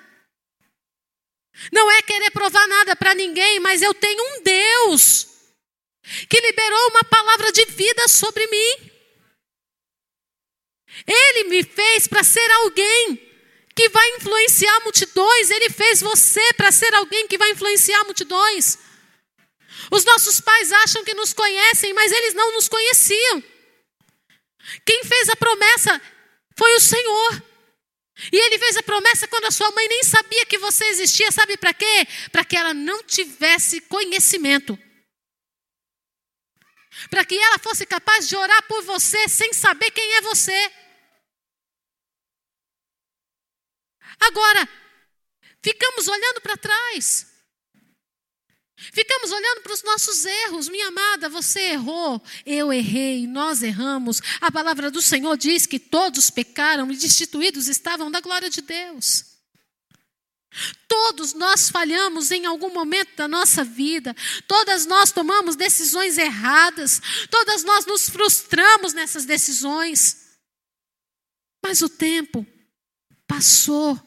Não 1.72 1.90
é 1.90 2.02
querer 2.02 2.30
provar 2.30 2.66
nada 2.66 2.96
para 2.96 3.14
ninguém, 3.14 3.60
mas 3.60 3.80
eu 3.80 3.94
tenho 3.94 4.20
um 4.20 4.42
Deus 4.42 5.28
que 6.28 6.40
liberou 6.40 6.88
uma 6.90 7.04
palavra 7.04 7.52
de 7.52 7.64
vida 7.66 8.08
sobre 8.08 8.46
mim. 8.48 8.90
Ele 11.06 11.48
me 11.48 11.64
fez 11.64 12.06
para 12.06 12.22
ser 12.22 12.48
alguém 12.52 13.20
que 13.74 13.88
vai 13.88 14.08
influenciar 14.16 14.80
multidões. 14.80 15.50
Ele 15.50 15.70
fez 15.70 16.00
você 16.00 16.52
para 16.54 16.70
ser 16.70 16.94
alguém 16.94 17.26
que 17.26 17.38
vai 17.38 17.50
influenciar 17.50 18.04
multidões. 18.04 18.78
Os 19.90 20.04
nossos 20.04 20.40
pais 20.40 20.72
acham 20.72 21.04
que 21.04 21.14
nos 21.14 21.32
conhecem, 21.32 21.92
mas 21.92 22.12
eles 22.12 22.34
não 22.34 22.52
nos 22.52 22.68
conheciam. 22.68 23.42
Quem 24.84 25.04
fez 25.04 25.28
a 25.28 25.36
promessa 25.36 26.00
foi 26.56 26.74
o 26.76 26.80
Senhor. 26.80 27.42
E 28.32 28.36
ele 28.36 28.58
fez 28.58 28.76
a 28.76 28.82
promessa 28.82 29.26
quando 29.26 29.46
a 29.46 29.50
sua 29.50 29.70
mãe 29.72 29.88
nem 29.88 30.04
sabia 30.04 30.46
que 30.46 30.56
você 30.56 30.84
existia, 30.84 31.32
sabe 31.32 31.56
para 31.56 31.74
quê? 31.74 32.06
Para 32.30 32.44
que 32.44 32.56
ela 32.56 32.72
não 32.72 33.02
tivesse 33.02 33.80
conhecimento. 33.82 34.78
Para 37.10 37.24
que 37.24 37.36
ela 37.36 37.58
fosse 37.58 37.84
capaz 37.84 38.28
de 38.28 38.36
orar 38.36 38.62
por 38.68 38.82
você 38.82 39.28
sem 39.28 39.52
saber 39.52 39.90
quem 39.90 40.14
é 40.14 40.20
você. 40.20 40.72
Agora, 44.20 44.68
ficamos 45.62 46.08
olhando 46.08 46.40
para 46.40 46.56
trás. 46.56 47.26
Ficamos 48.76 49.30
olhando 49.30 49.62
para 49.62 49.72
os 49.72 49.82
nossos 49.82 50.24
erros. 50.24 50.68
Minha 50.68 50.88
amada, 50.88 51.28
você 51.28 51.60
errou, 51.72 52.22
eu 52.44 52.72
errei, 52.72 53.26
nós 53.26 53.62
erramos. 53.62 54.20
A 54.40 54.50
palavra 54.50 54.90
do 54.90 55.00
Senhor 55.00 55.36
diz 55.36 55.66
que 55.66 55.78
todos 55.78 56.30
pecaram 56.30 56.90
e 56.90 56.96
destituídos 56.96 57.68
estavam 57.68 58.10
da 58.10 58.20
glória 58.20 58.50
de 58.50 58.60
Deus. 58.60 59.34
Todos 60.86 61.34
nós 61.34 61.68
falhamos 61.68 62.30
em 62.30 62.46
algum 62.46 62.72
momento 62.72 63.16
da 63.16 63.26
nossa 63.26 63.64
vida, 63.64 64.14
todas 64.46 64.86
nós 64.86 65.10
tomamos 65.10 65.56
decisões 65.56 66.16
erradas, 66.16 67.00
todas 67.28 67.64
nós 67.64 67.86
nos 67.86 68.08
frustramos 68.08 68.92
nessas 68.92 69.24
decisões. 69.24 70.38
Mas 71.62 71.82
o 71.82 71.88
tempo 71.88 72.46
passou, 73.26 74.00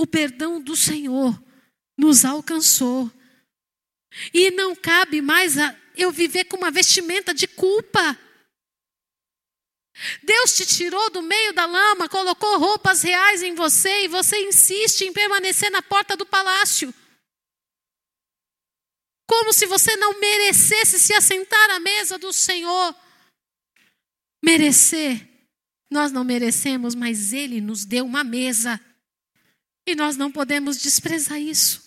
o 0.00 0.06
perdão 0.06 0.58
do 0.58 0.74
Senhor 0.74 1.38
nos 1.94 2.24
alcançou. 2.24 3.12
E 4.32 4.50
não 4.50 4.74
cabe 4.74 5.20
mais 5.20 5.56
eu 5.94 6.10
viver 6.10 6.44
com 6.44 6.56
uma 6.56 6.70
vestimenta 6.70 7.34
de 7.34 7.46
culpa. 7.46 8.18
Deus 10.22 10.54
te 10.54 10.64
tirou 10.64 11.10
do 11.10 11.20
meio 11.20 11.52
da 11.52 11.66
lama, 11.66 12.08
colocou 12.08 12.58
roupas 12.58 13.02
reais 13.02 13.42
em 13.42 13.54
você 13.54 14.04
e 14.04 14.08
você 14.08 14.38
insiste 14.48 15.02
em 15.02 15.12
permanecer 15.12 15.70
na 15.70 15.82
porta 15.82 16.16
do 16.16 16.24
palácio. 16.24 16.94
Como 19.28 19.52
se 19.52 19.66
você 19.66 19.96
não 19.96 20.18
merecesse 20.18 20.98
se 20.98 21.12
assentar 21.12 21.70
à 21.72 21.78
mesa 21.78 22.16
do 22.16 22.32
Senhor. 22.32 22.96
Merecer, 24.42 25.28
nós 25.92 26.10
não 26.10 26.24
merecemos, 26.24 26.94
mas 26.94 27.34
Ele 27.34 27.60
nos 27.60 27.84
deu 27.84 28.06
uma 28.06 28.24
mesa. 28.24 28.80
E 29.86 29.94
nós 29.94 30.16
não 30.16 30.30
podemos 30.30 30.78
desprezar 30.78 31.40
isso. 31.40 31.82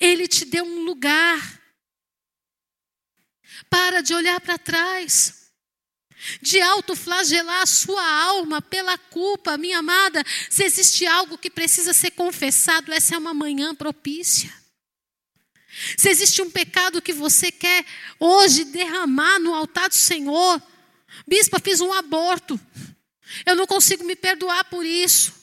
Ele 0.00 0.28
te 0.28 0.44
deu 0.44 0.64
um 0.64 0.84
lugar. 0.84 1.60
Para 3.68 4.00
de 4.00 4.14
olhar 4.14 4.40
para 4.40 4.58
trás. 4.58 5.50
De 6.40 6.60
autoflagelar 6.60 7.62
a 7.62 7.66
sua 7.66 8.04
alma 8.22 8.60
pela 8.60 8.96
culpa, 8.96 9.58
minha 9.58 9.78
amada. 9.78 10.24
Se 10.50 10.64
existe 10.64 11.06
algo 11.06 11.38
que 11.38 11.50
precisa 11.50 11.92
ser 11.92 12.12
confessado, 12.12 12.92
essa 12.92 13.14
é 13.14 13.18
uma 13.18 13.34
manhã 13.34 13.74
propícia. 13.74 14.52
Se 15.96 16.08
existe 16.08 16.42
um 16.42 16.50
pecado 16.50 17.02
que 17.02 17.12
você 17.12 17.52
quer 17.52 17.84
hoje 18.18 18.64
derramar 18.64 19.38
no 19.38 19.54
altar 19.54 19.88
do 19.88 19.94
Senhor, 19.94 20.60
bispa, 21.26 21.60
fiz 21.60 21.80
um 21.80 21.92
aborto. 21.92 22.58
Eu 23.46 23.54
não 23.54 23.66
consigo 23.66 24.04
me 24.04 24.16
perdoar 24.16 24.64
por 24.64 24.84
isso. 24.84 25.37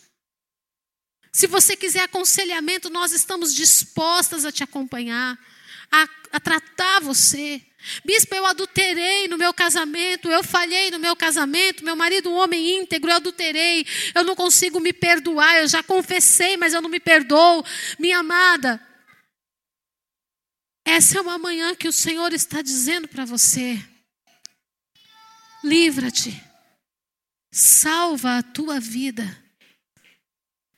Se 1.35 1.47
você 1.47 1.75
quiser 1.75 1.99
aconselhamento, 1.99 2.89
nós 2.89 3.11
estamos 3.11 3.53
dispostas 3.53 4.45
a 4.45 4.53
te 4.53 4.63
acompanhar, 4.63 5.37
a, 5.91 6.07
a 6.31 6.39
tratar 6.39 7.01
você. 7.01 7.61
Bispo, 8.05 8.33
eu 8.33 8.45
adulterei 8.45 9.27
no 9.27 9.37
meu 9.37 9.53
casamento, 9.53 10.29
eu 10.29 10.41
falhei 10.41 10.89
no 10.91 10.97
meu 10.97 11.13
casamento, 11.13 11.83
meu 11.83 11.93
marido, 11.93 12.29
um 12.29 12.35
homem 12.35 12.77
íntegro, 12.77 13.11
eu 13.11 13.17
adulterei, 13.17 13.85
eu 14.15 14.23
não 14.23 14.33
consigo 14.33 14.79
me 14.79 14.93
perdoar, 14.93 15.57
eu 15.57 15.67
já 15.67 15.83
confessei, 15.83 16.55
mas 16.55 16.73
eu 16.73 16.81
não 16.81 16.89
me 16.89 17.01
perdoo. 17.01 17.65
Minha 17.99 18.19
amada, 18.19 18.81
essa 20.85 21.17
é 21.17 21.21
uma 21.21 21.37
manhã 21.37 21.75
que 21.75 21.89
o 21.89 21.91
Senhor 21.91 22.31
está 22.31 22.61
dizendo 22.61 23.09
para 23.09 23.25
você: 23.25 23.77
livra-te, 25.61 26.41
salva 27.51 28.37
a 28.37 28.41
tua 28.41 28.79
vida. 28.79 29.44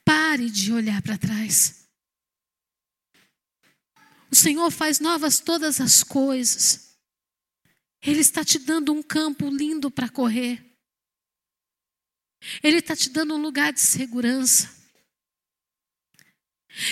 Pare 0.08 0.50
de 0.50 0.72
olhar 0.72 1.02
para 1.02 1.18
trás. 1.18 1.86
O 4.32 4.36
Senhor 4.36 4.72
faz 4.72 5.02
novas 5.02 5.42
todas 5.42 5.82
as 5.82 6.02
coisas. 6.02 6.98
Ele 8.02 8.22
está 8.22 8.46
te 8.46 8.58
dando 8.58 8.94
um 8.94 9.04
campo 9.04 9.50
lindo 9.50 9.92
para 9.92 10.08
correr. 10.08 10.66
Ele 12.64 12.78
está 12.78 12.96
te 12.96 13.10
dando 13.10 13.36
um 13.36 13.42
lugar 13.42 13.74
de 13.74 13.82
segurança. 13.82 14.74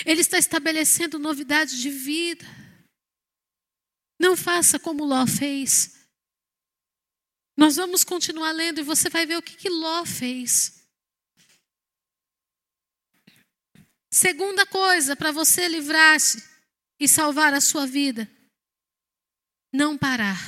Ele 0.04 0.20
está 0.20 0.36
estabelecendo 0.36 1.18
novidade 1.18 1.80
de 1.80 1.88
vida. 1.88 2.44
Não 4.20 4.36
faça 4.36 4.78
como 4.78 5.06
Ló 5.06 5.26
fez. 5.26 6.06
Nós 7.56 7.76
vamos 7.76 8.04
continuar 8.04 8.52
lendo 8.52 8.80
e 8.80 8.84
você 8.84 9.08
vai 9.08 9.24
ver 9.24 9.38
o 9.38 9.42
que, 9.42 9.56
que 9.56 9.70
Ló 9.70 10.04
fez. 10.04 10.85
Segunda 14.16 14.64
coisa 14.64 15.14
para 15.14 15.30
você 15.30 15.68
livrar-se 15.68 16.42
e 16.98 17.06
salvar 17.06 17.52
a 17.52 17.60
sua 17.60 17.86
vida: 17.86 18.26
não 19.70 19.98
parar. 19.98 20.38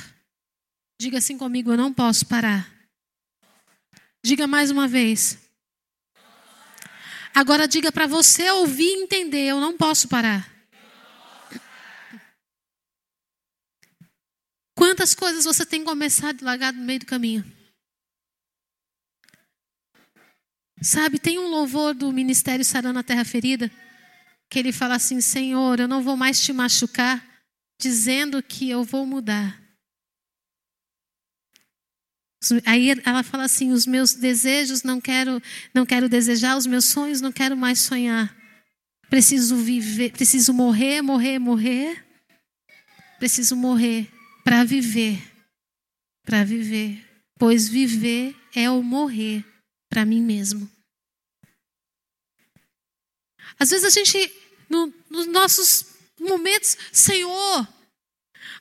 Diga 0.99 1.19
assim 1.19 1.37
comigo: 1.37 1.71
eu 1.71 1.77
não 1.77 1.93
posso 1.93 2.25
parar. 2.25 2.67
Diga 4.25 4.47
mais 4.47 4.71
uma 4.71 4.87
vez. 4.87 5.37
Agora 7.31 7.67
diga 7.67 7.91
para 7.91 8.07
você 8.07 8.49
ouvir 8.49 8.89
e 8.89 9.03
entender: 9.03 9.45
eu 9.45 9.59
não 9.59 9.77
posso 9.77 10.07
parar. 10.07 10.51
Quantas 14.75 15.13
coisas 15.13 15.45
você 15.45 15.63
tem 15.63 15.83
começado 15.83 16.41
e 16.41 16.43
largado 16.43 16.79
no 16.79 16.85
meio 16.85 17.01
do 17.01 17.05
caminho? 17.05 17.58
Sabe, 20.81 21.19
tem 21.19 21.37
um 21.37 21.49
louvor 21.49 21.93
do 21.93 22.11
Ministério 22.11 22.63
Sarana 22.63 23.03
Terra 23.03 23.25
Ferida, 23.25 23.69
que 24.49 24.57
ele 24.57 24.71
fala 24.71 24.95
assim: 24.95 25.19
Senhor, 25.19 25.79
eu 25.79 25.87
não 25.87 26.01
vou 26.01 26.15
mais 26.15 26.41
te 26.41 26.53
machucar, 26.53 27.25
dizendo 27.79 28.41
que 28.41 28.69
eu 28.69 28.83
vou 28.83 29.05
mudar. 29.05 29.61
Aí 32.65 32.89
ela 33.03 33.23
fala 33.23 33.43
assim: 33.43 33.71
os 33.71 33.85
meus 33.85 34.13
desejos 34.13 34.81
não 34.81 35.01
quero, 35.01 35.41
não 35.73 35.85
quero 35.85 36.07
desejar, 36.07 36.55
os 36.57 36.65
meus 36.65 36.85
sonhos 36.85 37.19
não 37.19 37.31
quero 37.31 37.57
mais 37.57 37.79
sonhar. 37.79 38.33
Preciso 39.09 39.57
viver, 39.57 40.11
preciso 40.11 40.53
morrer, 40.53 41.01
morrer, 41.01 41.39
morrer. 41.39 42.05
Preciso 43.17 43.53
morrer 43.53 44.07
para 44.45 44.63
viver, 44.63 45.21
para 46.23 46.45
viver, 46.45 47.05
pois 47.37 47.67
viver 47.67 48.33
é 48.55 48.69
o 48.69 48.81
morrer 48.81 49.43
para 49.89 50.05
mim 50.05 50.21
mesmo. 50.21 50.69
Às 53.57 53.71
vezes 53.71 53.85
a 53.85 53.89
gente, 53.89 54.31
no, 54.69 54.93
nos 55.09 55.25
nossos 55.27 55.85
momentos, 56.19 56.77
Senhor, 56.93 57.67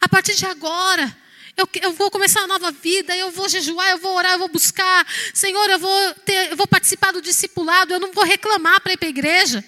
a 0.01 0.09
partir 0.09 0.35
de 0.35 0.47
agora, 0.47 1.17
eu, 1.57 1.69
eu, 1.83 1.93
vou 1.93 2.11
começar 2.11 2.41
uma 2.41 2.59
nova 2.59 2.71
vida, 2.71 3.17
eu 3.17 3.31
vou 3.31 3.49
jejuar, 3.49 3.91
eu 3.91 3.99
vou 3.99 4.15
orar, 4.17 4.33
eu 4.33 4.39
vou 4.39 4.49
buscar. 4.49 5.07
Senhor, 5.35 5.69
eu 5.69 5.79
vou, 5.79 6.15
ter, 6.25 6.53
eu 6.53 6.57
vou 6.57 6.69
participar 6.69 7.13
do 7.13 7.21
discipulado, 7.21 7.93
eu 7.93 8.01
não 8.01 8.13
vou 8.13 8.25
reclamar 8.25 8.81
para 8.81 8.93
ir 8.93 8.97
para 8.97 9.09
a 9.09 9.11
igreja. 9.11 9.65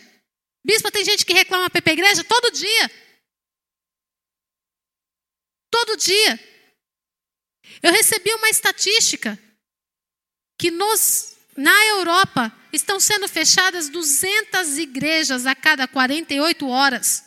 Bispo, 0.64 0.90
tem 0.90 1.04
gente 1.04 1.26
que 1.26 1.32
reclama 1.32 1.68
para 1.68 1.78
ir 1.78 1.82
para 1.82 1.92
a 1.92 1.94
igreja 1.94 2.24
todo 2.24 2.52
dia. 2.52 2.90
Todo 5.70 5.96
dia. 5.96 6.38
Eu 7.82 7.92
recebi 7.92 8.32
uma 8.34 8.48
estatística 8.48 9.38
que 10.58 10.70
nos, 10.70 11.36
na 11.56 11.84
Europa 11.86 12.52
estão 12.72 13.00
sendo 13.00 13.28
fechadas 13.28 13.88
200 13.88 14.78
igrejas 14.78 15.46
a 15.46 15.54
cada 15.54 15.86
48 15.88 16.68
horas. 16.68 17.24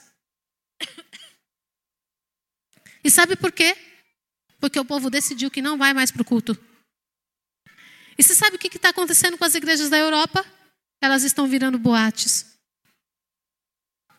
E 3.04 3.12
sabe 3.12 3.36
por 3.36 3.52
quê? 3.52 3.76
Porque 4.60 4.80
o 4.80 4.86
povo 4.86 5.10
decidiu 5.10 5.52
que 5.52 5.62
não 5.62 5.78
vai 5.78 5.94
mais 5.94 6.10
para 6.10 6.22
o 6.22 6.26
culto. 6.26 6.58
E 8.18 8.24
você 8.24 8.34
sabe 8.34 8.56
o 8.56 8.60
que 8.60 8.68
está 8.68 8.90
acontecendo 8.90 9.38
com 9.38 9.44
as 9.44 9.56
igrejas 9.56 9.90
da 9.90 9.98
Europa? 9.98 10.46
Elas 11.02 11.24
estão 11.24 11.48
virando 11.48 11.78
boates. 11.78 12.54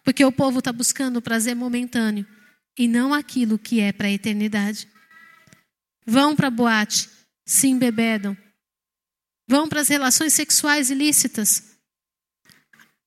Porque 0.04 0.22
o 0.22 0.32
povo 0.32 0.58
está 0.58 0.70
buscando 0.70 1.16
o 1.16 1.22
prazer 1.22 1.56
momentâneo 1.56 2.26
e 2.78 2.86
não 2.86 3.14
aquilo 3.14 3.58
que 3.58 3.80
é 3.80 3.92
para 3.92 4.08
a 4.08 4.10
eternidade. 4.10 4.86
Vão 6.04 6.36
para 6.36 6.50
boate, 6.50 7.08
se 7.46 7.68
embebedam. 7.68 8.36
Vão 9.46 9.68
para 9.68 9.80
as 9.80 9.88
relações 9.88 10.32
sexuais 10.32 10.90
ilícitas. 10.90 11.76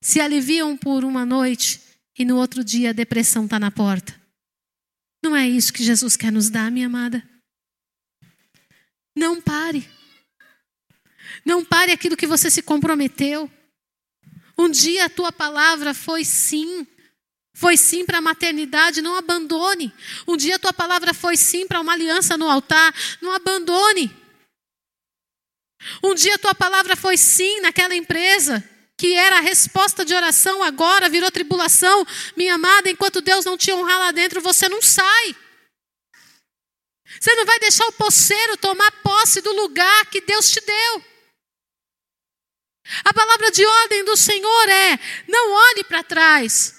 Se 0.02 0.22
aliviam 0.22 0.78
por 0.78 1.04
uma 1.04 1.26
noite 1.26 1.82
e 2.18 2.24
no 2.24 2.38
outro 2.38 2.64
dia 2.64 2.92
a 2.92 2.94
depressão 2.94 3.46
está 3.46 3.60
na 3.60 3.72
porta. 3.72 4.20
Não 5.24 5.36
é 5.36 5.48
isso 5.48 5.74
que 5.74 5.84
Jesus 5.84 6.16
quer 6.16 6.32
nos 6.32 6.50
dar, 6.50 6.72
minha 6.72 6.88
amada. 6.88 7.28
Não 9.16 9.42
pare. 9.42 9.90
Não 11.44 11.66
pare 11.66 11.92
aquilo 11.92 12.16
que 12.16 12.28
você 12.28 12.52
se 12.52 12.62
comprometeu. 12.62 13.52
Um 14.58 14.70
dia 14.70 15.06
a 15.06 15.10
tua 15.10 15.32
palavra 15.32 15.94
foi 15.94 16.24
sim. 16.24 16.86
Foi 17.56 17.76
sim 17.76 18.06
para 18.06 18.20
a 18.20 18.22
maternidade, 18.22 19.02
não 19.02 19.16
abandone. 19.16 19.92
Um 20.28 20.38
dia 20.38 20.58
a 20.58 20.60
tua 20.60 20.72
palavra 20.72 21.14
foi 21.14 21.36
sim 21.36 21.68
para 21.68 21.82
uma 21.82 21.94
aliança 21.94 22.38
no 22.38 22.48
altar, 22.48 22.94
não 23.20 23.32
abandone. 23.32 24.16
Um 26.04 26.14
dia 26.14 26.36
a 26.36 26.40
tua 26.40 26.56
palavra 26.56 26.96
foi 26.96 27.18
sim 27.18 27.62
naquela 27.62 27.96
empresa, 27.96 28.64
que 28.98 29.14
era 29.14 29.38
a 29.38 29.42
resposta 29.42 30.04
de 30.04 30.14
oração, 30.14 30.64
agora 30.64 31.10
virou 31.10 31.32
tribulação. 31.32 32.06
Minha 32.36 32.56
amada, 32.56 32.90
enquanto 32.90 33.22
Deus 33.22 33.46
não 33.46 33.58
te 33.58 33.72
honrar 33.72 34.00
lá 34.00 34.12
dentro, 34.12 34.42
você 34.42 34.68
não 34.68 34.82
sai. 34.82 35.36
Você 37.20 37.34
não 37.36 37.46
vai 37.46 37.60
deixar 37.60 37.88
o 37.88 37.94
poceiro 37.94 38.58
tomar 38.58 38.92
posse 39.04 39.42
do 39.42 39.54
lugar 39.54 40.06
que 40.08 40.22
Deus 40.22 40.50
te 40.50 40.60
deu. 40.62 41.06
A 43.04 43.14
palavra 43.14 43.52
de 43.52 43.66
ordem 43.66 44.04
do 44.04 44.16
Senhor 44.16 44.70
é: 44.70 45.00
não 45.28 45.52
olhe 45.52 45.84
para 45.84 46.04
trás. 46.04 46.74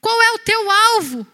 Qual 0.00 0.20
é 0.22 0.32
o 0.32 0.38
teu 0.38 0.70
alvo? 0.70 1.33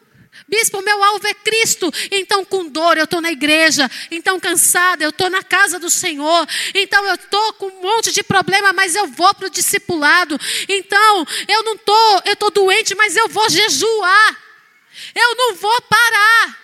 Bispo, 0.50 0.82
meu 0.82 1.00
alvo 1.04 1.24
é 1.28 1.32
Cristo. 1.32 1.92
Então, 2.10 2.44
com 2.44 2.68
dor, 2.68 2.98
eu 2.98 3.04
estou 3.04 3.20
na 3.20 3.30
igreja. 3.30 3.88
Então, 4.10 4.40
cansada, 4.40 5.04
eu 5.04 5.10
estou 5.10 5.30
na 5.30 5.44
casa 5.44 5.78
do 5.78 5.88
Senhor. 5.88 6.44
Então, 6.74 7.06
eu 7.06 7.14
estou 7.14 7.52
com 7.52 7.68
um 7.68 7.80
monte 7.80 8.10
de 8.10 8.24
problema, 8.24 8.72
mas 8.72 8.96
eu 8.96 9.06
vou 9.06 9.32
para 9.32 9.46
o 9.46 9.50
discipulado. 9.50 10.36
Então, 10.68 11.24
eu 11.46 11.62
não 11.62 11.74
estou, 11.74 12.22
eu 12.24 12.32
estou 12.32 12.50
doente, 12.50 12.96
mas 12.96 13.14
eu 13.14 13.28
vou 13.28 13.48
jejuar. 13.48 14.42
Eu 15.14 15.36
não 15.36 15.54
vou 15.54 15.80
parar. 15.82 16.58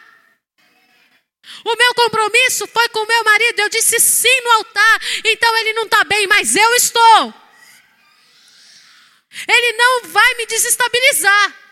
O 1.64 1.76
meu 1.76 1.94
compromisso 1.94 2.66
foi 2.66 2.88
com 2.88 3.04
o 3.04 3.06
meu 3.06 3.22
marido. 3.22 3.60
Eu 3.60 3.68
disse 3.68 4.00
sim 4.00 4.40
no 4.42 4.50
altar. 4.50 5.00
Então, 5.24 5.56
ele 5.58 5.72
não 5.74 5.84
está 5.84 6.02
bem, 6.02 6.26
mas 6.26 6.56
eu 6.56 6.74
estou. 6.74 7.34
Ele 9.46 9.72
não 9.74 10.08
vai 10.08 10.34
me 10.34 10.46
desestabilizar. 10.46 11.65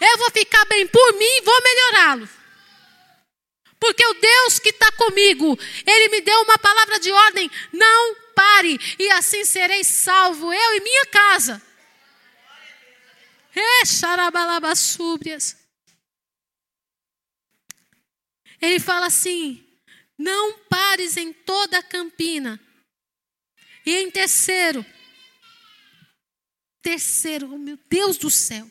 Eu 0.00 0.18
vou 0.18 0.30
ficar 0.30 0.64
bem 0.66 0.86
por 0.86 1.12
mim 1.14 1.24
e 1.24 1.42
vou 1.42 1.62
melhorá-lo. 1.62 2.28
Porque 3.80 4.04
o 4.04 4.14
Deus 4.14 4.58
que 4.58 4.70
está 4.70 4.90
comigo, 4.92 5.56
Ele 5.86 6.08
me 6.08 6.20
deu 6.20 6.40
uma 6.42 6.58
palavra 6.58 6.98
de 6.98 7.12
ordem: 7.12 7.50
não 7.72 8.16
pare, 8.34 8.78
e 8.98 9.10
assim 9.10 9.44
serei 9.44 9.84
salvo, 9.84 10.52
eu 10.52 10.76
e 10.76 10.80
minha 10.80 11.06
casa. 11.06 11.62
súbrias. 14.78 15.56
Ele 18.60 18.80
fala 18.80 19.06
assim: 19.06 19.64
não 20.16 20.58
pares 20.68 21.16
em 21.16 21.32
toda 21.32 21.78
a 21.78 21.82
campina. 21.82 22.60
E 23.86 23.96
em 23.96 24.10
terceiro, 24.10 24.84
terceiro, 26.82 27.52
oh 27.54 27.58
meu 27.58 27.78
Deus 27.88 28.18
do 28.18 28.28
céu, 28.28 28.70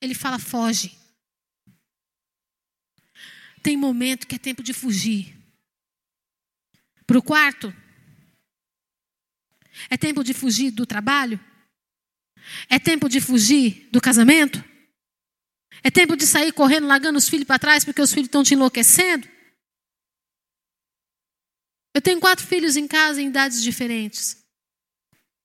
ele 0.00 0.14
fala: 0.14 0.38
foge. 0.38 0.96
Tem 3.62 3.76
momento 3.76 4.26
que 4.26 4.36
é 4.36 4.38
tempo 4.38 4.62
de 4.62 4.72
fugir. 4.72 5.36
Para 7.06 7.18
o 7.18 7.22
quarto? 7.22 7.74
É 9.90 9.96
tempo 9.96 10.22
de 10.22 10.34
fugir 10.34 10.70
do 10.70 10.86
trabalho? 10.86 11.40
É 12.68 12.78
tempo 12.78 13.08
de 13.08 13.20
fugir 13.20 13.88
do 13.90 14.00
casamento? 14.00 14.62
É 15.82 15.90
tempo 15.90 16.16
de 16.16 16.26
sair 16.26 16.52
correndo, 16.52 16.86
largando 16.86 17.18
os 17.18 17.28
filhos 17.28 17.46
para 17.46 17.58
trás 17.58 17.84
porque 17.84 18.02
os 18.02 18.12
filhos 18.12 18.26
estão 18.26 18.42
te 18.42 18.54
enlouquecendo? 18.54 19.28
Eu 21.94 22.02
tenho 22.02 22.20
quatro 22.20 22.46
filhos 22.46 22.76
em 22.76 22.86
casa 22.86 23.20
em 23.20 23.28
idades 23.28 23.62
diferentes. 23.62 24.44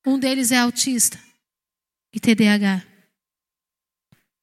Um 0.05 0.19
deles 0.19 0.51
é 0.51 0.57
autista 0.57 1.19
e 2.13 2.19
TDAH. 2.19 2.92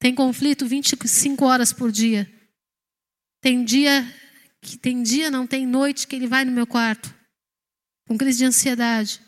Tem 0.01 0.15
conflito 0.15 0.65
25 0.65 1.45
horas 1.45 1.71
por 1.71 1.91
dia. 1.91 2.27
Tem 3.39 3.63
dia 3.63 4.03
que 4.59 4.75
tem 4.75 5.03
dia, 5.03 5.29
não 5.29 5.45
tem 5.45 5.63
noite 5.63 6.07
que 6.07 6.15
ele 6.15 6.25
vai 6.25 6.43
no 6.43 6.51
meu 6.51 6.65
quarto 6.65 7.13
com 8.07 8.17
crise 8.17 8.39
de 8.39 8.45
ansiedade. 8.45 9.21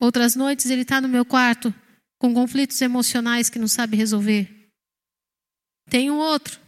Outras 0.00 0.34
noites 0.34 0.70
ele 0.70 0.82
está 0.82 1.02
no 1.02 1.08
meu 1.08 1.22
quarto 1.22 1.72
com 2.18 2.32
conflitos 2.32 2.80
emocionais 2.80 3.50
que 3.50 3.58
não 3.58 3.68
sabe 3.68 3.94
resolver. 3.94 4.70
Tem 5.90 6.10
um 6.10 6.16
outro 6.16 6.58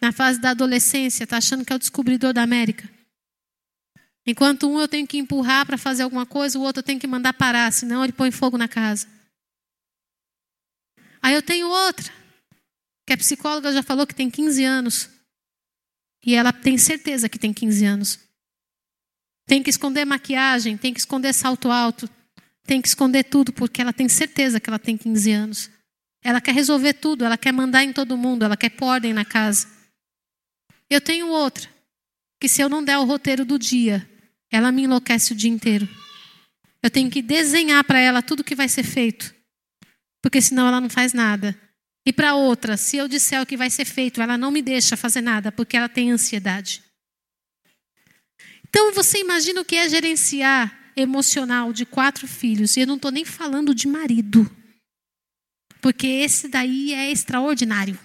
na 0.00 0.12
fase 0.12 0.40
da 0.40 0.52
adolescência, 0.52 1.24
está 1.24 1.36
achando 1.36 1.62
que 1.62 1.74
é 1.74 1.76
o 1.76 1.78
descobridor 1.78 2.32
da 2.32 2.42
América. 2.42 2.88
Enquanto 4.26 4.66
um 4.66 4.80
eu 4.80 4.88
tenho 4.88 5.06
que 5.06 5.18
empurrar 5.18 5.66
para 5.66 5.76
fazer 5.76 6.04
alguma 6.04 6.24
coisa, 6.24 6.58
o 6.58 6.62
outro 6.62 6.80
eu 6.80 6.84
tenho 6.84 6.98
que 6.98 7.06
mandar 7.06 7.34
parar, 7.34 7.70
senão 7.70 8.02
ele 8.02 8.14
põe 8.14 8.30
fogo 8.30 8.56
na 8.56 8.66
casa. 8.66 9.15
Aí 11.26 11.34
eu 11.34 11.42
tenho 11.42 11.68
outra, 11.68 12.12
que 13.04 13.12
a 13.12 13.16
psicóloga 13.16 13.72
já 13.72 13.82
falou 13.82 14.06
que 14.06 14.14
tem 14.14 14.30
15 14.30 14.62
anos. 14.62 15.10
E 16.24 16.36
ela 16.36 16.52
tem 16.52 16.78
certeza 16.78 17.28
que 17.28 17.36
tem 17.36 17.52
15 17.52 17.84
anos. 17.84 18.20
Tem 19.44 19.60
que 19.60 19.68
esconder 19.68 20.04
maquiagem, 20.04 20.76
tem 20.76 20.94
que 20.94 21.00
esconder 21.00 21.32
salto 21.32 21.68
alto, 21.68 22.08
tem 22.62 22.80
que 22.80 22.86
esconder 22.86 23.24
tudo, 23.24 23.52
porque 23.52 23.82
ela 23.82 23.92
tem 23.92 24.08
certeza 24.08 24.60
que 24.60 24.70
ela 24.70 24.78
tem 24.78 24.96
15 24.96 25.32
anos. 25.32 25.70
Ela 26.22 26.40
quer 26.40 26.54
resolver 26.54 26.92
tudo, 26.92 27.24
ela 27.24 27.36
quer 27.36 27.50
mandar 27.50 27.82
em 27.82 27.92
todo 27.92 28.16
mundo, 28.16 28.44
ela 28.44 28.56
quer 28.56 28.70
pôr 28.70 28.86
ordem 28.86 29.12
na 29.12 29.24
casa. 29.24 29.66
Eu 30.88 31.00
tenho 31.00 31.26
outra, 31.26 31.68
que 32.40 32.48
se 32.48 32.62
eu 32.62 32.68
não 32.68 32.84
der 32.84 32.98
o 32.98 33.04
roteiro 33.04 33.44
do 33.44 33.58
dia, 33.58 34.08
ela 34.48 34.70
me 34.70 34.84
enlouquece 34.84 35.32
o 35.32 35.36
dia 35.36 35.50
inteiro. 35.50 35.88
Eu 36.80 36.88
tenho 36.88 37.10
que 37.10 37.20
desenhar 37.20 37.82
para 37.82 37.98
ela 37.98 38.22
tudo 38.22 38.44
que 38.44 38.54
vai 38.54 38.68
ser 38.68 38.84
feito 38.84 39.34
porque 40.22 40.40
senão 40.40 40.68
ela 40.68 40.80
não 40.80 40.90
faz 40.90 41.12
nada. 41.12 41.58
E 42.06 42.12
para 42.12 42.34
outra, 42.34 42.76
se 42.76 42.96
eu 42.96 43.08
disser 43.08 43.42
o 43.42 43.46
que 43.46 43.56
vai 43.56 43.68
ser 43.68 43.84
feito, 43.84 44.22
ela 44.22 44.38
não 44.38 44.50
me 44.50 44.62
deixa 44.62 44.96
fazer 44.96 45.20
nada, 45.20 45.50
porque 45.50 45.76
ela 45.76 45.88
tem 45.88 46.12
ansiedade. 46.12 46.82
Então 48.68 48.92
você 48.92 49.18
imagina 49.18 49.60
o 49.60 49.64
que 49.64 49.76
é 49.76 49.88
gerenciar 49.88 50.92
emocional 50.96 51.72
de 51.72 51.84
quatro 51.84 52.28
filhos, 52.28 52.76
e 52.76 52.80
eu 52.80 52.86
não 52.86 52.96
estou 52.96 53.10
nem 53.10 53.24
falando 53.24 53.74
de 53.74 53.88
marido, 53.88 54.48
porque 55.80 56.06
esse 56.06 56.48
daí 56.48 56.94
é 56.94 57.10
extraordinário. 57.10 57.98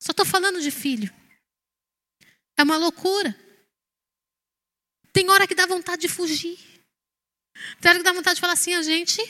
Só 0.00 0.12
estou 0.12 0.26
falando 0.26 0.60
de 0.60 0.70
filho. 0.70 1.12
É 2.56 2.62
uma 2.62 2.76
loucura. 2.76 3.34
Tem 5.12 5.28
hora 5.30 5.46
que 5.46 5.54
dá 5.54 5.66
vontade 5.66 6.02
de 6.02 6.08
fugir. 6.08 6.58
Tem 7.80 7.90
hora 7.90 7.98
que 7.98 8.04
dá 8.04 8.12
vontade 8.12 8.36
de 8.36 8.40
falar 8.40 8.52
assim, 8.52 8.74
a 8.74 8.82
gente, 8.82 9.20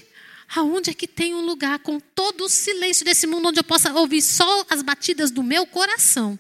Aonde 0.55 0.91
é 0.91 0.95
que 0.95 1.09
tem 1.09 1.35
um 1.35 1.41
lugar 1.41 1.79
com 1.81 1.99
todo 1.99 2.45
o 2.45 2.49
silêncio 2.49 3.05
desse 3.05 3.27
mundo 3.27 3.49
onde 3.49 3.61
eu 3.61 3.65
possa 3.65 3.93
ouvir 3.93 4.23
só 4.23 4.65
as 4.71 4.83
batidas 4.83 5.31
do 5.31 5.43
meu 5.43 5.67
coração? 5.67 6.39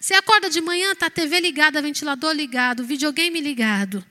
Você 0.00 0.14
acorda 0.14 0.48
de 0.48 0.60
manhã, 0.60 0.94
tá 0.94 1.06
a 1.06 1.10
TV 1.10 1.40
ligada, 1.40 1.82
ventilador 1.82 2.32
ligado, 2.32 2.84
videogame 2.84 3.40
ligado. 3.40 4.04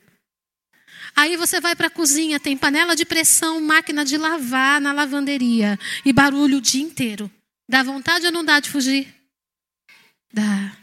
Aí 1.15 1.38
você 1.38 1.59
vai 1.59 1.75
para 1.75 1.88
a 1.88 1.91
cozinha, 1.91 2.39
tem 2.39 2.57
panela 2.57 2.95
de 2.95 3.05
pressão, 3.05 3.61
máquina 3.61 4.03
de 4.03 4.17
lavar 4.17 4.81
na 4.81 4.91
lavanderia 4.91 5.77
e 6.03 6.11
barulho 6.11 6.57
o 6.57 6.61
dia 6.61 6.81
inteiro. 6.81 7.29
Dá 7.69 7.84
vontade 7.84 8.25
ou 8.25 8.31
não 8.31 8.43
dá 8.43 8.59
de 8.59 8.69
fugir? 8.69 9.13
Dá. 10.31 10.75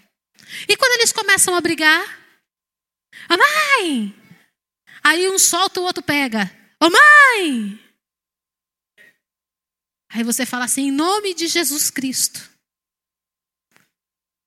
E 0.68 0.76
quando 0.76 1.00
eles 1.00 1.12
começam 1.12 1.54
a 1.54 1.60
brigar? 1.60 2.20
A 3.28 3.36
mãe! 3.36 4.14
Aí 5.02 5.28
um 5.28 5.38
solta, 5.38 5.80
o 5.80 5.84
outro 5.84 6.02
pega. 6.02 6.50
Ô 6.80 6.88
mãe! 6.88 7.89
Aí 10.12 10.24
você 10.24 10.44
fala 10.44 10.64
assim, 10.64 10.88
em 10.88 10.90
nome 10.90 11.34
de 11.34 11.46
Jesus 11.46 11.88
Cristo, 11.88 12.50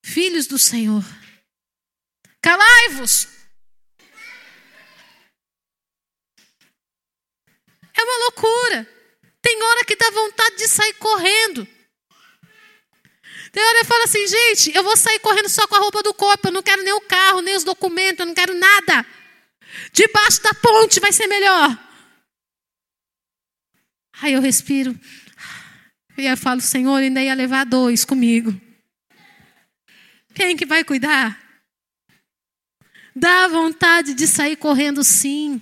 filhos 0.03 0.45
do 0.45 0.59
Senhor, 0.59 1.03
calai-vos. 2.41 3.29
É 7.93 8.03
uma 8.03 8.17
loucura. 8.25 8.89
Tem 9.41 9.61
hora 9.61 9.85
que 9.85 9.95
dá 9.95 10.09
vontade 10.09 10.57
de 10.57 10.67
sair 10.67 10.93
correndo. 10.95 11.65
Tem 13.51 13.63
hora 13.63 13.79
que 13.79 13.85
fala 13.85 14.03
assim, 14.03 14.27
gente, 14.27 14.75
eu 14.75 14.83
vou 14.83 14.97
sair 14.97 15.19
correndo 15.19 15.47
só 15.47 15.65
com 15.67 15.75
a 15.75 15.79
roupa 15.79 16.01
do 16.01 16.13
corpo, 16.13 16.47
eu 16.47 16.51
não 16.51 16.63
quero 16.63 16.83
nem 16.83 16.93
o 16.93 17.01
carro, 17.01 17.41
nem 17.41 17.55
os 17.55 17.63
documentos, 17.63 18.19
eu 18.19 18.25
não 18.25 18.33
quero 18.33 18.53
nada. 18.53 19.05
Debaixo 19.93 20.41
da 20.41 20.53
ponte 20.55 20.99
vai 20.99 21.13
ser 21.13 21.27
melhor. 21.27 21.69
Aí 24.21 24.33
eu 24.33 24.41
respiro. 24.41 24.99
E 26.17 26.25
eu 26.25 26.37
falo, 26.37 26.61
Senhor, 26.61 26.95
ainda 26.95 27.21
ia 27.21 27.33
levar 27.33 27.65
dois 27.65 28.05
comigo. 28.05 28.59
Quem 30.33 30.55
que 30.55 30.65
vai 30.65 30.83
cuidar? 30.83 31.39
Dá 33.15 33.47
vontade 33.47 34.13
de 34.13 34.27
sair 34.27 34.55
correndo 34.55 35.03
sim. 35.03 35.61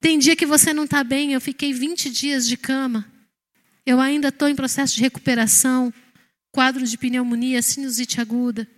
Tem 0.00 0.18
dia 0.18 0.36
que 0.36 0.46
você 0.46 0.72
não 0.72 0.84
está 0.84 1.04
bem, 1.04 1.32
eu 1.32 1.40
fiquei 1.40 1.72
20 1.72 2.10
dias 2.10 2.46
de 2.46 2.56
cama. 2.56 3.10
Eu 3.84 4.00
ainda 4.00 4.28
estou 4.28 4.48
em 4.48 4.54
processo 4.54 4.94
de 4.94 5.00
recuperação, 5.00 5.92
quadro 6.52 6.86
de 6.86 6.96
pneumonia, 6.96 7.62
sinusite 7.62 8.20
aguda. 8.20 8.68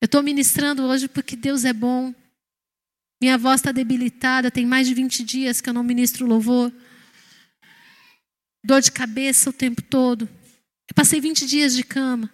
Eu 0.00 0.06
estou 0.06 0.22
ministrando 0.22 0.82
hoje 0.84 1.08
porque 1.08 1.34
Deus 1.34 1.64
é 1.64 1.72
bom. 1.72 2.14
Minha 3.20 3.36
voz 3.36 3.60
está 3.60 3.72
debilitada, 3.72 4.50
tem 4.50 4.64
mais 4.64 4.86
de 4.86 4.94
20 4.94 5.24
dias 5.24 5.60
que 5.60 5.68
eu 5.68 5.74
não 5.74 5.82
ministro 5.82 6.26
louvor. 6.26 6.72
Dor 8.64 8.80
de 8.80 8.92
cabeça 8.92 9.50
o 9.50 9.52
tempo 9.52 9.82
todo. 9.82 10.28
Eu 10.88 10.94
passei 10.94 11.20
20 11.20 11.46
dias 11.46 11.74
de 11.74 11.84
cama. 11.84 12.30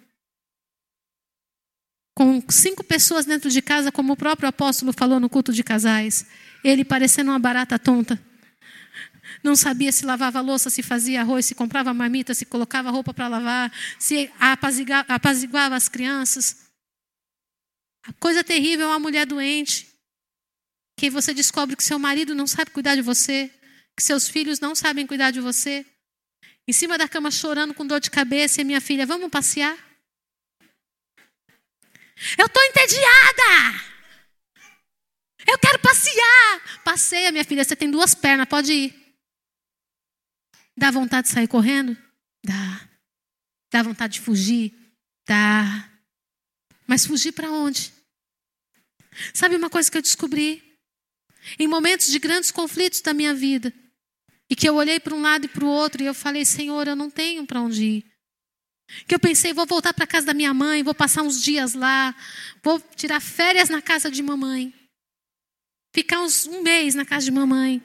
Com 2.15 2.41
cinco 2.49 2.83
pessoas 2.83 3.25
dentro 3.25 3.49
de 3.49 3.61
casa, 3.61 3.91
como 3.91 4.13
o 4.13 4.17
próprio 4.17 4.47
apóstolo 4.47 4.93
falou 4.93 5.19
no 5.19 5.29
culto 5.29 5.51
de 5.51 5.63
casais. 5.63 6.25
Ele 6.63 6.85
parecendo 6.85 7.31
uma 7.31 7.39
barata 7.39 7.77
tonta. 7.77 8.19
Não 9.43 9.55
sabia 9.55 9.91
se 9.91 10.05
lavava 10.05 10.39
louça, 10.41 10.69
se 10.69 10.81
fazia 10.81 11.21
arroz, 11.21 11.45
se 11.45 11.53
comprava 11.53 11.93
marmita, 11.93 12.33
se 12.33 12.45
colocava 12.45 12.89
roupa 12.89 13.13
para 13.13 13.27
lavar, 13.27 13.71
se 13.99 14.31
apaziguava, 14.39 15.13
apaziguava 15.13 15.75
as 15.75 15.89
crianças. 15.89 16.65
A 18.03 18.13
coisa 18.13 18.43
terrível 18.43 18.87
é 18.87 18.89
uma 18.89 18.99
mulher 18.99 19.25
doente, 19.25 19.87
que 20.97 21.09
você 21.09 21.33
descobre 21.33 21.75
que 21.75 21.83
seu 21.83 21.99
marido 21.99 22.33
não 22.33 22.47
sabe 22.47 22.71
cuidar 22.71 22.95
de 22.95 23.01
você, 23.01 23.51
que 23.95 24.03
seus 24.03 24.29
filhos 24.29 24.59
não 24.59 24.73
sabem 24.73 25.05
cuidar 25.05 25.31
de 25.31 25.41
você. 25.41 25.85
Em 26.67 26.73
cima 26.73 26.97
da 26.97 27.07
cama 27.07 27.29
chorando 27.29 27.73
com 27.73 27.85
dor 27.85 27.99
de 27.99 28.09
cabeça, 28.09 28.61
e 28.61 28.63
minha 28.63 28.81
filha, 28.81 29.05
vamos 29.05 29.29
passear? 29.29 29.77
Eu 32.37 32.47
estou 32.47 32.63
entediada! 32.63 33.85
Eu 35.47 35.59
quero 35.59 35.79
passear. 35.79 36.83
Passeia, 36.83 37.31
minha 37.31 37.45
filha, 37.45 37.63
você 37.63 37.75
tem 37.75 37.91
duas 37.91 38.15
pernas, 38.15 38.47
pode 38.47 38.73
ir. 38.73 39.05
Dá 40.75 40.89
vontade 40.91 41.27
de 41.27 41.33
sair 41.33 41.47
correndo? 41.47 41.95
Dá. 42.43 42.89
Dá 43.71 43.83
vontade 43.83 44.13
de 44.13 44.21
fugir? 44.21 44.73
Dá. 45.27 45.89
Mas 46.87 47.05
fugir 47.05 47.31
para 47.31 47.51
onde? 47.51 47.93
Sabe 49.33 49.55
uma 49.55 49.69
coisa 49.69 49.89
que 49.89 49.97
eu 49.97 50.01
descobri? 50.01 50.63
Em 51.59 51.67
momentos 51.67 52.07
de 52.07 52.17
grandes 52.17 52.49
conflitos 52.49 53.01
da 53.01 53.13
minha 53.13 53.33
vida, 53.33 53.71
e 54.49 54.55
que 54.55 54.67
eu 54.67 54.75
olhei 54.75 54.99
para 54.99 55.15
um 55.15 55.21
lado 55.21 55.45
e 55.45 55.47
para 55.49 55.65
o 55.65 55.69
outro 55.69 56.03
e 56.03 56.05
eu 56.05 56.13
falei: 56.13 56.45
Senhor, 56.45 56.87
eu 56.87 56.95
não 56.95 57.09
tenho 57.09 57.45
para 57.45 57.61
onde 57.61 57.83
ir. 57.83 58.05
Que 59.07 59.15
eu 59.15 59.19
pensei: 59.19 59.53
vou 59.53 59.65
voltar 59.65 59.93
para 59.93 60.07
casa 60.07 60.27
da 60.27 60.33
minha 60.33 60.53
mãe, 60.53 60.83
vou 60.83 60.95
passar 60.95 61.21
uns 61.21 61.41
dias 61.41 61.73
lá, 61.73 62.15
vou 62.63 62.79
tirar 62.95 63.19
férias 63.19 63.69
na 63.69 63.81
casa 63.81 64.09
de 64.09 64.21
mamãe 64.21 64.73
ficar 65.95 66.21
uns, 66.21 66.45
um 66.45 66.61
mês 66.61 66.93
na 66.93 67.05
casa 67.05 67.25
de 67.25 67.31
mamãe. 67.31 67.81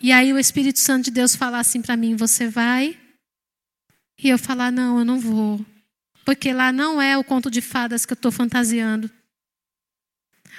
E 0.00 0.10
aí 0.10 0.32
o 0.32 0.38
Espírito 0.38 0.80
Santo 0.80 1.04
de 1.04 1.10
Deus 1.10 1.36
falar 1.36 1.60
assim 1.60 1.82
para 1.82 1.96
mim: 1.96 2.16
Você 2.16 2.48
vai? 2.48 2.98
E 4.18 4.30
eu 4.30 4.38
falar: 4.38 4.72
Não, 4.72 4.98
eu 4.98 5.04
não 5.04 5.20
vou. 5.20 5.64
Porque 6.24 6.52
lá 6.52 6.72
não 6.72 7.00
é 7.00 7.16
o 7.16 7.22
conto 7.22 7.50
de 7.50 7.60
fadas 7.60 8.06
que 8.06 8.12
eu 8.12 8.16
estou 8.16 8.32
fantasiando. 8.32 9.10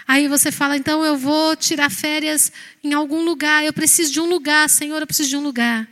Aí 0.08 0.30
você 0.30 0.52
fala: 0.52 0.78
Então 0.78 1.04
eu 1.04 1.18
vou 1.18 1.56
tirar 1.56 1.92
férias 1.92 2.52
em 2.82 2.94
algum 2.94 3.24
lugar. 3.24 3.66
Eu 3.66 3.74
preciso 3.74 4.14
de 4.14 4.22
um 4.22 4.26
lugar, 4.26 4.70
Senhor, 4.70 5.02
eu 5.02 5.08
preciso 5.08 5.30
de 5.30 5.38
um 5.38 5.42
lugar. 5.42 5.88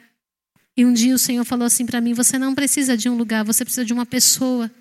E 0.78 0.86
um 0.86 0.94
dia 0.94 1.14
o 1.14 1.20
Senhor 1.20 1.44
falou 1.44 1.66
assim 1.66 1.86
para 1.86 2.00
mim: 2.00 2.14
Você 2.14 2.40
não 2.40 2.56
precisa 2.56 2.96
de 2.96 3.10
um 3.10 3.18
lugar, 3.18 3.44
você 3.44 3.66
precisa 3.66 3.84
de 3.84 3.92
uma 3.92 4.06
pessoa. 4.06 4.72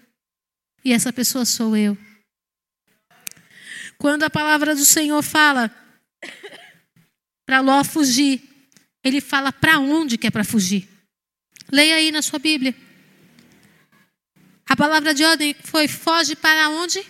E 0.84 0.92
essa 0.92 1.12
pessoa 1.12 1.44
sou 1.44 1.76
eu. 1.76 1.98
Quando 3.98 4.22
a 4.22 4.30
palavra 4.30 4.74
do 4.74 4.84
Senhor 4.84 5.22
fala 5.22 5.70
para 7.44 7.60
Ló 7.60 7.82
fugir, 7.82 8.42
ele 9.02 9.20
fala 9.20 9.52
para 9.52 9.78
onde 9.78 10.16
que 10.16 10.26
é 10.26 10.30
para 10.30 10.44
fugir. 10.44 10.88
Leia 11.72 11.96
aí 11.96 12.12
na 12.12 12.22
sua 12.22 12.38
Bíblia. 12.38 12.74
A 14.68 14.76
palavra 14.76 15.12
de 15.12 15.24
ordem 15.24 15.56
foi: 15.64 15.88
foge 15.88 16.36
para 16.36 16.68
onde? 16.68 17.04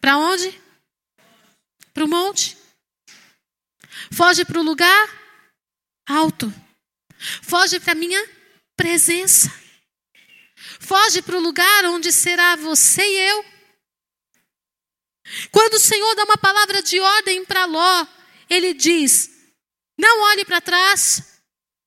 Para 0.00 0.16
onde? 0.16 0.67
Para 1.98 2.04
o 2.04 2.08
monte. 2.08 2.56
Foge 4.12 4.44
para 4.44 4.60
o 4.60 4.62
lugar 4.62 5.08
alto. 6.08 6.46
Foge 7.42 7.80
para 7.80 7.90
a 7.90 7.96
minha 7.96 8.24
presença. 8.76 9.52
Foge 10.78 11.20
para 11.20 11.36
o 11.36 11.40
lugar 11.40 11.86
onde 11.86 12.12
será 12.12 12.54
você 12.54 13.02
e 13.02 13.30
eu. 13.30 13.44
Quando 15.50 15.74
o 15.74 15.80
Senhor 15.80 16.14
dá 16.14 16.22
uma 16.22 16.38
palavra 16.38 16.80
de 16.84 17.00
ordem 17.00 17.44
para 17.44 17.64
Ló, 17.64 18.06
ele 18.48 18.74
diz: 18.74 19.28
não 19.98 20.22
olhe 20.30 20.44
para 20.44 20.60
trás, 20.60 21.42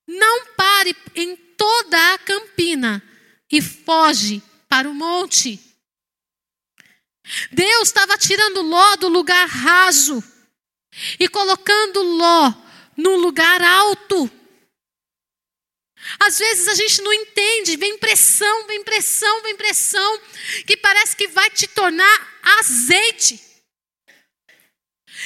não 0.05 0.47
pare 0.57 0.93
em 1.15 1.37
toda 1.55 2.13
a 2.13 2.17
campina 2.17 3.01
e 3.49 3.61
foge 3.61 4.43
para 4.67 4.89
o 4.89 4.93
monte. 4.93 5.70
Deus 7.51 7.87
estava 7.87 8.17
tirando 8.17 8.61
Ló 8.61 8.95
do 8.97 9.07
lugar 9.07 9.47
raso 9.47 10.23
e 11.19 11.27
colocando 11.27 12.01
Ló 12.01 12.53
num 12.97 13.17
lugar 13.17 13.61
alto. 13.61 14.29
Às 16.19 16.39
vezes 16.39 16.67
a 16.67 16.73
gente 16.73 17.01
não 17.01 17.13
entende, 17.13 17.77
vem 17.77 17.97
pressão, 17.97 18.67
vem 18.67 18.83
pressão, 18.83 19.41
vem 19.43 19.55
pressão, 19.55 20.19
que 20.65 20.75
parece 20.75 21.15
que 21.15 21.27
vai 21.27 21.49
te 21.49 21.67
tornar 21.67 22.41
azeite. 22.59 23.39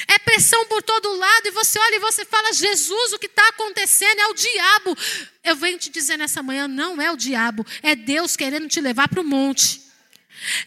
É 0.07 0.19
pressão 0.19 0.65
por 0.65 0.83
todo 0.83 1.15
lado, 1.15 1.47
e 1.47 1.51
você 1.51 1.79
olha 1.79 1.95
e 1.95 1.99
você 1.99 2.25
fala: 2.25 2.51
Jesus, 2.51 3.13
o 3.13 3.19
que 3.19 3.27
está 3.27 3.47
acontecendo 3.49 4.19
é 4.19 4.27
o 4.27 4.33
diabo. 4.33 4.97
Eu 5.43 5.55
venho 5.55 5.79
te 5.79 5.89
dizer 5.89 6.17
nessa 6.17 6.43
manhã: 6.43 6.67
não 6.67 7.01
é 7.01 7.09
o 7.11 7.15
diabo, 7.15 7.65
é 7.81 7.95
Deus 7.95 8.35
querendo 8.35 8.67
te 8.67 8.81
levar 8.81 9.07
para 9.07 9.21
o 9.21 9.23
monte. 9.23 9.84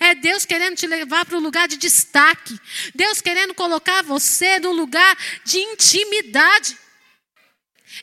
É 0.00 0.14
Deus 0.14 0.44
querendo 0.44 0.76
te 0.76 0.86
levar 0.86 1.24
para 1.24 1.36
um 1.36 1.40
lugar 1.40 1.68
de 1.68 1.76
destaque. 1.76 2.58
Deus 2.94 3.20
querendo 3.20 3.54
colocar 3.54 4.02
você 4.02 4.58
num 4.58 4.72
lugar 4.72 5.16
de 5.44 5.58
intimidade. 5.58 6.76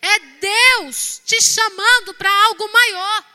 É 0.01 0.19
Deus 0.19 1.21
te 1.25 1.41
chamando 1.41 2.13
para 2.13 2.31
algo 2.45 2.71
maior. 2.71 3.25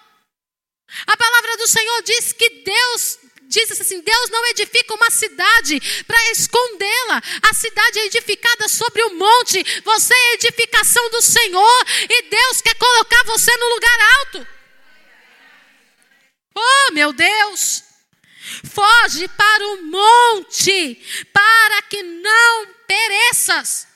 A 1.06 1.16
palavra 1.16 1.56
do 1.56 1.66
Senhor 1.66 2.02
diz 2.02 2.32
que 2.32 2.50
Deus 2.64 3.18
diz 3.50 3.70
assim: 3.72 4.00
Deus 4.00 4.30
não 4.30 4.46
edifica 4.46 4.94
uma 4.94 5.10
cidade 5.10 5.80
para 6.06 6.30
escondê-la. 6.30 7.22
A 7.42 7.54
cidade 7.54 7.98
é 7.98 8.06
edificada 8.06 8.68
sobre 8.68 9.02
o 9.02 9.14
monte. 9.14 9.62
Você 9.84 10.14
é 10.14 10.34
edificação 10.34 11.10
do 11.10 11.20
Senhor 11.20 11.84
e 12.08 12.22
Deus 12.22 12.60
quer 12.60 12.74
colocar 12.74 13.24
você 13.24 13.54
no 13.56 13.68
lugar 13.74 14.00
alto. 14.18 14.46
Oh, 16.54 16.92
meu 16.92 17.12
Deus! 17.12 17.89
Foge 18.64 19.28
para 19.28 19.66
o 19.68 19.82
monte, 19.84 20.94
para 21.32 21.82
que 21.82 22.02
não 22.02 22.66
pereças. 22.86 23.86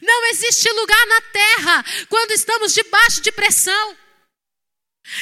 Não 0.00 0.26
existe 0.26 0.70
lugar 0.70 1.06
na 1.06 1.20
terra 1.20 1.84
quando 2.08 2.30
estamos 2.32 2.72
debaixo 2.72 3.20
de 3.20 3.32
pressão. 3.32 3.96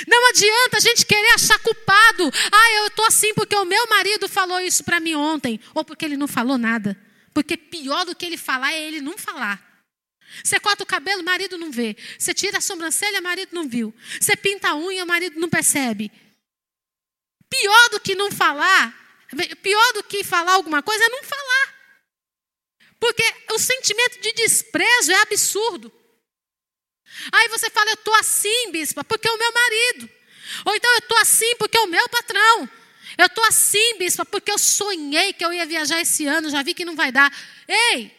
Não 0.07 0.29
adianta 0.29 0.77
a 0.77 0.81
gente 0.81 1.07
querer 1.07 1.35
achar 1.35 1.59
culpado. 1.61 2.31
Ah, 2.53 2.73
eu 2.75 2.87
estou 2.89 3.07
assim 3.07 3.33
porque 3.35 3.57
o 3.57 3.65
meu 3.65 3.87
marido 3.89 4.29
falou 4.29 4.61
isso 4.61 4.85
para 4.85 5.01
mim 5.01 5.15
ontem. 5.15 5.59
Ou 5.75 5.85
porque 5.85 6.05
ele 6.05 6.17
não 6.17 6.29
falou 6.29 6.59
nada. 6.59 6.97
Porque 7.33 7.57
pior 7.57 8.05
do 8.05 8.15
que 8.15 8.27
ele 8.27 8.37
falar 8.37 8.73
é 8.73 8.83
ele 8.83 9.01
não 9.01 9.17
falar. 9.17 9.71
Você 10.45 10.61
corta 10.61 10.85
o 10.85 10.87
cabelo, 10.87 11.23
o 11.23 11.25
marido 11.25 11.59
não 11.59 11.73
vê. 11.73 11.97
Você 12.19 12.33
tira 12.33 12.59
a 12.59 12.61
sobrancelha, 12.61 13.21
o 13.21 13.23
marido 13.23 13.51
não 13.53 13.69
viu. 13.69 13.95
Você 14.21 14.37
pinta 14.37 14.69
a 14.69 14.77
unha, 14.77 15.03
o 15.03 15.07
marido 15.07 15.41
não 15.41 15.49
percebe. 15.49 16.13
Pior 17.51 17.89
do 17.91 18.01
que 18.01 18.15
não 18.15 18.31
falar, 18.31 18.95
pior 19.63 19.93
do 19.93 20.05
que 20.05 20.23
falar 20.23 20.53
alguma 20.53 20.83
coisa 20.83 21.05
é 21.05 21.09
não 21.09 21.23
falar. 21.25 21.75
Porque 22.99 23.25
o 23.53 23.59
sentimento 23.59 24.21
de 24.21 24.33
desprezo 24.33 25.11
é 25.11 25.23
absurdo. 25.23 25.93
Aí 27.33 27.49
você 27.49 27.69
fala, 27.71 27.91
eu 27.91 27.95
estou 27.95 28.15
assim, 28.15 28.71
bispa, 28.71 29.03
porque 29.03 29.29
é 29.29 29.33
o 29.33 29.39
meu 29.39 29.53
marido. 29.53 30.11
Ou 30.65 30.75
então 30.75 30.91
eu 30.93 30.99
estou 30.99 31.19
assim 31.19 31.57
porque 31.57 31.77
é 31.77 31.81
o 31.81 31.89
meu 31.89 32.09
patrão. 32.09 32.69
Eu 33.19 33.27
estou 33.27 33.45
assim, 33.45 33.99
bispa, 33.99 34.25
porque 34.25 34.51
eu 34.51 34.59
sonhei 34.59 35.33
que 35.33 35.45
eu 35.45 35.53
ia 35.53 35.67
viajar 35.67 36.01
esse 36.01 36.27
ano, 36.27 36.51
já 36.51 36.63
vi 36.63 36.75
que 36.75 36.85
não 36.85 36.95
vai 36.95 37.11
dar. 37.11 37.33
Ei! 37.67 38.17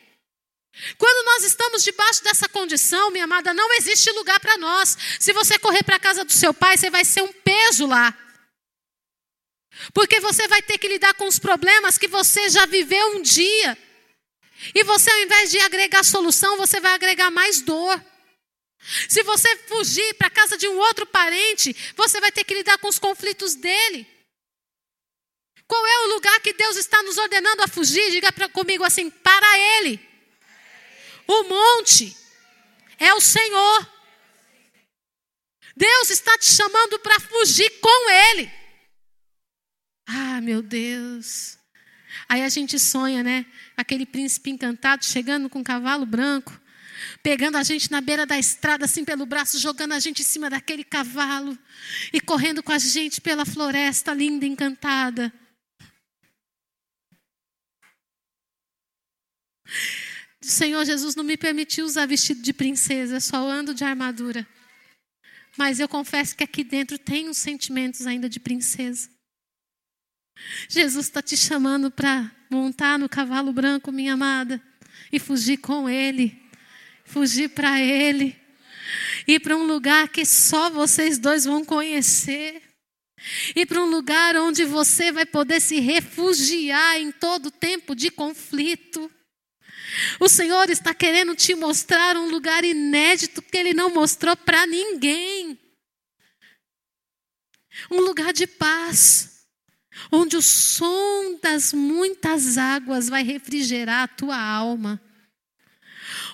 Quando 0.98 1.26
nós 1.26 1.44
estamos 1.44 1.84
debaixo 1.84 2.24
dessa 2.24 2.48
condição, 2.48 3.12
minha 3.12 3.26
amada, 3.26 3.54
não 3.54 3.74
existe 3.74 4.10
lugar 4.12 4.40
para 4.40 4.58
nós. 4.58 4.98
Se 5.20 5.34
você 5.34 5.60
correr 5.60 5.84
para 5.84 5.98
a 5.98 6.00
casa 6.00 6.24
do 6.24 6.32
seu 6.32 6.54
pai, 6.54 6.78
você 6.78 6.90
vai 6.90 7.06
ser 7.06 7.22
um 7.22 7.32
peso 7.32 7.86
lá. 7.86 8.18
Porque 9.94 10.20
você 10.20 10.48
vai 10.48 10.62
ter 10.62 10.78
que 10.78 10.88
lidar 10.88 11.14
com 11.14 11.28
os 11.28 11.40
problemas 11.40 11.98
que 11.98 12.08
você 12.08 12.50
já 12.50 12.66
viveu 12.66 13.16
um 13.16 13.22
dia. 13.22 13.78
E 14.76 14.84
você, 14.84 15.10
ao 15.10 15.20
invés 15.22 15.50
de 15.50 15.60
agregar 15.60 16.04
solução, 16.04 16.58
você 16.58 16.80
vai 16.80 16.94
agregar 16.94 17.32
mais 17.32 17.62
dor. 17.62 18.04
Se 19.08 19.24
você 19.24 19.56
fugir 19.68 20.14
para 20.16 20.28
a 20.28 20.32
casa 20.32 20.58
de 20.58 20.68
um 20.68 20.78
outro 20.78 21.06
parente, 21.06 21.76
você 21.96 22.20
vai 22.20 22.32
ter 22.32 22.44
que 22.44 22.54
lidar 22.54 22.78
com 22.80 22.88
os 22.88 23.00
conflitos 23.00 23.56
dele. 23.56 24.08
Qual 25.68 25.88
é 25.88 26.00
o 26.00 26.14
lugar 26.14 26.40
que 26.42 26.54
Deus 26.54 26.76
está 26.76 27.02
nos 27.04 27.18
ordenando 27.18 27.64
a 27.64 27.68
fugir? 27.68 28.12
Diga 28.12 28.32
pra, 28.32 28.50
comigo 28.50 28.84
assim: 28.84 29.10
para 29.10 29.58
Ele. 29.58 30.00
O 31.28 31.44
monte 31.44 32.16
é 33.00 33.14
o 33.14 33.22
Senhor. 33.22 33.88
Deus 35.76 36.10
está 36.10 36.38
te 36.38 36.54
chamando 36.54 37.00
para 37.00 37.20
fugir 37.20 37.70
com 37.80 38.10
Ele. 38.10 38.61
Ah, 40.14 40.42
meu 40.42 40.62
Deus. 40.62 41.58
Aí 42.28 42.44
a 42.44 42.50
gente 42.50 42.78
sonha, 42.78 43.24
né? 43.24 43.46
Aquele 43.78 44.06
príncipe 44.06 44.50
encantado 44.50 45.06
chegando 45.06 45.50
com 45.50 45.60
um 45.60 45.64
cavalo 45.64 46.06
branco, 46.06 46.60
pegando 47.24 47.56
a 47.56 47.64
gente 47.64 47.90
na 47.90 48.02
beira 48.02 48.26
da 48.26 48.38
estrada, 48.38 48.84
assim 48.84 49.06
pelo 49.06 49.26
braço, 49.26 49.58
jogando 49.58 49.94
a 49.94 50.00
gente 50.00 50.22
em 50.22 50.26
cima 50.26 50.50
daquele 50.50 50.84
cavalo 50.84 51.58
e 52.12 52.20
correndo 52.20 52.62
com 52.62 52.74
a 52.74 52.78
gente 52.78 53.22
pela 53.22 53.46
floresta 53.46 54.14
linda, 54.14 54.46
encantada. 54.46 55.32
O 60.42 60.46
Senhor 60.46 60.84
Jesus 60.84 61.16
não 61.16 61.24
me 61.24 61.38
permitiu 61.38 61.86
usar 61.86 62.06
vestido 62.06 62.42
de 62.42 62.52
princesa, 62.52 63.22
só 63.22 63.50
ando 63.50 63.74
de 63.74 63.86
armadura. 63.86 64.46
Mas 65.58 65.80
eu 65.80 65.88
confesso 65.88 66.36
que 66.36 66.44
aqui 66.44 66.66
dentro 66.66 67.00
uns 67.30 67.38
sentimentos 67.38 68.06
ainda 68.06 68.28
de 68.28 68.42
princesa. 68.42 69.21
Jesus 70.68 71.06
está 71.06 71.22
te 71.22 71.36
chamando 71.36 71.92
para 71.92 72.32
montar 72.50 73.00
no 73.00 73.08
cavalo 73.08 73.54
branco, 73.54 73.92
minha 73.92 74.14
amada, 74.14 74.62
e 75.12 75.20
fugir 75.20 75.58
com 75.58 75.90
Ele, 75.90 76.42
fugir 77.06 77.50
para 77.50 77.80
Ele, 77.80 78.36
ir 79.28 79.40
para 79.40 79.56
um 79.56 79.64
lugar 79.64 80.10
que 80.10 80.26
só 80.26 80.70
vocês 80.70 81.18
dois 81.18 81.46
vão 81.46 81.64
conhecer, 81.64 82.62
ir 83.56 83.66
para 83.66 83.82
um 83.82 83.90
lugar 83.90 84.36
onde 84.36 84.66
você 84.66 85.12
vai 85.12 85.26
poder 85.26 85.62
se 85.62 85.80
refugiar 85.80 87.00
em 87.00 87.12
todo 87.12 87.52
tempo 87.52 87.96
de 87.96 88.10
conflito. 88.12 89.10
O 90.20 90.30
Senhor 90.30 90.70
está 90.70 90.94
querendo 90.94 91.36
te 91.36 91.54
mostrar 91.54 92.16
um 92.16 92.30
lugar 92.30 92.64
inédito 92.64 93.42
que 93.42 93.58
Ele 93.58 93.74
não 93.74 93.94
mostrou 93.94 94.36
para 94.38 94.66
ninguém. 94.66 95.60
Um 97.90 98.00
lugar 98.02 98.32
de 98.34 98.48
paz 98.48 99.31
onde 100.12 100.36
o 100.36 100.42
som 100.42 101.40
das 101.42 101.72
muitas 101.72 102.58
águas 102.58 103.08
vai 103.08 103.24
refrigerar 103.24 104.04
a 104.04 104.08
tua 104.08 104.38
alma, 104.38 105.02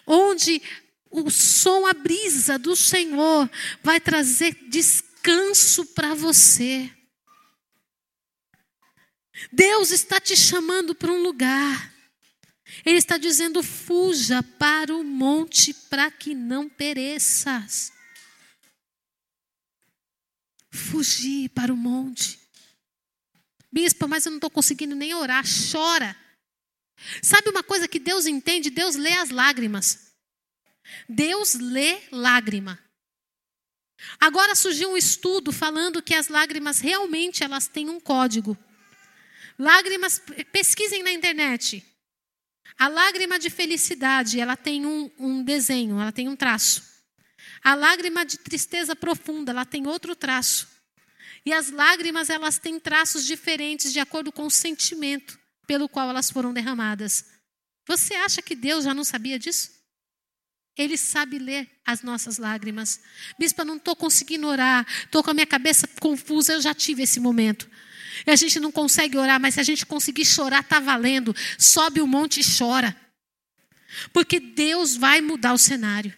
onde 0.06 0.62
o 1.10 1.30
som, 1.30 1.86
a 1.86 1.94
brisa 1.94 2.58
do 2.58 2.76
Senhor 2.76 3.50
vai 3.84 4.00
trazer 4.00 4.54
descanso 4.70 5.86
para 5.88 6.14
você. 6.14 6.92
Deus 9.52 9.92
está 9.92 10.20
te 10.20 10.36
chamando 10.36 10.96
para 10.96 11.12
um 11.12 11.22
lugar. 11.22 11.94
Ele 12.86 12.98
está 12.98 13.18
dizendo: 13.18 13.64
fuja 13.64 14.44
para 14.44 14.96
o 14.96 15.04
monte 15.04 15.74
para 15.74 16.12
que 16.12 16.34
não 16.34 16.68
pereças. 16.68 17.92
Fugir 20.70 21.50
para 21.50 21.74
o 21.74 21.78
monte. 21.78 22.47
Bispa, 23.72 24.08
mas 24.08 24.26
eu 24.26 24.32
não 24.32 24.38
estou 24.38 24.50
conseguindo 24.50 24.96
nem 24.96 25.14
orar. 25.14 25.44
Chora. 25.72 26.16
Sabe 27.22 27.50
uma 27.50 27.64
coisa 27.64 27.88
que 27.88 28.00
Deus 28.00 28.26
entende? 28.26 28.70
Deus 28.70 28.96
lê 28.96 29.14
as 29.14 29.30
lágrimas. 29.30 30.14
Deus 31.08 31.54
lê 31.54 32.02
lágrima. 32.12 32.80
Agora 34.20 34.56
surgiu 34.56 34.92
um 34.92 34.98
estudo 34.98 35.52
falando 35.52 36.02
que 36.02 36.14
as 36.14 36.28
lágrimas 36.28 36.80
realmente 36.80 37.44
elas 37.44 37.68
têm 37.68 37.90
um 37.90 38.00
código. 38.00 38.58
Lágrimas, 39.58 40.22
pesquisem 40.52 41.02
na 41.02 41.12
internet. 41.12 41.84
A 42.78 42.88
lágrima 42.88 43.40
de 43.40 43.50
felicidade, 43.50 44.40
ela 44.40 44.56
tem 44.56 44.86
um, 44.86 45.10
um 45.18 45.44
desenho, 45.44 46.00
ela 46.00 46.12
tem 46.12 46.30
um 46.30 46.36
traço. 46.36 46.84
A 47.64 47.74
lágrima 47.74 48.24
de 48.24 48.38
tristeza 48.38 48.96
profunda, 48.96 49.52
ela 49.52 49.66
tem 49.66 49.88
outro 49.88 50.16
traço. 50.16 50.68
E 51.48 51.54
as 51.54 51.72
lágrimas, 51.72 52.30
elas 52.30 52.58
têm 52.58 52.78
traços 52.78 53.24
diferentes 53.24 53.94
de 53.94 54.02
acordo 54.02 54.34
com 54.34 54.48
o 54.48 54.52
sentimento 54.52 55.40
pelo 55.66 55.88
qual 55.88 56.10
elas 56.10 56.30
foram 56.30 56.52
derramadas. 56.52 57.24
Você 57.88 58.16
acha 58.16 58.42
que 58.42 58.54
Deus 58.54 58.84
já 58.84 58.94
não 58.94 59.06
sabia 59.06 59.40
disso? 59.40 59.72
Ele 60.78 60.98
sabe 60.98 61.40
ler 61.40 61.72
as 61.86 62.02
nossas 62.02 62.38
lágrimas. 62.38 63.00
Bispa, 63.40 63.64
não 63.64 63.78
estou 63.78 63.96
conseguindo 63.96 64.46
orar, 64.46 64.86
estou 65.06 65.24
com 65.24 65.32
a 65.32 65.34
minha 65.34 65.48
cabeça 65.48 65.88
confusa, 66.02 66.52
eu 66.52 66.62
já 66.62 66.74
tive 66.74 67.04
esse 67.04 67.18
momento. 67.18 67.70
E 68.26 68.30
a 68.30 68.36
gente 68.36 68.60
não 68.60 68.70
consegue 68.70 69.18
orar, 69.18 69.40
mas 69.40 69.54
se 69.54 69.62
a 69.62 69.64
gente 69.64 69.86
conseguir 69.86 70.26
chorar, 70.26 70.64
está 70.64 70.82
valendo. 70.82 71.34
Sobe 71.58 72.02
o 72.02 72.08
monte 72.08 72.42
e 72.42 72.58
chora. 72.58 72.94
Porque 74.12 74.38
Deus 74.38 74.98
vai 74.98 75.22
mudar 75.22 75.54
o 75.54 75.58
cenário. 75.58 76.14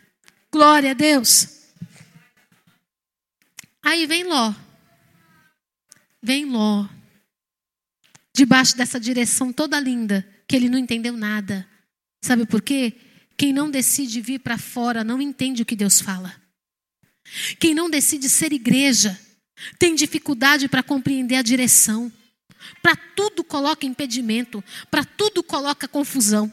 Glória 0.52 0.90
a 0.90 0.96
Deus. 0.96 1.68
Aí 3.84 4.08
vem 4.08 4.24
Ló. 4.24 4.56
Vem 6.22 6.46
Ló. 6.46 6.88
Debaixo 8.36 8.76
dessa 8.76 9.00
direção 9.00 9.52
toda 9.52 9.80
linda, 9.80 10.28
que 10.48 10.56
ele 10.56 10.70
não 10.70 10.78
entendeu 10.78 11.16
nada. 11.16 11.68
Sabe 12.24 12.46
por 12.46 12.62
quê? 12.62 12.94
Quem 13.38 13.54
não 13.54 13.72
decide 13.72 14.20
vir 14.20 14.40
para 14.40 14.58
fora 14.58 15.04
não 15.04 15.22
entende 15.22 15.62
o 15.62 15.66
que 15.66 15.76
Deus 15.76 16.02
fala. 16.02 16.36
Quem 17.60 17.74
não 17.74 17.90
decide 17.90 18.28
ser 18.28 18.52
igreja 18.52 19.20
tem 19.78 19.96
dificuldade 19.96 20.68
para 20.68 20.84
compreender 20.84 21.36
a 21.36 21.42
direção. 21.42 22.12
Para 22.82 22.96
tudo 22.96 23.44
coloca 23.44 23.86
impedimento, 23.86 24.64
para 24.92 25.06
tudo 25.06 25.42
coloca 25.42 25.88
confusão. 25.88 26.52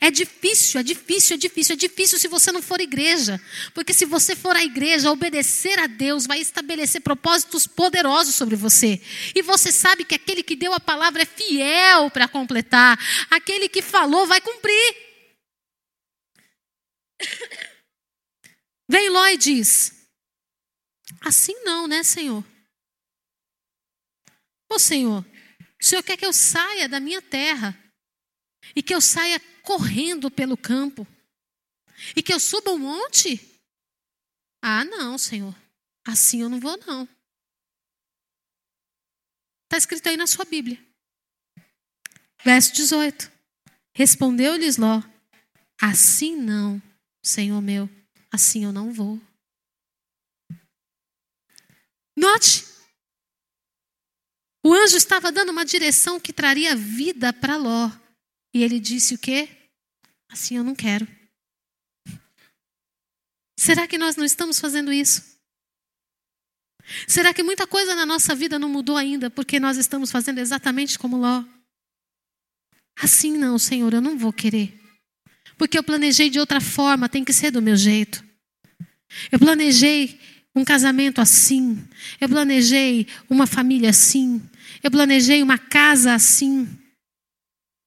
É 0.00 0.10
difícil, 0.10 0.80
é 0.80 0.82
difícil, 0.82 1.34
é 1.34 1.38
difícil, 1.38 1.72
é 1.74 1.76
difícil 1.76 2.18
se 2.18 2.28
você 2.28 2.50
não 2.52 2.60
for 2.60 2.80
igreja. 2.80 3.40
Porque 3.72 3.94
se 3.94 4.04
você 4.04 4.34
for 4.34 4.56
à 4.56 4.62
igreja, 4.62 5.10
obedecer 5.10 5.78
a 5.78 5.86
Deus 5.86 6.26
vai 6.26 6.40
estabelecer 6.40 7.00
propósitos 7.00 7.66
poderosos 7.66 8.34
sobre 8.34 8.56
você. 8.56 9.00
E 9.34 9.42
você 9.42 9.70
sabe 9.70 10.04
que 10.04 10.14
aquele 10.14 10.42
que 10.42 10.56
deu 10.56 10.72
a 10.72 10.80
palavra 10.80 11.22
é 11.22 11.26
fiel 11.26 12.10
para 12.10 12.28
completar. 12.28 12.98
Aquele 13.30 13.68
que 13.68 13.80
falou 13.80 14.26
vai 14.26 14.40
cumprir. 14.40 14.96
Vem 18.88 19.08
Ló 19.08 19.26
e 19.28 19.36
diz: 19.36 19.92
Assim 21.20 21.54
não, 21.64 21.86
né, 21.86 22.02
Senhor? 22.02 22.44
Ô 24.68 24.78
Senhor, 24.78 25.24
o 25.80 25.84
Senhor 25.84 26.02
quer 26.02 26.16
que 26.16 26.26
eu 26.26 26.32
saia 26.32 26.88
da 26.88 26.98
minha 26.98 27.22
terra 27.22 27.76
e 28.74 28.82
que 28.82 28.94
eu 28.94 29.00
saia 29.00 29.40
correndo 29.66 30.30
pelo 30.30 30.56
campo 30.56 31.04
e 32.14 32.22
que 32.22 32.32
eu 32.32 32.38
suba 32.38 32.70
um 32.70 32.78
monte? 32.78 33.60
Ah, 34.62 34.84
não, 34.84 35.18
Senhor. 35.18 35.54
Assim 36.06 36.40
eu 36.40 36.48
não 36.48 36.60
vou, 36.60 36.78
não. 36.86 37.08
Está 39.64 39.76
escrito 39.76 40.08
aí 40.08 40.16
na 40.16 40.28
sua 40.28 40.44
Bíblia. 40.44 40.78
Verso 42.44 42.72
18. 42.74 43.30
Respondeu-lhes 43.92 44.76
Ló: 44.76 45.02
Assim 45.82 46.36
não, 46.36 46.80
Senhor 47.24 47.60
meu, 47.60 47.90
assim 48.30 48.64
eu 48.64 48.72
não 48.72 48.92
vou. 48.92 49.20
Note. 52.16 52.64
O 54.64 54.72
anjo 54.72 54.96
estava 54.96 55.32
dando 55.32 55.50
uma 55.50 55.64
direção 55.64 56.20
que 56.20 56.32
traria 56.32 56.76
vida 56.76 57.32
para 57.32 57.56
Ló. 57.56 57.90
E 58.54 58.62
ele 58.62 58.78
disse 58.80 59.14
o 59.14 59.18
quê? 59.18 59.55
Assim 60.30 60.56
eu 60.56 60.64
não 60.64 60.74
quero. 60.74 61.06
Será 63.58 63.86
que 63.86 63.98
nós 63.98 64.16
não 64.16 64.24
estamos 64.24 64.60
fazendo 64.60 64.92
isso? 64.92 65.36
Será 67.06 67.34
que 67.34 67.42
muita 67.42 67.66
coisa 67.66 67.94
na 67.94 68.06
nossa 68.06 68.34
vida 68.34 68.58
não 68.58 68.68
mudou 68.68 68.96
ainda 68.96 69.28
porque 69.30 69.58
nós 69.58 69.76
estamos 69.76 70.10
fazendo 70.10 70.38
exatamente 70.38 70.98
como 70.98 71.16
Ló? 71.16 71.44
Assim 72.98 73.36
não, 73.36 73.58
Senhor, 73.58 73.92
eu 73.92 74.00
não 74.00 74.16
vou 74.16 74.32
querer. 74.32 74.78
Porque 75.58 75.76
eu 75.78 75.82
planejei 75.82 76.30
de 76.30 76.38
outra 76.38 76.60
forma, 76.60 77.08
tem 77.08 77.24
que 77.24 77.32
ser 77.32 77.50
do 77.50 77.62
meu 77.62 77.76
jeito. 77.76 78.24
Eu 79.30 79.38
planejei 79.38 80.20
um 80.54 80.64
casamento 80.64 81.20
assim. 81.20 81.86
Eu 82.20 82.28
planejei 82.28 83.06
uma 83.28 83.46
família 83.46 83.90
assim. 83.90 84.42
Eu 84.82 84.90
planejei 84.90 85.42
uma 85.42 85.58
casa 85.58 86.14
assim. 86.14 86.68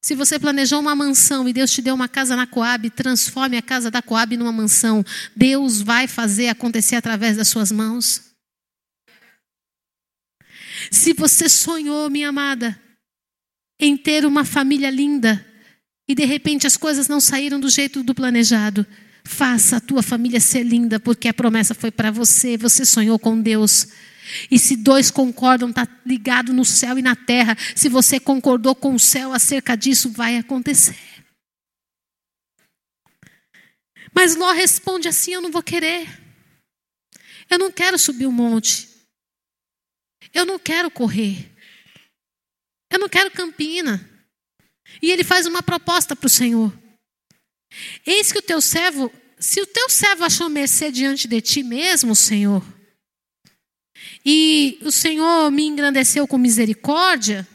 Se 0.02 0.16
você 0.16 0.40
planejou 0.40 0.80
uma 0.80 0.96
mansão 0.96 1.48
e 1.48 1.54
Deus 1.54 1.72
te 1.72 1.82
deu 1.82 1.94
uma 1.94 2.08
casa 2.08 2.36
na 2.36 2.48
Coab, 2.48 2.90
transforme 2.90 3.58
a 3.58 3.62
casa 3.62 3.92
da 3.92 4.02
Coab 4.02 4.36
numa 4.38 4.52
mansão. 4.52 5.04
Deus 5.36 5.82
vai 5.82 6.08
fazer 6.08 6.48
acontecer 6.48 6.96
através 6.96 7.36
das 7.36 7.50
suas 7.50 7.72
mãos. 7.72 8.30
Se 10.90 11.14
você 11.14 11.50
sonhou, 11.50 12.10
minha 12.10 12.30
amada, 12.30 12.80
em 13.80 13.98
ter 13.98 14.26
uma 14.26 14.46
família 14.46 14.90
linda 14.90 15.46
e 16.08 16.16
de 16.16 16.26
repente 16.26 16.66
as 16.66 16.78
coisas 16.78 17.08
não 17.08 17.20
saíram 17.20 17.60
do 17.60 17.70
jeito 17.70 18.02
do 18.02 18.16
planejado, 18.16 18.86
faça 19.24 19.78
a 19.78 19.82
tua 19.82 20.02
família 20.02 20.40
ser 20.40 20.64
linda, 20.64 21.00
porque 21.00 21.28
a 21.28 21.34
promessa 21.34 21.76
foi 21.76 21.92
para 21.92 22.10
você, 22.10 22.58
você 22.58 22.86
sonhou 22.86 23.20
com 23.20 23.40
Deus. 23.40 23.88
E 24.50 24.60
se 24.60 24.76
dois 24.76 25.10
concordam, 25.10 25.70
está 25.70 25.88
ligado 26.06 26.54
no 26.54 26.66
céu 26.66 26.98
e 26.98 27.02
na 27.02 27.16
terra. 27.16 27.58
Se 27.76 27.90
você 27.90 28.20
concordou 28.20 28.76
com 28.76 28.94
o 28.94 29.00
céu 29.00 29.34
acerca 29.34 29.76
disso, 29.76 30.10
vai 30.10 30.38
acontecer. 30.38 30.98
Mas 34.14 34.36
Ló 34.36 34.52
responde 34.52 35.08
assim: 35.08 35.34
Eu 35.34 35.42
não 35.42 35.52
vou 35.52 35.64
querer. 35.64 36.08
Eu 37.50 37.58
não 37.58 37.72
quero 37.72 37.98
subir 37.98 38.26
o 38.26 38.30
um 38.30 38.34
monte. 38.34 38.88
Eu 40.34 40.46
não 40.46 40.60
quero 40.60 40.92
correr. 40.92 41.52
Eu 42.92 43.00
não 43.00 43.10
quero 43.10 43.32
campina. 43.32 44.08
E 45.02 45.12
ele 45.12 45.24
faz 45.24 45.46
uma 45.46 45.64
proposta 45.64 46.16
para 46.16 46.28
o 46.28 46.30
Senhor. 46.30 46.74
Eis 48.06 48.32
que 48.32 48.40
o 48.40 48.44
teu 48.44 48.62
servo, 48.62 49.12
se 49.40 49.62
o 49.62 49.66
teu 49.66 49.90
servo 49.90 50.24
achou 50.24 50.50
mercê 50.50 50.92
diante 50.92 51.28
de 51.28 51.42
ti 51.42 51.64
mesmo, 51.64 52.16
Senhor, 52.16 52.64
e 54.26 54.78
o 54.82 54.92
Senhor 54.92 55.50
me 55.52 55.66
engrandeceu 55.66 56.28
com 56.28 56.38
misericórdia, 56.38 57.48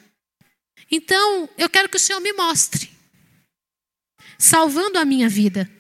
então 0.91 1.49
eu 1.59 1.69
quero 1.69 1.89
que 1.89 1.97
o 1.97 2.01
Senhor 2.01 2.21
me 2.21 2.33
mostre, 2.33 2.91
salvando 4.39 4.99
a 4.99 5.05
minha 5.05 5.29
vida. 5.29 5.71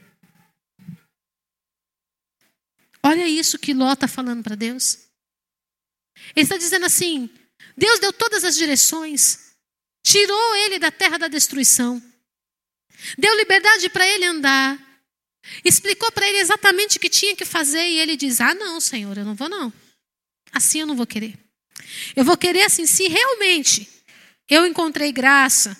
Olha 3.02 3.28
isso 3.28 3.58
que 3.58 3.74
Ló 3.74 3.92
está 3.92 4.08
falando 4.08 4.42
para 4.42 4.54
Deus. 4.54 4.98
Ele 6.34 6.44
está 6.44 6.56
dizendo 6.56 6.86
assim: 6.86 7.28
Deus 7.76 7.98
deu 8.00 8.12
todas 8.12 8.44
as 8.44 8.56
direções, 8.56 9.54
tirou 10.02 10.56
ele 10.56 10.78
da 10.78 10.90
terra 10.90 11.18
da 11.18 11.28
destruição, 11.28 12.02
deu 13.18 13.36
liberdade 13.36 13.88
para 13.90 14.06
ele 14.06 14.24
andar, 14.24 14.78
explicou 15.64 16.10
para 16.12 16.26
ele 16.26 16.38
exatamente 16.38 16.96
o 16.96 17.00
que 17.00 17.10
tinha 17.10 17.36
que 17.36 17.44
fazer 17.44 17.86
e 17.86 17.98
ele 17.98 18.16
diz: 18.16 18.40
Ah, 18.40 18.54
não, 18.54 18.80
Senhor, 18.80 19.16
eu 19.18 19.24
não 19.24 19.34
vou 19.34 19.48
não. 19.48 19.72
Assim 20.54 20.80
eu 20.80 20.86
não 20.86 20.94
vou 20.94 21.06
querer. 21.06 21.36
Eu 22.14 22.24
vou 22.24 22.36
querer 22.36 22.62
assim, 22.62 22.86
se 22.86 23.08
realmente 23.08 23.88
eu 24.48 24.64
encontrei 24.64 25.10
graça, 25.10 25.76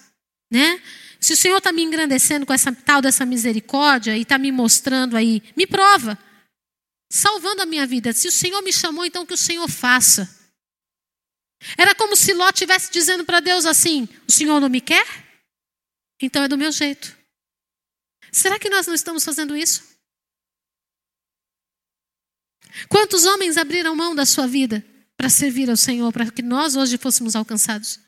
né? 0.50 0.82
Se 1.20 1.32
o 1.32 1.36
Senhor 1.36 1.58
está 1.58 1.72
me 1.72 1.82
engrandecendo 1.82 2.44
com 2.44 2.52
essa 2.52 2.72
tal 2.72 3.00
dessa 3.00 3.24
misericórdia 3.24 4.16
e 4.16 4.22
está 4.22 4.36
me 4.36 4.52
mostrando 4.52 5.16
aí, 5.16 5.42
me 5.56 5.66
prova, 5.66 6.18
salvando 7.10 7.62
a 7.62 7.66
minha 7.66 7.86
vida. 7.86 8.12
Se 8.12 8.28
o 8.28 8.32
Senhor 8.32 8.60
me 8.62 8.72
chamou, 8.72 9.06
então 9.06 9.24
que 9.24 9.32
o 9.32 9.38
Senhor 9.38 9.68
faça. 9.68 10.28
Era 11.78 11.94
como 11.94 12.14
se 12.14 12.34
Ló 12.34 12.48
estivesse 12.48 12.92
dizendo 12.92 13.24
para 13.24 13.40
Deus 13.40 13.64
assim: 13.64 14.08
O 14.28 14.32
Senhor 14.32 14.60
não 14.60 14.68
me 14.68 14.80
quer? 14.80 15.06
Então 16.20 16.42
é 16.42 16.48
do 16.48 16.58
meu 16.58 16.72
jeito. 16.72 17.16
Será 18.30 18.58
que 18.58 18.68
nós 18.68 18.86
não 18.86 18.94
estamos 18.94 19.24
fazendo 19.24 19.56
isso? 19.56 19.93
Quantos 22.88 23.24
homens 23.24 23.56
abriram 23.56 23.94
mão 23.94 24.14
da 24.14 24.26
sua 24.26 24.46
vida 24.46 24.84
para 25.16 25.28
servir 25.28 25.70
ao 25.70 25.76
Senhor, 25.76 26.12
para 26.12 26.30
que 26.30 26.42
nós 26.42 26.76
hoje 26.76 26.98
fôssemos 26.98 27.36
alcançados? 27.36 28.00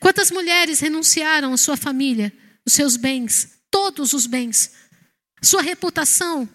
Quantas 0.00 0.30
mulheres 0.30 0.80
renunciaram 0.80 1.52
à 1.52 1.56
sua 1.56 1.76
família, 1.76 2.32
os 2.66 2.72
seus 2.72 2.96
bens, 2.96 3.58
todos 3.70 4.12
os 4.12 4.26
bens, 4.26 4.72
sua 5.42 5.62
reputação, 5.62 6.48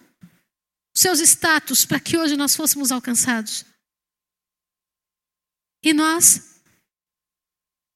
seus 0.94 1.20
status, 1.20 1.84
para 1.84 2.00
que 2.00 2.16
hoje 2.16 2.36
nós 2.36 2.54
fôssemos 2.54 2.92
alcançados? 2.92 3.64
E 5.82 5.92
nós? 5.92 6.60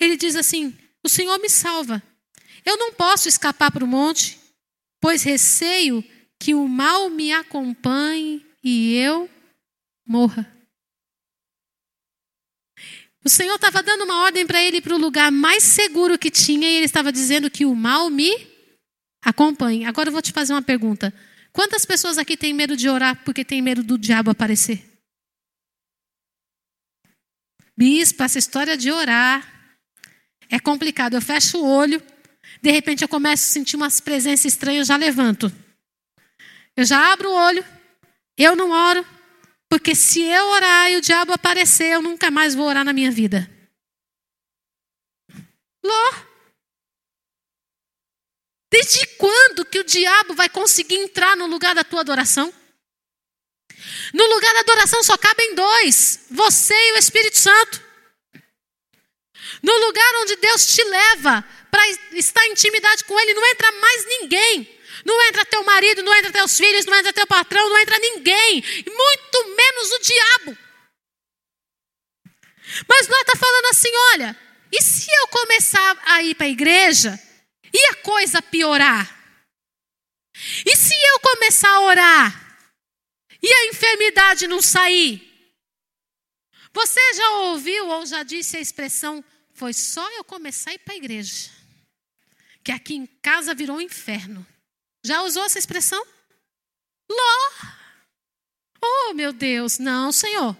Ele 0.00 0.16
diz 0.16 0.36
assim: 0.36 0.76
O 1.02 1.08
Senhor 1.08 1.38
me 1.38 1.48
salva. 1.48 2.02
Eu 2.64 2.76
não 2.76 2.92
posso 2.92 3.28
escapar 3.28 3.70
para 3.70 3.84
o 3.84 3.88
monte, 3.88 4.38
pois 5.00 5.22
receio 5.22 6.04
que 6.38 6.54
o 6.54 6.68
mal 6.68 7.08
me 7.08 7.32
acompanhe 7.32 8.47
e 8.62 8.94
eu 8.94 9.28
morra. 10.06 10.50
O 13.24 13.28
Senhor 13.28 13.56
estava 13.56 13.82
dando 13.82 14.04
uma 14.04 14.22
ordem 14.22 14.46
para 14.46 14.62
ele 14.62 14.80
para 14.80 14.94
o 14.94 14.98
lugar 14.98 15.30
mais 15.30 15.62
seguro 15.62 16.18
que 16.18 16.30
tinha 16.30 16.70
e 16.70 16.76
ele 16.76 16.86
estava 16.86 17.12
dizendo 17.12 17.50
que 17.50 17.66
o 17.66 17.74
mal 17.74 18.08
me 18.08 18.30
acompanhe. 19.22 19.84
Agora 19.84 20.08
eu 20.08 20.12
vou 20.12 20.22
te 20.22 20.32
fazer 20.32 20.52
uma 20.52 20.62
pergunta. 20.62 21.12
Quantas 21.52 21.84
pessoas 21.84 22.18
aqui 22.18 22.36
têm 22.36 22.54
medo 22.54 22.76
de 22.76 22.88
orar 22.88 23.22
porque 23.24 23.44
tem 23.44 23.60
medo 23.60 23.82
do 23.82 23.98
diabo 23.98 24.30
aparecer? 24.30 24.82
Bispo, 27.76 28.22
essa 28.22 28.38
história 28.38 28.76
de 28.76 28.90
orar 28.90 29.46
é 30.48 30.58
complicado. 30.58 31.14
Eu 31.14 31.20
fecho 31.20 31.58
o 31.58 31.66
olho, 31.66 32.02
de 32.62 32.70
repente 32.70 33.02
eu 33.02 33.08
começo 33.08 33.44
a 33.44 33.52
sentir 33.52 33.76
umas 33.76 34.00
presenças 34.00 34.46
estranhas, 34.46 34.88
eu 34.88 34.94
já 34.94 34.96
levanto. 34.96 35.52
Eu 36.76 36.84
já 36.84 37.12
abro 37.12 37.28
o 37.28 37.34
olho, 37.34 37.64
eu 38.44 38.54
não 38.54 38.70
oro, 38.70 39.04
porque 39.68 39.94
se 39.94 40.22
eu 40.22 40.46
orar 40.48 40.90
e 40.90 40.96
o 40.96 41.00
diabo 41.00 41.32
aparecer, 41.32 41.92
eu 41.92 42.00
nunca 42.00 42.30
mais 42.30 42.54
vou 42.54 42.66
orar 42.66 42.84
na 42.84 42.92
minha 42.92 43.10
vida. 43.10 43.50
Ló. 45.84 46.12
Desde 48.70 49.06
quando 49.16 49.64
que 49.64 49.78
o 49.78 49.84
diabo 49.84 50.34
vai 50.34 50.48
conseguir 50.48 50.96
entrar 50.96 51.36
no 51.36 51.46
lugar 51.46 51.74
da 51.74 51.82
tua 51.82 52.00
adoração? 52.00 52.52
No 54.12 54.26
lugar 54.26 54.52
da 54.54 54.60
adoração 54.60 55.02
só 55.02 55.16
cabem 55.16 55.54
dois: 55.54 56.26
você 56.30 56.74
e 56.74 56.92
o 56.92 56.98
Espírito 56.98 57.38
Santo. 57.38 57.88
No 59.62 59.76
lugar 59.86 60.14
onde 60.22 60.36
Deus 60.36 60.66
te 60.74 60.84
leva 60.84 61.42
para 61.70 61.88
estar 62.12 62.44
em 62.46 62.52
intimidade 62.52 63.04
com 63.04 63.18
Ele, 63.18 63.34
não 63.34 63.46
entra 63.46 63.72
mais 63.72 64.06
ninguém. 64.06 64.77
Não 65.04 65.22
entra 65.28 65.44
teu 65.46 65.62
marido, 65.64 66.02
não 66.02 66.14
entra 66.14 66.32
teus 66.32 66.56
filhos, 66.56 66.86
não 66.86 66.94
entra 66.94 67.12
teu 67.12 67.26
patrão, 67.26 67.68
não 67.68 67.78
entra 67.78 67.98
ninguém, 67.98 68.62
muito 68.86 69.56
menos 69.56 69.92
o 69.92 69.98
diabo. 70.00 70.58
Mas 72.88 73.08
nós 73.08 73.20
está 73.20 73.36
falando 73.36 73.66
assim: 73.66 73.90
olha, 74.12 74.36
e 74.72 74.82
se 74.82 75.10
eu 75.10 75.28
começar 75.28 75.98
a 76.04 76.22
ir 76.22 76.34
para 76.34 76.46
a 76.46 76.50
igreja 76.50 77.18
e 77.72 77.86
a 77.86 77.94
coisa 77.96 78.42
piorar? 78.42 79.16
E 80.64 80.76
se 80.76 80.94
eu 80.94 81.20
começar 81.20 81.70
a 81.70 81.80
orar 81.80 82.58
e 83.42 83.52
a 83.52 83.66
enfermidade 83.66 84.46
não 84.46 84.62
sair? 84.62 85.24
Você 86.72 87.14
já 87.14 87.30
ouviu 87.30 87.88
ou 87.88 88.06
já 88.06 88.22
disse 88.22 88.56
a 88.56 88.60
expressão: 88.60 89.24
foi 89.54 89.72
só 89.72 90.08
eu 90.12 90.24
começar 90.24 90.70
a 90.70 90.74
ir 90.74 90.78
para 90.78 90.94
a 90.94 90.98
igreja, 90.98 91.50
que 92.62 92.70
aqui 92.70 92.94
em 92.94 93.06
casa 93.06 93.54
virou 93.54 93.76
um 93.76 93.80
inferno. 93.80 94.46
Já 95.08 95.22
usou 95.22 95.42
essa 95.42 95.58
expressão? 95.58 96.04
Ló. 97.10 97.70
Oh, 98.84 99.14
meu 99.14 99.32
Deus. 99.32 99.78
Não, 99.78 100.12
Senhor. 100.12 100.54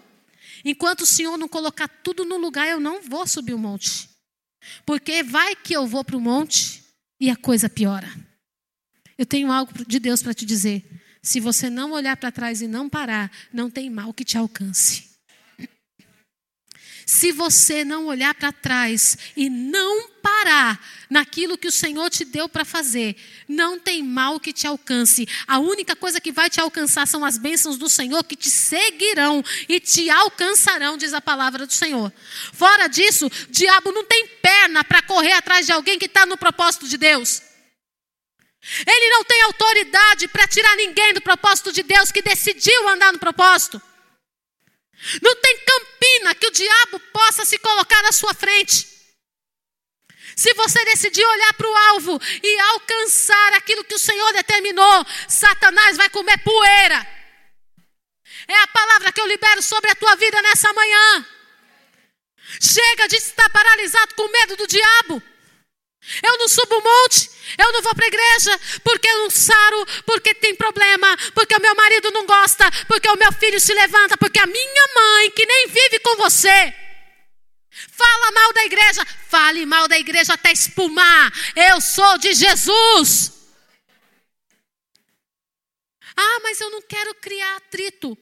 Enquanto 0.65 1.01
o 1.01 1.05
Senhor 1.05 1.37
não 1.37 1.47
colocar 1.47 1.87
tudo 1.87 2.25
no 2.25 2.35
lugar, 2.35 2.67
eu 2.67 2.79
não 2.79 2.99
vou 2.99 3.27
subir 3.27 3.53
o 3.53 3.59
monte. 3.59 4.09
Porque 4.87 5.21
vai 5.21 5.55
que 5.55 5.73
eu 5.73 5.85
vou 5.85 6.03
para 6.03 6.17
o 6.17 6.19
monte 6.19 6.83
e 7.19 7.29
a 7.29 7.35
coisa 7.35 7.69
piora. 7.69 8.11
Eu 9.19 9.25
tenho 9.27 9.51
algo 9.51 9.71
de 9.85 9.99
Deus 9.99 10.23
para 10.23 10.33
te 10.33 10.47
dizer. 10.47 10.83
Se 11.21 11.39
você 11.39 11.69
não 11.69 11.91
olhar 11.91 12.17
para 12.17 12.31
trás 12.31 12.59
e 12.59 12.67
não 12.67 12.89
parar, 12.89 13.31
não 13.53 13.69
tem 13.69 13.87
mal 13.87 14.11
que 14.11 14.25
te 14.25 14.35
alcance. 14.35 15.08
Se 17.09 17.31
você 17.31 17.83
não 17.83 18.05
olhar 18.05 18.35
para 18.35 18.51
trás 18.51 19.17
e 19.35 19.49
não 19.49 20.09
parar 20.21 20.79
naquilo 21.09 21.57
que 21.57 21.67
o 21.67 21.71
Senhor 21.71 22.07
te 22.07 22.23
deu 22.23 22.47
para 22.47 22.63
fazer, 22.63 23.15
não 23.47 23.79
tem 23.79 24.03
mal 24.03 24.39
que 24.39 24.53
te 24.53 24.67
alcance. 24.67 25.27
A 25.47 25.57
única 25.57 25.95
coisa 25.95 26.21
que 26.21 26.31
vai 26.31 26.51
te 26.51 26.61
alcançar 26.61 27.07
são 27.07 27.25
as 27.25 27.35
bênçãos 27.35 27.79
do 27.79 27.89
Senhor 27.89 28.23
que 28.23 28.35
te 28.35 28.51
seguirão 28.51 29.43
e 29.67 29.79
te 29.79 30.07
alcançarão, 30.07 30.97
diz 30.97 31.11
a 31.11 31.19
palavra 31.19 31.65
do 31.65 31.73
Senhor. 31.73 32.13
Fora 32.53 32.85
disso, 32.85 33.25
o 33.25 33.31
diabo 33.49 33.91
não 33.91 34.05
tem 34.05 34.27
perna 34.27 34.83
para 34.83 35.01
correr 35.01 35.31
atrás 35.31 35.65
de 35.65 35.71
alguém 35.71 35.97
que 35.97 36.05
está 36.05 36.27
no 36.27 36.37
propósito 36.37 36.87
de 36.87 36.95
Deus. 36.95 37.41
Ele 38.85 39.09
não 39.09 39.23
tem 39.23 39.41
autoridade 39.45 40.27
para 40.27 40.47
tirar 40.47 40.75
ninguém 40.75 41.15
do 41.15 41.21
propósito 41.21 41.71
de 41.71 41.81
Deus 41.81 42.11
que 42.11 42.21
decidiu 42.21 42.87
andar 42.87 43.11
no 43.11 43.17
propósito. 43.17 43.81
Não 45.21 45.35
tem 45.35 45.57
campina 45.59 46.35
que 46.35 46.47
o 46.47 46.51
diabo 46.51 46.99
possa 47.13 47.45
se 47.45 47.57
colocar 47.59 48.01
na 48.03 48.11
sua 48.11 48.33
frente. 48.33 48.87
Se 50.35 50.53
você 50.53 50.83
decidir 50.85 51.25
olhar 51.25 51.53
para 51.53 51.69
o 51.69 51.75
alvo 51.75 52.19
e 52.41 52.59
alcançar 52.59 53.53
aquilo 53.53 53.83
que 53.83 53.95
o 53.95 53.99
Senhor 53.99 54.31
determinou, 54.33 55.05
Satanás 55.27 55.97
vai 55.97 56.09
comer 56.09 56.37
poeira. 56.39 57.07
É 58.47 58.55
a 58.55 58.67
palavra 58.67 59.11
que 59.11 59.21
eu 59.21 59.27
libero 59.27 59.61
sobre 59.61 59.91
a 59.91 59.95
tua 59.95 60.15
vida 60.15 60.41
nessa 60.41 60.71
manhã. 60.73 61.25
Chega 62.61 63.07
de 63.07 63.17
estar 63.17 63.49
paralisado 63.49 64.15
com 64.15 64.27
medo 64.29 64.55
do 64.55 64.67
diabo. 64.67 65.21
Eu 66.23 66.37
não 66.37 66.47
subo 66.47 66.77
o 66.77 66.83
monte, 66.83 67.29
eu 67.57 67.71
não 67.71 67.81
vou 67.81 67.95
para 67.95 68.05
a 68.05 68.07
igreja, 68.07 68.59
porque 68.83 69.07
eu 69.07 69.19
não 69.19 69.29
saro, 69.29 69.85
porque 70.05 70.33
tem 70.33 70.55
problema, 70.55 71.07
porque 71.33 71.55
o 71.55 71.61
meu 71.61 71.75
marido 71.75 72.11
não 72.11 72.25
gosta, 72.25 72.69
porque 72.87 73.09
o 73.09 73.17
meu 73.17 73.31
filho 73.33 73.59
se 73.59 73.73
levanta, 73.73 74.17
porque 74.17 74.39
a 74.39 74.47
minha 74.47 74.87
mãe, 74.95 75.31
que 75.31 75.45
nem 75.45 75.67
vive 75.67 75.99
com 75.99 76.15
você, 76.17 76.73
fala 77.71 78.31
mal 78.31 78.53
da 78.53 78.65
igreja, 78.65 79.05
fale 79.05 79.65
mal 79.65 79.87
da 79.87 79.97
igreja 79.97 80.33
até 80.33 80.51
espumar. 80.51 81.31
Eu 81.55 81.81
sou 81.81 82.17
de 82.17 82.33
Jesus. 82.33 83.33
Ah, 86.15 86.39
mas 86.43 86.59
eu 86.59 86.69
não 86.69 86.81
quero 86.81 87.15
criar 87.15 87.55
atrito. 87.55 88.17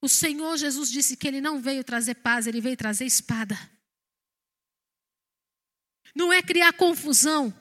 O 0.00 0.08
Senhor 0.08 0.56
Jesus 0.56 0.90
disse 0.90 1.16
que 1.16 1.28
ele 1.28 1.40
não 1.40 1.60
veio 1.60 1.84
trazer 1.84 2.14
paz, 2.14 2.46
ele 2.46 2.60
veio 2.60 2.76
trazer 2.76 3.04
espada. 3.04 3.58
Não 6.14 6.32
é 6.32 6.42
criar 6.42 6.72
confusão. 6.72 7.54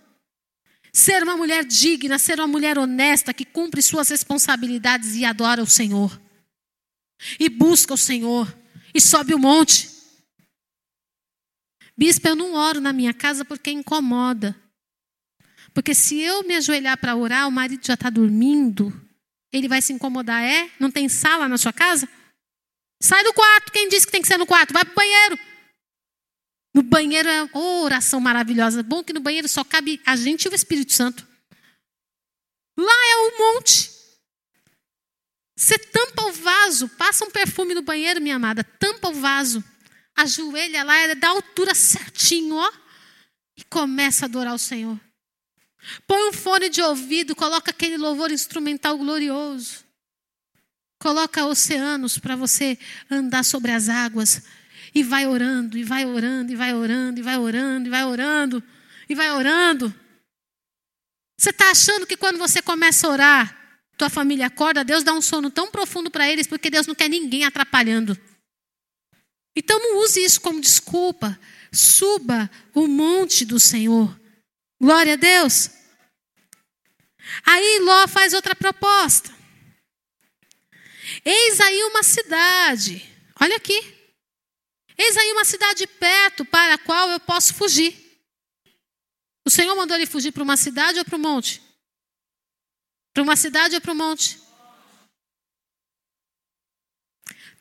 Ser 0.91 1.23
uma 1.23 1.37
mulher 1.37 1.63
digna, 1.63 2.17
ser 2.17 2.39
uma 2.39 2.47
mulher 2.47 2.77
honesta, 2.77 3.33
que 3.33 3.45
cumpre 3.45 3.81
suas 3.81 4.09
responsabilidades 4.09 5.15
e 5.15 5.25
adora 5.25 5.61
o 5.61 5.67
Senhor. 5.67 6.19
E 7.39 7.49
busca 7.49 7.93
o 7.93 7.97
Senhor. 7.97 8.53
E 8.93 8.99
sobe 8.99 9.33
o 9.33 9.39
monte. 9.39 9.89
Bispo, 11.97 12.27
eu 12.27 12.35
não 12.35 12.53
oro 12.53 12.79
na 12.79 12.93
minha 12.93 13.13
casa 13.13 13.43
porque 13.43 13.69
incomoda. 13.69 14.55
Porque 15.73 15.93
se 15.93 16.19
eu 16.19 16.43
me 16.43 16.55
ajoelhar 16.55 16.97
para 16.97 17.15
orar, 17.15 17.47
o 17.47 17.51
marido 17.51 17.85
já 17.85 17.93
está 17.93 18.09
dormindo. 18.09 18.93
Ele 19.51 19.67
vai 19.67 19.81
se 19.81 19.93
incomodar, 19.93 20.43
é? 20.43 20.69
Não 20.79 20.89
tem 20.89 21.09
sala 21.09 21.47
na 21.47 21.57
sua 21.57 21.73
casa? 21.73 22.07
Sai 23.01 23.23
do 23.23 23.33
quarto. 23.33 23.71
Quem 23.71 23.89
disse 23.89 24.05
que 24.05 24.11
tem 24.11 24.21
que 24.21 24.27
ser 24.27 24.37
no 24.37 24.45
quarto? 24.45 24.73
Vai 24.73 24.83
para 24.85 24.91
o 24.91 24.95
banheiro. 24.95 25.39
No 26.74 26.84
banheiro 26.84 27.28
é 27.28 27.43
uma 27.43 27.82
oração 27.82 28.20
maravilhosa. 28.20 28.84
Bom 28.84 29.03
que 29.03 29.13
no 29.13 29.20
banheiro 29.20 29.47
só 29.47 29.63
cabe 29.63 30.01
a 30.05 30.15
gente 30.15 30.45
e 30.45 30.49
o 30.49 30.55
Espírito 30.55 30.93
Santo. 30.93 31.28
Lá 32.78 32.93
é 32.93 33.15
o 33.15 33.38
monte. 33.38 33.99
Você 35.59 35.78
tampa 35.78 36.24
o 36.24 36.32
vaso, 36.32 36.88
passa 36.89 37.26
um 37.26 37.32
perfume 37.32 37.74
no 37.74 37.82
banheiro, 37.82 38.22
minha 38.22 38.38
amada, 38.38 38.63
tampa 38.63 39.09
o 39.09 39.13
vaso, 39.13 39.61
ajoelha 40.15 40.86
lá, 40.86 40.95
é 40.99 41.15
da 41.15 41.28
altura 41.28 41.76
certinho, 41.76 42.55
ó, 42.55 42.72
e 43.57 43.63
começa 43.65 44.24
a 44.24 44.28
adorar 44.28 44.53
o 44.53 44.57
Senhor. 44.57 44.97
Põe 46.07 46.30
um 46.30 46.32
fone 46.32 46.70
de 46.70 46.82
ouvido, 46.82 47.36
coloca 47.36 47.72
aquele 47.72 47.97
louvor 47.97 48.32
instrumental 48.32 48.97
glorioso. 48.97 49.84
Coloca 50.97 51.45
oceanos 51.45 52.17
para 52.17 52.38
você 52.38 52.78
andar 53.11 53.43
sobre 53.43 53.72
as 53.72 53.89
águas. 53.89 54.41
E 54.93 55.03
vai 55.03 55.27
orando, 55.27 55.77
e 55.77 55.83
vai 55.83 56.05
orando, 56.05 56.51
e 56.51 56.55
vai 56.55 56.73
orando, 56.73 57.19
e 57.19 57.23
vai 57.23 57.37
orando, 57.37 57.87
e 57.87 57.89
vai 57.89 58.03
orando, 58.05 58.63
e 59.07 59.15
vai 59.15 59.31
orando. 59.31 59.93
Você 61.37 61.51
está 61.51 61.71
achando 61.71 62.05
que 62.05 62.17
quando 62.17 62.37
você 62.37 62.61
começa 62.61 63.07
a 63.07 63.11
orar, 63.11 63.59
tua 63.97 64.09
família 64.09 64.47
acorda, 64.47 64.83
Deus 64.83 65.03
dá 65.03 65.13
um 65.13 65.21
sono 65.21 65.49
tão 65.49 65.69
profundo 65.71 66.09
para 66.09 66.29
eles, 66.29 66.47
porque 66.47 66.69
Deus 66.69 66.87
não 66.87 66.95
quer 66.95 67.09
ninguém 67.09 67.43
atrapalhando. 67.43 68.17
Então 69.55 69.79
não 69.79 69.97
use 69.97 70.23
isso 70.23 70.39
como 70.41 70.61
desculpa. 70.61 71.39
Suba 71.71 72.49
o 72.73 72.87
monte 72.87 73.45
do 73.45 73.59
Senhor. 73.59 74.19
Glória 74.81 75.13
a 75.13 75.17
Deus. 75.17 75.69
Aí 77.45 77.79
Ló 77.79 78.07
faz 78.07 78.33
outra 78.33 78.55
proposta. 78.55 79.29
Eis 81.23 81.59
aí 81.59 81.83
uma 81.83 82.03
cidade. 82.03 83.05
Olha 83.39 83.55
aqui. 83.55 83.99
Eis 85.02 85.16
aí 85.16 85.32
uma 85.32 85.45
cidade 85.45 85.88
perto 85.88 86.43
para 86.43 86.74
a 86.74 86.78
qual 86.78 87.10
eu 87.10 87.22
posso 87.22 87.54
fugir. 87.54 87.95
O 89.47 89.50
Senhor 89.50 89.74
mandou 89.74 89.95
ele 89.95 90.06
fugir 90.06 90.34
para 90.34 90.43
uma 90.43 90.58
cidade 90.58 91.00
ou 91.00 91.06
para 91.06 91.16
o 91.16 91.20
monte? 91.20 91.62
Para 93.14 93.24
uma 93.24 93.38
cidade 93.38 93.76
ou 93.76 93.82
para 93.82 93.93
o 93.93 93.95
monte? 93.95 94.38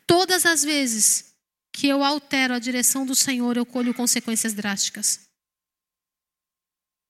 Todas 0.05 0.45
as 0.45 0.65
vezes 0.65 1.33
que 1.73 1.87
eu 1.87 2.03
altero 2.03 2.55
a 2.55 2.59
direção 2.59 3.07
do 3.07 3.15
Senhor, 3.15 3.57
eu 3.57 3.65
colho 3.65 3.95
consequências 3.95 4.53
drásticas. 4.53 5.21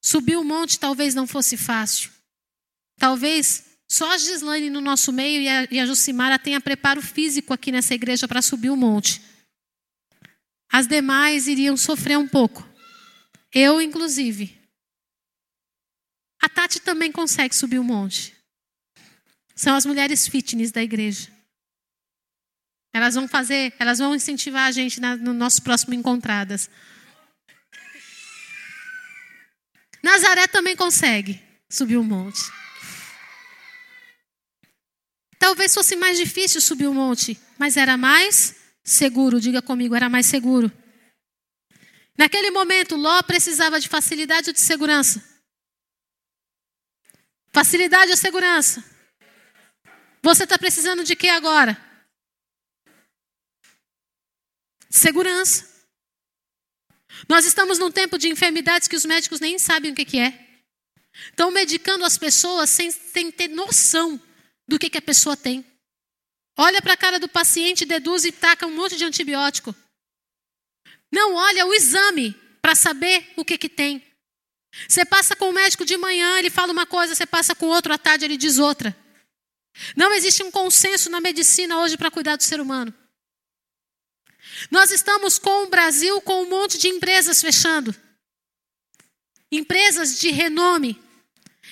Subir 0.05 0.37
o 0.37 0.45
monte 0.45 0.79
talvez 0.79 1.15
não 1.15 1.27
fosse 1.27 1.57
fácil. 1.57 2.13
Talvez 2.99 3.65
só 3.91 4.11
a 4.13 4.19
Gislaine 4.19 4.69
no 4.69 4.83
nosso 4.83 5.11
meio 5.11 5.41
e 5.41 5.49
a, 5.49 5.69
e 5.71 5.81
a 5.81 5.87
Jucimara 5.87 6.39
tenha 6.39 6.61
preparo 6.61 7.01
físico 7.01 7.55
aqui 7.55 7.73
nessa 7.73 7.95
igreja 7.95 8.29
para 8.29 8.43
subir 8.43 8.69
o 8.69 8.77
monte. 8.77 9.28
As 10.71 10.87
demais 10.87 11.49
iriam 11.49 11.77
sofrer 11.77 12.19
um 12.19 12.29
pouco. 12.29 12.69
Eu, 13.53 13.81
inclusive. 13.81 14.59
A 16.41 16.49
Tati 16.49 16.81
também 16.81 17.11
consegue 17.11 17.55
subir 17.55 17.79
um 17.79 17.85
monte. 17.85 18.37
São 19.55 19.75
as 19.75 19.85
mulheres 19.85 20.29
fitness 20.29 20.71
da 20.71 20.83
igreja. 20.83 21.29
Elas 22.93 23.15
vão 23.15 23.27
fazer, 23.27 23.75
elas 23.79 23.99
vão 23.99 24.15
incentivar 24.15 24.67
a 24.67 24.71
gente 24.71 25.01
na, 25.01 25.17
no 25.17 25.33
nosso 25.33 25.63
próximo 25.63 25.95
encontradas. 25.95 26.71
Nazaré 30.03 30.47
também 30.47 30.77
consegue 30.77 31.43
subir 31.69 31.97
um 31.97 32.05
monte. 32.05 32.41
Talvez 35.39 35.75
fosse 35.75 35.97
mais 35.97 36.19
difícil 36.19 36.61
subir 36.61 36.89
um 36.89 36.95
monte, 36.95 37.39
mas 37.59 37.77
era 37.77 37.97
mais 37.97 38.55
seguro. 38.91 39.41
Diga 39.41 39.63
comigo, 39.63 39.95
era 39.95 40.09
mais 40.09 40.27
seguro. 40.27 40.71
Naquele 42.17 42.51
momento, 42.51 42.97
Ló 42.97 43.23
precisava 43.23 43.79
de 43.79 43.89
facilidade 43.89 44.51
ou 44.51 44.55
de 44.55 44.61
segurança? 44.61 45.23
Facilidade 47.53 48.11
ou 48.11 48.17
segurança? 48.17 48.85
Você 50.23 50.45
está 50.45 50.59
precisando 50.59 51.05
de 51.05 51.15
quê 51.15 51.29
agora? 51.29 51.81
Segurança. 54.91 55.67
Nós 57.29 57.45
estamos 57.45 57.79
num 57.79 57.91
tempo 57.91 58.19
de 58.19 58.29
enfermidades 58.29 58.89
que 58.89 58.97
os 58.97 59.05
médicos 59.05 59.41
nem 59.41 59.59
sabem 59.59 59.93
o 59.93 59.95
que, 59.95 60.05
que 60.05 60.19
é. 60.19 60.63
Estão 61.31 61.51
medicando 61.51 62.05
as 62.05 62.19
pessoas 62.19 62.71
sem, 62.71 62.91
sem 62.91 63.31
ter 63.31 63.49
noção 63.49 64.21
do 64.67 64.79
que, 64.79 64.91
que 64.91 64.99
a 64.99 65.03
pessoa 65.03 65.37
tem. 65.37 65.65
Olha 66.61 66.83
para 66.83 66.95
a 66.95 66.97
cara 66.97 67.21
do 67.21 67.29
paciente, 67.29 67.85
deduz 67.85 68.25
e 68.25 68.33
taca 68.33 68.67
um 68.67 68.75
monte 68.75 68.97
de 68.97 69.05
antibiótico. 69.05 69.73
Não 71.11 71.35
olha 71.35 71.65
o 71.65 71.73
exame 71.73 72.33
para 72.61 72.75
saber 72.75 73.33
o 73.37 73.45
que, 73.45 73.57
que 73.57 73.69
tem. 73.69 74.05
Você 74.89 75.05
passa 75.05 75.37
com 75.37 75.51
o 75.51 75.53
médico 75.53 75.85
de 75.85 75.97
manhã, 75.97 76.37
ele 76.37 76.51
fala 76.51 76.73
uma 76.73 76.85
coisa, 76.85 77.15
você 77.15 77.25
passa 77.25 77.55
com 77.55 77.67
outro 77.67 77.93
à 77.93 77.97
tarde, 77.97 78.25
ele 78.25 78.37
diz 78.37 78.59
outra. 78.59 78.97
Não 79.97 80.13
existe 80.13 80.43
um 80.43 80.51
consenso 80.51 81.09
na 81.09 81.21
medicina 81.21 81.79
hoje 81.79 81.97
para 81.97 82.11
cuidar 82.11 82.35
do 82.35 82.43
ser 82.43 82.61
humano. 82.61 82.93
Nós 84.69 84.91
estamos 84.91 85.39
com 85.39 85.63
o 85.63 85.71
Brasil 85.71 86.21
com 86.23 86.43
um 86.43 86.49
monte 86.49 86.77
de 86.77 86.89
empresas 86.89 87.41
fechando. 87.41 87.95
Empresas 89.51 90.19
de 90.19 90.31
renome, 90.31 91.01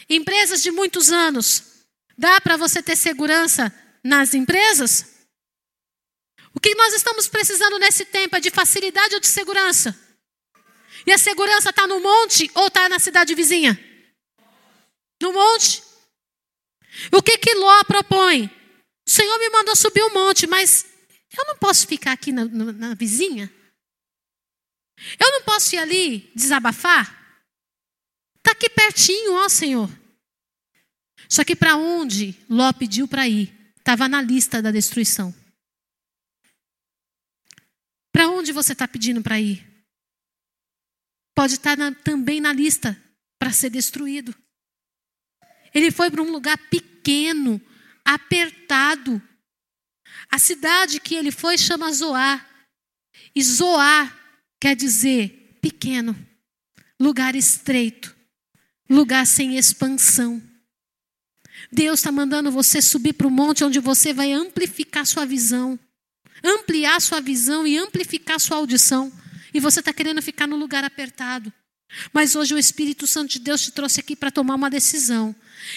empresas 0.08 0.62
de 0.62 0.70
muitos 0.70 1.10
anos. 1.10 1.84
Dá 2.16 2.40
para 2.40 2.56
você 2.56 2.80
ter 2.80 2.94
segurança 2.94 3.74
nas 4.06 4.34
empresas? 4.34 5.16
O 6.54 6.60
que 6.60 6.74
nós 6.74 6.94
estamos 6.94 7.28
precisando 7.28 7.78
nesse 7.78 8.04
tempo 8.06 8.36
é 8.36 8.40
de 8.40 8.50
facilidade 8.50 9.14
ou 9.14 9.20
de 9.20 9.26
segurança? 9.26 9.94
E 11.06 11.12
a 11.12 11.18
segurança 11.18 11.70
está 11.70 11.86
no 11.86 12.00
monte 12.00 12.50
ou 12.54 12.68
está 12.68 12.88
na 12.88 12.98
cidade 12.98 13.34
vizinha? 13.34 13.78
No 15.20 15.32
monte. 15.32 15.82
O 17.12 17.22
que 17.22 17.36
que 17.38 17.54
Ló 17.54 17.84
propõe? 17.84 18.46
O 19.06 19.10
Senhor 19.10 19.38
me 19.38 19.50
mandou 19.50 19.76
subir 19.76 20.02
o 20.02 20.14
monte, 20.14 20.46
mas 20.46 20.86
eu 21.36 21.44
não 21.46 21.56
posso 21.58 21.86
ficar 21.86 22.12
aqui 22.12 22.32
na, 22.32 22.44
na, 22.46 22.72
na 22.72 22.94
vizinha? 22.94 23.52
Eu 25.20 25.30
não 25.32 25.42
posso 25.42 25.74
ir 25.74 25.78
ali 25.78 26.30
desabafar? 26.34 27.14
Está 28.38 28.52
aqui 28.52 28.70
pertinho, 28.70 29.34
ó 29.34 29.48
Senhor. 29.48 29.90
Só 31.28 31.44
que 31.44 31.54
para 31.54 31.76
onde 31.76 32.34
Ló 32.48 32.72
pediu 32.72 33.06
para 33.06 33.28
ir, 33.28 33.55
estava 33.86 34.08
na 34.08 34.20
lista 34.20 34.60
da 34.60 34.72
destruição. 34.72 35.32
Para 38.10 38.28
onde 38.28 38.50
você 38.50 38.72
está 38.72 38.88
pedindo 38.88 39.22
para 39.22 39.38
ir? 39.38 39.64
Pode 41.36 41.54
estar 41.54 41.76
tá 41.76 41.94
também 41.94 42.40
na 42.40 42.52
lista 42.52 43.00
para 43.38 43.52
ser 43.52 43.70
destruído. 43.70 44.34
Ele 45.72 45.92
foi 45.92 46.10
para 46.10 46.20
um 46.20 46.32
lugar 46.32 46.58
pequeno, 46.68 47.60
apertado. 48.04 49.22
A 50.28 50.38
cidade 50.40 50.98
que 50.98 51.14
ele 51.14 51.30
foi 51.30 51.56
chama 51.56 51.92
Zoar. 51.92 52.44
E 53.36 53.40
Zoar 53.40 54.18
quer 54.58 54.74
dizer 54.74 55.60
pequeno, 55.62 56.16
lugar 56.98 57.36
estreito, 57.36 58.16
lugar 58.90 59.24
sem 59.24 59.56
expansão. 59.56 60.42
Deus 61.70 62.00
está 62.00 62.12
mandando 62.12 62.50
você 62.50 62.80
subir 62.80 63.12
para 63.12 63.26
o 63.26 63.30
monte 63.30 63.64
onde 63.64 63.80
você 63.80 64.12
vai 64.12 64.32
amplificar 64.32 65.06
sua 65.06 65.24
visão, 65.24 65.78
ampliar 66.42 67.00
sua 67.00 67.20
visão 67.20 67.66
e 67.66 67.76
amplificar 67.76 68.38
sua 68.38 68.58
audição. 68.58 69.12
E 69.52 69.60
você 69.60 69.80
está 69.80 69.92
querendo 69.92 70.20
ficar 70.20 70.46
no 70.46 70.56
lugar 70.56 70.84
apertado. 70.84 71.52
Mas 72.12 72.34
hoje 72.34 72.54
o 72.54 72.58
Espírito 72.58 73.06
Santo 73.06 73.32
de 73.32 73.38
Deus 73.38 73.62
te 73.62 73.70
trouxe 73.70 74.00
aqui 74.00 74.16
para 74.16 74.30
tomar 74.30 74.54
uma 74.54 74.68
decisão. 74.68 75.34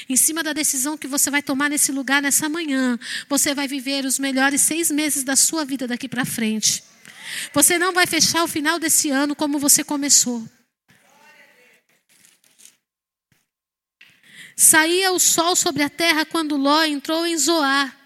Em 0.07 0.15
cima 0.15 0.43
da 0.43 0.53
decisão 0.53 0.97
que 0.97 1.07
você 1.07 1.29
vai 1.29 1.41
tomar 1.41 1.69
nesse 1.69 1.91
lugar 1.91 2.21
nessa 2.21 2.49
manhã, 2.49 2.99
você 3.27 3.53
vai 3.53 3.67
viver 3.67 4.05
os 4.05 4.19
melhores 4.19 4.61
seis 4.61 4.91
meses 4.91 5.23
da 5.23 5.35
sua 5.35 5.63
vida 5.63 5.87
daqui 5.87 6.07
para 6.07 6.25
frente. 6.25 6.83
Você 7.53 7.77
não 7.77 7.93
vai 7.93 8.07
fechar 8.07 8.43
o 8.43 8.47
final 8.47 8.79
desse 8.79 9.09
ano 9.09 9.35
como 9.35 9.59
você 9.59 9.83
começou. 9.83 10.47
Saía 14.61 15.13
o 15.13 15.19
sol 15.21 15.55
sobre 15.55 15.83
a 15.83 15.89
terra 15.89 16.25
quando 16.25 16.57
Ló 16.57 16.83
entrou 16.83 17.25
em 17.25 17.37
Zoar. 17.37 17.97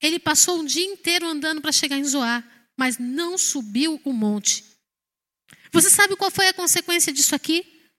Ele 0.00 0.18
passou 0.18 0.60
um 0.60 0.64
dia 0.64 0.86
inteiro 0.86 1.26
andando 1.26 1.60
para 1.60 1.70
chegar 1.70 1.98
em 1.98 2.04
Zoar, 2.04 2.42
mas 2.74 2.96
não 2.96 3.36
subiu 3.36 4.00
o 4.06 4.12
monte. 4.14 4.64
Você 5.70 5.90
sabe 5.90 6.16
qual 6.16 6.30
foi 6.30 6.48
a 6.48 6.54
consequência 6.54 7.12
disso 7.12 7.34
aqui? 7.34 7.92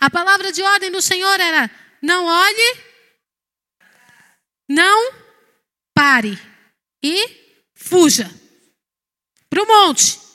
A 0.00 0.08
palavra 0.08 0.50
de 0.50 0.62
ordem 0.62 0.90
do 0.90 1.02
Senhor 1.02 1.38
era: 1.38 1.70
não 2.00 2.24
olhe, 2.24 2.82
não 4.66 5.12
pare 5.92 6.38
e 7.02 7.68
fuja 7.74 8.30
para 9.50 9.62
o 9.62 9.66
monte. 9.66 10.27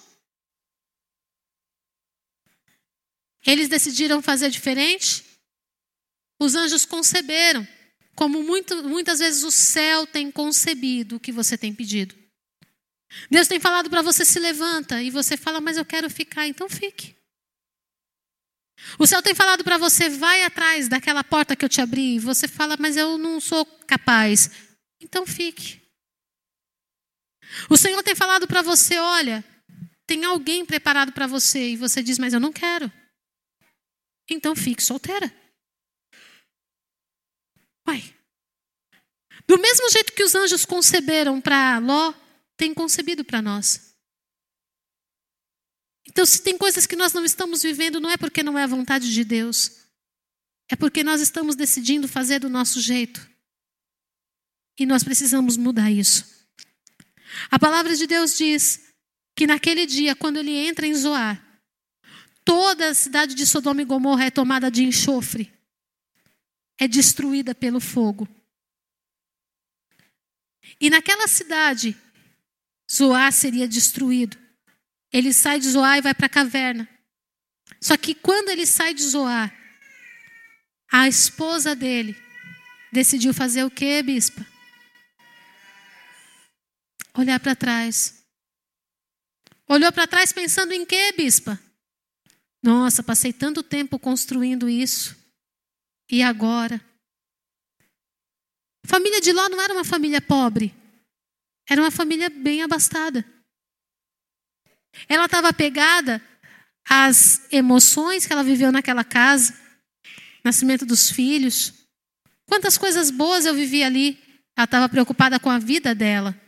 Eles 3.46 3.68
decidiram 3.68 4.22
fazer 4.22 4.50
diferente. 4.50 5.24
Os 6.40 6.56
anjos 6.56 6.86
conceberam, 6.86 7.68
como 8.16 8.44
muito, 8.44 8.84
muitas 8.84 9.20
vezes 9.20 9.44
o 9.44 9.52
céu 9.52 10.06
tem 10.08 10.32
concebido 10.32 11.16
o 11.16 11.20
que 11.20 11.32
você 11.32 11.58
tem 11.58 11.74
pedido. 11.74 12.16
Deus 13.30 13.48
tem 13.48 13.60
falado 13.60 13.90
para 13.90 14.02
você 14.02 14.26
se 14.26 14.40
levanta 14.40 15.02
e 15.02 15.10
você 15.10 15.38
fala, 15.38 15.62
mas 15.62 15.78
eu 15.78 15.86
quero 15.86 16.10
ficar, 16.10 16.48
então 16.48 16.68
fique. 16.68 17.16
O 18.98 19.08
céu 19.08 19.22
tem 19.22 19.36
falado 19.36 19.64
para 19.64 19.78
você, 19.78 20.10
vai 20.10 20.44
atrás 20.44 20.88
daquela 20.88 21.24
porta 21.24 21.56
que 21.56 21.64
eu 21.64 21.70
te 21.70 21.80
abri, 21.80 22.16
e 22.16 22.20
você 22.20 22.48
fala, 22.48 22.76
mas 22.78 22.98
eu 22.98 23.18
não 23.18 23.40
sou 23.40 23.66
capaz, 23.88 24.50
então 25.00 25.26
fique. 25.26 25.82
O 27.70 27.78
Senhor 27.78 28.02
tem 28.04 28.16
falado 28.16 28.48
para 28.48 28.62
você, 28.62 28.98
olha, 28.98 29.44
tem 30.06 30.26
alguém 30.26 30.66
preparado 30.66 31.12
para 31.12 31.28
você, 31.28 31.70
e 31.70 31.78
você 31.78 32.02
diz, 32.02 32.18
mas 32.18 32.34
eu 32.34 32.40
não 32.40 32.52
quero. 32.52 32.92
Então 34.30 34.56
fique 34.56 34.84
solteira. 34.84 35.32
Vai. 37.86 38.02
Do 39.48 39.58
mesmo 39.58 39.90
jeito 39.90 40.14
que 40.14 40.24
os 40.24 40.34
anjos 40.36 40.66
conceberam 40.66 41.42
para 41.42 41.80
Ló, 41.80 42.14
tem 42.56 42.74
concebido 42.74 43.26
para 43.26 43.42
nós. 43.42 43.94
Então, 46.08 46.26
se 46.26 46.42
tem 46.42 46.58
coisas 46.58 46.86
que 46.86 46.96
nós 46.96 47.14
não 47.14 47.26
estamos 47.26 47.64
vivendo, 47.64 48.00
não 48.00 48.10
é 48.10 48.18
porque 48.18 48.44
não 48.44 48.58
é 48.58 48.64
a 48.64 48.68
vontade 48.68 49.12
de 49.12 49.24
Deus, 49.24 49.84
é 50.70 50.76
porque 50.76 51.04
nós 51.04 51.22
estamos 51.22 51.56
decidindo 51.56 52.08
fazer 52.08 52.40
do 52.40 52.50
nosso 52.50 52.80
jeito. 52.80 53.28
E 54.78 54.86
nós 54.86 55.04
precisamos 55.04 55.58
mudar 55.58 55.92
isso. 55.92 56.26
A 57.50 57.58
palavra 57.58 57.96
de 57.96 58.06
Deus 58.06 58.38
diz 58.38 58.94
que 59.36 59.48
naquele 59.48 59.86
dia, 59.86 60.16
quando 60.16 60.38
ele 60.38 60.52
entra 60.52 60.86
em 60.86 60.94
Zoar, 60.94 61.53
toda 62.46 62.90
a 62.90 62.94
cidade 62.94 63.36
de 63.36 63.46
Sodoma 63.46 63.82
e 63.82 63.86
Gomorra 63.86 64.26
é 64.26 64.32
tomada 64.32 64.70
de 64.70 64.84
enxofre, 64.84 65.52
é 66.78 66.88
destruída 66.88 67.54
pelo 67.54 67.80
fogo. 67.80 68.28
E 70.80 70.90
naquela 70.90 71.28
cidade, 71.28 71.96
Zoar 72.92 73.32
seria 73.32 73.68
destruído. 73.68 74.38
Ele 75.12 75.34
sai 75.34 75.60
de 75.60 75.70
Zoar 75.70 75.98
e 75.98 76.02
vai 76.02 76.14
para 76.14 76.26
a 76.26 76.30
caverna. 76.30 76.88
Só 77.80 77.96
que 77.98 78.16
quando 78.16 78.50
ele 78.50 78.66
sai 78.66 78.94
de 78.94 79.04
Zoar, 79.04 79.56
a 80.92 81.08
esposa 81.08 81.76
dele 81.76 82.16
decidiu 82.92 83.34
fazer 83.34 83.64
o 83.64 83.72
que, 83.72 84.02
bispa? 84.04 84.46
Olhar 87.16 87.40
para 87.40 87.56
trás. 87.56 88.24
Olhou 89.68 89.92
para 89.92 90.08
trás 90.08 90.32
pensando 90.32 90.72
em 90.72 90.86
quê, 90.86 91.12
bispa? 91.14 91.60
Nossa, 92.64 93.04
passei 93.04 93.34
tanto 93.34 93.62
tempo 93.62 94.00
construindo 94.00 94.70
isso. 94.70 95.18
E 96.10 96.24
agora? 96.24 96.82
A 98.86 98.88
família 98.88 99.20
de 99.20 99.34
Ló 99.34 99.50
não 99.50 99.62
era 99.62 99.74
uma 99.74 99.84
família 99.84 100.22
pobre. 100.22 100.74
Era 101.70 101.82
uma 101.82 101.92
família 101.92 102.30
bem 102.30 102.64
abastada. 102.64 103.26
Ela 105.10 105.26
estava 105.26 105.52
pegada 105.52 106.22
às 106.88 107.52
emoções 107.52 108.26
que 108.26 108.32
ela 108.32 108.44
viveu 108.44 108.72
naquela 108.72 109.04
casa, 109.04 109.58
nascimento 110.44 110.86
dos 110.86 111.10
filhos. 111.10 111.74
Quantas 112.46 112.78
coisas 112.78 113.12
boas 113.12 113.46
eu 113.46 113.54
vivi 113.54 113.84
ali. 113.84 114.18
Ela 114.56 114.66
estava 114.66 114.88
preocupada 114.88 115.40
com 115.40 115.50
a 115.50 115.60
vida 115.60 115.94
dela. 115.94 116.40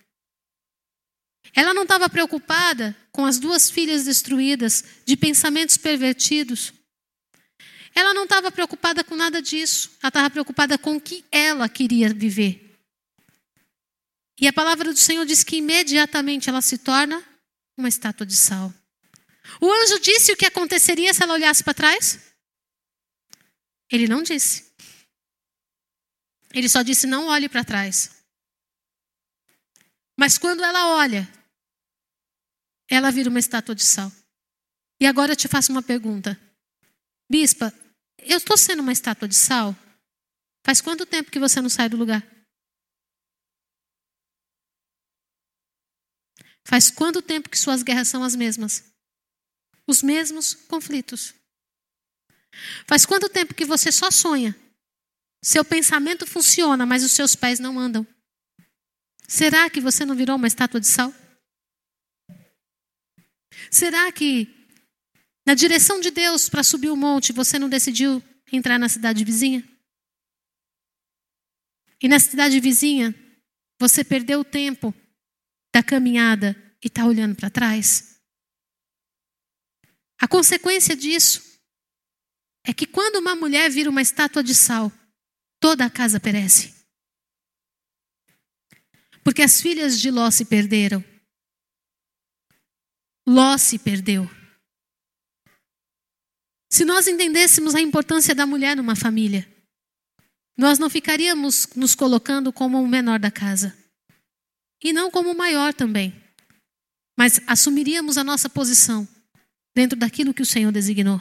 Ela 1.53 1.73
não 1.73 1.83
estava 1.83 2.09
preocupada 2.09 2.95
com 3.11 3.25
as 3.25 3.39
duas 3.39 3.69
filhas 3.69 4.05
destruídas, 4.05 4.83
de 5.05 5.15
pensamentos 5.15 5.77
pervertidos. 5.77 6.73
Ela 7.93 8.13
não 8.13 8.23
estava 8.23 8.51
preocupada 8.51 9.03
com 9.03 9.15
nada 9.15 9.41
disso. 9.41 9.91
Ela 10.01 10.09
estava 10.09 10.29
preocupada 10.29 10.77
com 10.77 10.97
o 10.97 11.01
que 11.01 11.23
ela 11.31 11.69
queria 11.69 12.13
viver. 12.13 12.77
E 14.39 14.47
a 14.47 14.53
palavra 14.53 14.91
do 14.91 14.99
Senhor 14.99 15.25
diz 15.25 15.43
que 15.43 15.57
imediatamente 15.57 16.49
ela 16.49 16.61
se 16.61 16.77
torna 16.77 17.23
uma 17.77 17.87
estátua 17.87 18.25
de 18.25 18.35
sal. 18.35 18.73
O 19.61 19.71
anjo 19.71 19.99
disse 19.99 20.33
o 20.33 20.37
que 20.37 20.45
aconteceria 20.45 21.13
se 21.13 21.23
ela 21.23 21.33
olhasse 21.33 21.63
para 21.63 21.73
trás? 21.73 22.19
Ele 23.89 24.07
não 24.07 24.23
disse. 24.23 24.65
Ele 26.53 26.67
só 26.67 26.81
disse: 26.81 27.07
não 27.07 27.27
olhe 27.27 27.47
para 27.47 27.63
trás. 27.63 28.14
Mas 30.17 30.37
quando 30.37 30.63
ela 30.63 30.95
olha, 30.95 31.27
ela 32.89 33.11
vira 33.11 33.29
uma 33.29 33.39
estátua 33.39 33.75
de 33.75 33.83
sal. 33.83 34.11
E 34.99 35.05
agora 35.05 35.33
eu 35.33 35.35
te 35.35 35.47
faço 35.47 35.71
uma 35.71 35.83
pergunta. 35.83 36.39
Bispa, 37.29 37.73
eu 38.19 38.37
estou 38.37 38.57
sendo 38.57 38.81
uma 38.81 38.93
estátua 38.93 39.27
de 39.27 39.35
sal? 39.35 39.75
Faz 40.65 40.81
quanto 40.81 41.05
tempo 41.05 41.31
que 41.31 41.39
você 41.39 41.61
não 41.61 41.69
sai 41.69 41.89
do 41.89 41.97
lugar? 41.97 42.25
Faz 46.63 46.89
quanto 46.89 47.21
tempo 47.21 47.49
que 47.49 47.59
suas 47.59 47.83
guerras 47.83 48.07
são 48.07 48.23
as 48.23 48.35
mesmas? 48.35 48.83
Os 49.85 50.01
mesmos 50.01 50.55
conflitos. 50.55 51.33
Faz 52.87 53.05
quanto 53.05 53.29
tempo 53.29 53.53
que 53.53 53.65
você 53.65 53.91
só 53.91 54.09
sonha? 54.09 54.55
Seu 55.43 55.63
pensamento 55.63 56.25
funciona, 56.25 56.85
mas 56.85 57.03
os 57.03 57.11
seus 57.11 57.35
pés 57.35 57.59
não 57.59 57.77
andam. 57.77 58.07
Será 59.27 59.69
que 59.69 59.81
você 59.81 60.05
não 60.05 60.15
virou 60.15 60.35
uma 60.35 60.47
estátua 60.47 60.79
de 60.79 60.87
sal? 60.87 61.13
Será 63.71 64.11
que 64.11 64.47
na 65.45 65.53
direção 65.53 65.99
de 65.99 66.11
Deus 66.11 66.49
para 66.49 66.63
subir 66.63 66.89
o 66.89 66.95
monte 66.95 67.33
você 67.33 67.57
não 67.57 67.69
decidiu 67.69 68.21
entrar 68.51 68.77
na 68.77 68.89
cidade 68.89 69.23
vizinha? 69.23 69.63
E 72.01 72.07
na 72.07 72.19
cidade 72.19 72.59
vizinha 72.59 73.13
você 73.79 74.03
perdeu 74.03 74.41
o 74.41 74.45
tempo 74.45 74.93
da 75.73 75.81
caminhada 75.81 76.55
e 76.83 76.87
está 76.87 77.05
olhando 77.05 77.35
para 77.35 77.49
trás? 77.49 78.19
A 80.19 80.27
consequência 80.27 80.95
disso 80.95 81.59
é 82.65 82.73
que 82.73 82.87
quando 82.87 83.17
uma 83.17 83.35
mulher 83.35 83.69
vira 83.69 83.89
uma 83.89 84.01
estátua 84.01 84.43
de 84.43 84.55
sal, 84.55 84.91
toda 85.59 85.85
a 85.85 85.89
casa 85.89 86.19
perece. 86.19 86.74
Porque 89.25 89.41
as 89.41 89.59
filhas 89.59 89.99
de 89.99 90.11
Ló 90.11 90.29
se 90.29 90.45
perderam. 90.45 91.03
Ló 93.27 93.57
se 93.57 93.79
perdeu. 93.79 94.29
Se 96.71 96.85
nós 96.85 97.07
entendêssemos 97.07 97.73
a 97.73 97.81
importância 97.81 98.35
da 98.35 98.45
mulher 98.45 98.77
numa 98.77 98.95
família, 98.95 99.51
nós 100.55 100.77
não 100.77 100.91
ficaríamos 100.91 101.67
nos 101.75 101.95
colocando 101.95 102.53
como 102.53 102.79
o 102.79 102.87
menor 102.87 103.17
da 103.17 103.31
casa. 103.31 103.75
E 104.83 104.93
não 104.93 105.09
como 105.09 105.31
o 105.31 105.37
maior 105.37 105.73
também. 105.73 106.13
Mas 107.17 107.41
assumiríamos 107.47 108.19
a 108.19 108.23
nossa 108.23 108.47
posição 108.47 109.07
dentro 109.75 109.97
daquilo 109.97 110.35
que 110.35 110.43
o 110.43 110.45
Senhor 110.45 110.71
designou. 110.71 111.19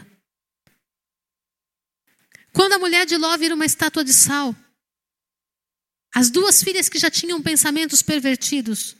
Quando 2.52 2.74
a 2.74 2.78
mulher 2.78 3.06
de 3.06 3.16
Ló 3.16 3.34
vira 3.38 3.54
uma 3.54 3.64
estátua 3.64 4.04
de 4.04 4.12
sal, 4.12 4.54
as 6.14 6.30
duas 6.30 6.62
filhas 6.62 6.88
que 6.88 6.96
já 6.96 7.10
tinham 7.10 7.42
pensamentos 7.42 8.00
pervertidos 8.00 8.96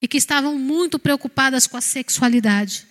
e 0.00 0.06
que 0.06 0.18
estavam 0.18 0.58
muito 0.58 0.98
preocupadas 0.98 1.66
com 1.66 1.78
a 1.78 1.80
sexualidade, 1.80 2.86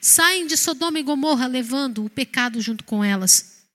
saem 0.00 0.44
de 0.44 0.56
Sodoma 0.56 0.98
e 0.98 1.04
Gomorra 1.04 1.46
levando 1.46 2.04
o 2.04 2.10
pecado 2.10 2.60
junto 2.60 2.82
com 2.82 3.04
elas. 3.04 3.68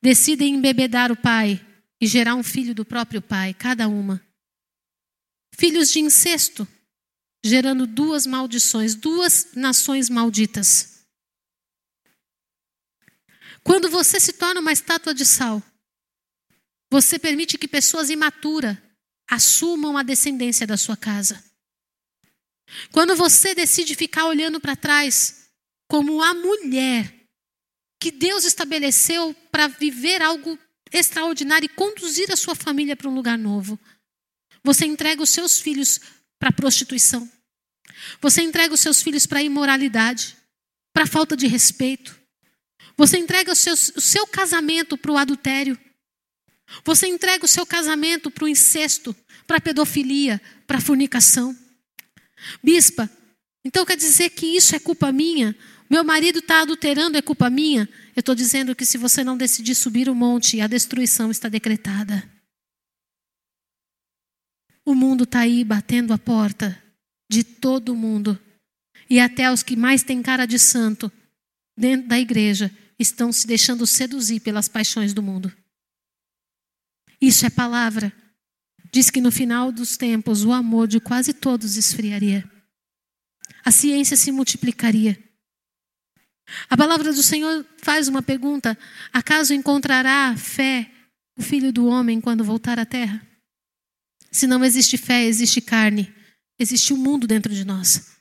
Decidem 0.00 0.54
embebedar 0.54 1.10
o 1.10 1.16
pai 1.16 1.60
e 2.00 2.06
gerar 2.06 2.36
um 2.36 2.42
filho 2.44 2.72
do 2.72 2.84
próprio 2.84 3.20
pai, 3.20 3.52
cada 3.52 3.88
uma. 3.88 4.24
Filhos 5.52 5.90
de 5.90 5.98
incesto, 5.98 6.68
gerando 7.44 7.84
duas 7.84 8.26
maldições, 8.26 8.94
duas 8.94 9.48
nações 9.54 10.08
malditas. 10.08 11.04
Quando 13.64 13.90
você 13.90 14.20
se 14.20 14.34
torna 14.34 14.60
uma 14.60 14.70
estátua 14.70 15.12
de 15.12 15.24
sal, 15.24 15.60
você 16.90 17.18
permite 17.18 17.58
que 17.58 17.68
pessoas 17.68 18.10
imaturas 18.10 18.76
assumam 19.28 19.96
a 19.96 20.02
descendência 20.02 20.66
da 20.66 20.76
sua 20.76 20.96
casa. 20.96 21.42
Quando 22.92 23.16
você 23.16 23.54
decide 23.54 23.94
ficar 23.94 24.26
olhando 24.26 24.60
para 24.60 24.76
trás 24.76 25.48
como 25.88 26.22
a 26.22 26.34
mulher 26.34 27.14
que 28.00 28.10
Deus 28.10 28.44
estabeleceu 28.44 29.34
para 29.50 29.68
viver 29.68 30.22
algo 30.22 30.58
extraordinário 30.92 31.66
e 31.66 31.74
conduzir 31.74 32.30
a 32.30 32.36
sua 32.36 32.54
família 32.54 32.96
para 32.96 33.08
um 33.08 33.14
lugar 33.14 33.38
novo, 33.38 33.78
você 34.62 34.84
entrega 34.84 35.22
os 35.22 35.30
seus 35.30 35.60
filhos 35.60 36.00
para 36.38 36.50
a 36.50 36.52
prostituição. 36.52 37.30
Você 38.20 38.42
entrega 38.42 38.74
os 38.74 38.80
seus 38.80 39.02
filhos 39.02 39.26
para 39.26 39.38
a 39.38 39.42
imoralidade, 39.42 40.36
para 40.92 41.06
falta 41.06 41.36
de 41.36 41.46
respeito. 41.46 42.18
Você 42.96 43.18
entrega 43.18 43.52
o 43.52 43.56
seu, 43.56 43.74
o 43.74 44.00
seu 44.00 44.26
casamento 44.26 44.96
para 44.96 45.12
o 45.12 45.16
adultério. 45.16 45.78
Você 46.84 47.06
entrega 47.06 47.44
o 47.44 47.48
seu 47.48 47.64
casamento 47.64 48.30
para 48.30 48.44
o 48.44 48.48
incesto, 48.48 49.14
para 49.46 49.58
a 49.58 49.60
pedofilia, 49.60 50.40
para 50.66 50.78
a 50.78 50.80
fornicação. 50.80 51.56
Bispa, 52.62 53.10
então 53.64 53.84
quer 53.84 53.96
dizer 53.96 54.30
que 54.30 54.46
isso 54.46 54.74
é 54.74 54.78
culpa 54.78 55.12
minha? 55.12 55.56
Meu 55.88 56.02
marido 56.02 56.40
está 56.40 56.62
adulterando, 56.62 57.16
é 57.16 57.22
culpa 57.22 57.48
minha? 57.48 57.88
Eu 58.14 58.20
estou 58.20 58.34
dizendo 58.34 58.74
que 58.74 58.84
se 58.84 58.98
você 58.98 59.22
não 59.22 59.36
decidir 59.36 59.74
subir 59.74 60.08
o 60.08 60.14
monte, 60.14 60.60
a 60.60 60.66
destruição 60.66 61.30
está 61.30 61.48
decretada. 61.48 62.28
O 64.84 64.94
mundo 64.94 65.24
está 65.24 65.40
aí 65.40 65.64
batendo 65.64 66.12
a 66.12 66.18
porta 66.18 66.80
de 67.30 67.44
todo 67.44 67.94
mundo. 67.94 68.38
E 69.08 69.20
até 69.20 69.50
os 69.50 69.62
que 69.62 69.76
mais 69.76 70.02
têm 70.02 70.22
cara 70.22 70.46
de 70.46 70.58
santo 70.58 71.10
dentro 71.76 72.08
da 72.08 72.18
igreja 72.18 72.70
estão 72.98 73.32
se 73.32 73.46
deixando 73.46 73.86
seduzir 73.86 74.40
pelas 74.40 74.68
paixões 74.68 75.12
do 75.12 75.22
mundo. 75.22 75.52
Isso 77.20 77.46
é 77.46 77.50
palavra. 77.50 78.12
Diz 78.92 79.10
que 79.10 79.20
no 79.20 79.32
final 79.32 79.72
dos 79.72 79.96
tempos 79.96 80.44
o 80.44 80.52
amor 80.52 80.86
de 80.88 81.00
quase 81.00 81.32
todos 81.32 81.76
esfriaria. 81.76 82.48
A 83.64 83.70
ciência 83.70 84.16
se 84.16 84.30
multiplicaria. 84.30 85.22
A 86.70 86.76
palavra 86.76 87.12
do 87.12 87.22
Senhor 87.22 87.66
faz 87.78 88.08
uma 88.08 88.22
pergunta: 88.22 88.78
acaso 89.12 89.52
encontrará 89.52 90.36
fé 90.36 90.90
o 91.36 91.42
filho 91.42 91.72
do 91.72 91.86
homem 91.86 92.20
quando 92.20 92.44
voltar 92.44 92.78
à 92.78 92.86
terra? 92.86 93.26
Se 94.30 94.46
não 94.46 94.64
existe 94.64 94.96
fé, 94.96 95.24
existe 95.24 95.60
carne, 95.60 96.14
existe 96.58 96.92
o 96.92 96.96
um 96.96 96.98
mundo 96.98 97.26
dentro 97.26 97.52
de 97.54 97.64
nós. 97.64 98.16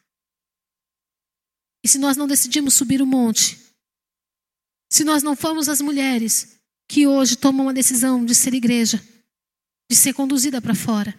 E 1.83 1.87
se 1.87 1.99
nós 1.99 2.17
não 2.17 2.27
decidimos 2.27 2.73
subir 2.73 3.01
o 3.01 3.05
monte, 3.05 3.59
se 4.89 5.03
nós 5.03 5.21
não 5.21 5.35
formos 5.35 5.69
as 5.69 5.81
mulheres 5.81 6.54
que 6.87 7.07
hoje 7.07 7.35
tomam 7.35 7.69
a 7.69 7.73
decisão 7.73 8.23
de 8.23 8.35
ser 8.35 8.53
igreja, 8.53 9.01
de 9.89 9.95
ser 9.95 10.13
conduzida 10.13 10.61
para 10.61 10.75
fora, 10.75 11.13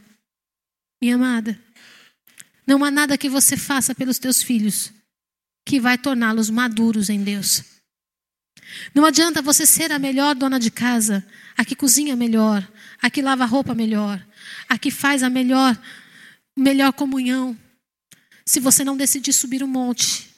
minha 1.01 1.15
amada, 1.15 1.61
não 2.67 2.85
há 2.85 2.91
nada 2.91 3.19
que 3.19 3.29
você 3.29 3.57
faça 3.57 3.95
pelos 3.95 4.19
teus 4.19 4.43
filhos 4.43 4.93
que 5.65 5.81
vai 5.81 5.99
torná-los 5.99 6.49
maduros 6.49 7.11
em 7.11 7.23
Deus. 7.23 7.63
Não 8.95 9.05
adianta 9.05 9.43
você 9.43 9.67
ser 9.67 9.93
a 9.93 9.99
melhor 9.99 10.35
dona 10.35 10.59
de 10.59 10.71
casa, 10.71 11.25
a 11.57 11.65
que 11.65 11.77
cozinha 11.77 12.17
melhor, 12.17 12.67
a 13.01 13.11
que 13.11 13.23
lava 13.23 13.45
roupa 13.45 13.75
melhor, 13.75 14.25
a 14.69 14.79
que 14.79 14.91
faz 14.91 15.23
a 15.23 15.31
melhor, 15.31 15.81
melhor 16.57 16.93
comunhão, 16.93 17.57
se 18.45 18.61
você 18.61 18.85
não 18.85 18.97
decidir 18.97 19.33
subir 19.33 19.63
o 19.63 19.67
um 19.67 19.69
monte 19.69 20.36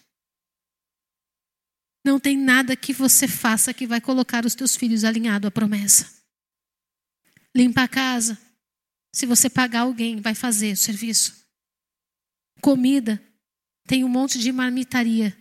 não 2.05 2.19
tem 2.19 2.37
nada 2.37 2.77
que 2.77 2.93
você 2.93 3.27
faça 3.27 3.75
que 3.75 3.87
vai 3.87 4.01
colocar 4.01 4.45
os 4.47 4.55
teus 4.55 4.77
filhos 4.77 5.05
alinhados 5.05 5.49
à 5.49 5.51
promessa. 5.51 6.11
Limpa 7.55 7.83
a 7.83 7.89
casa. 7.89 8.39
Se 9.13 9.27
você 9.27 9.51
pagar 9.51 9.81
alguém, 9.81 10.21
vai 10.21 10.35
fazer 10.35 10.73
o 10.73 10.77
serviço. 10.77 11.45
Comida. 12.61 13.23
Tem 13.87 14.05
um 14.05 14.09
monte 14.09 14.39
de 14.39 14.53
marmitaria. 14.53 15.37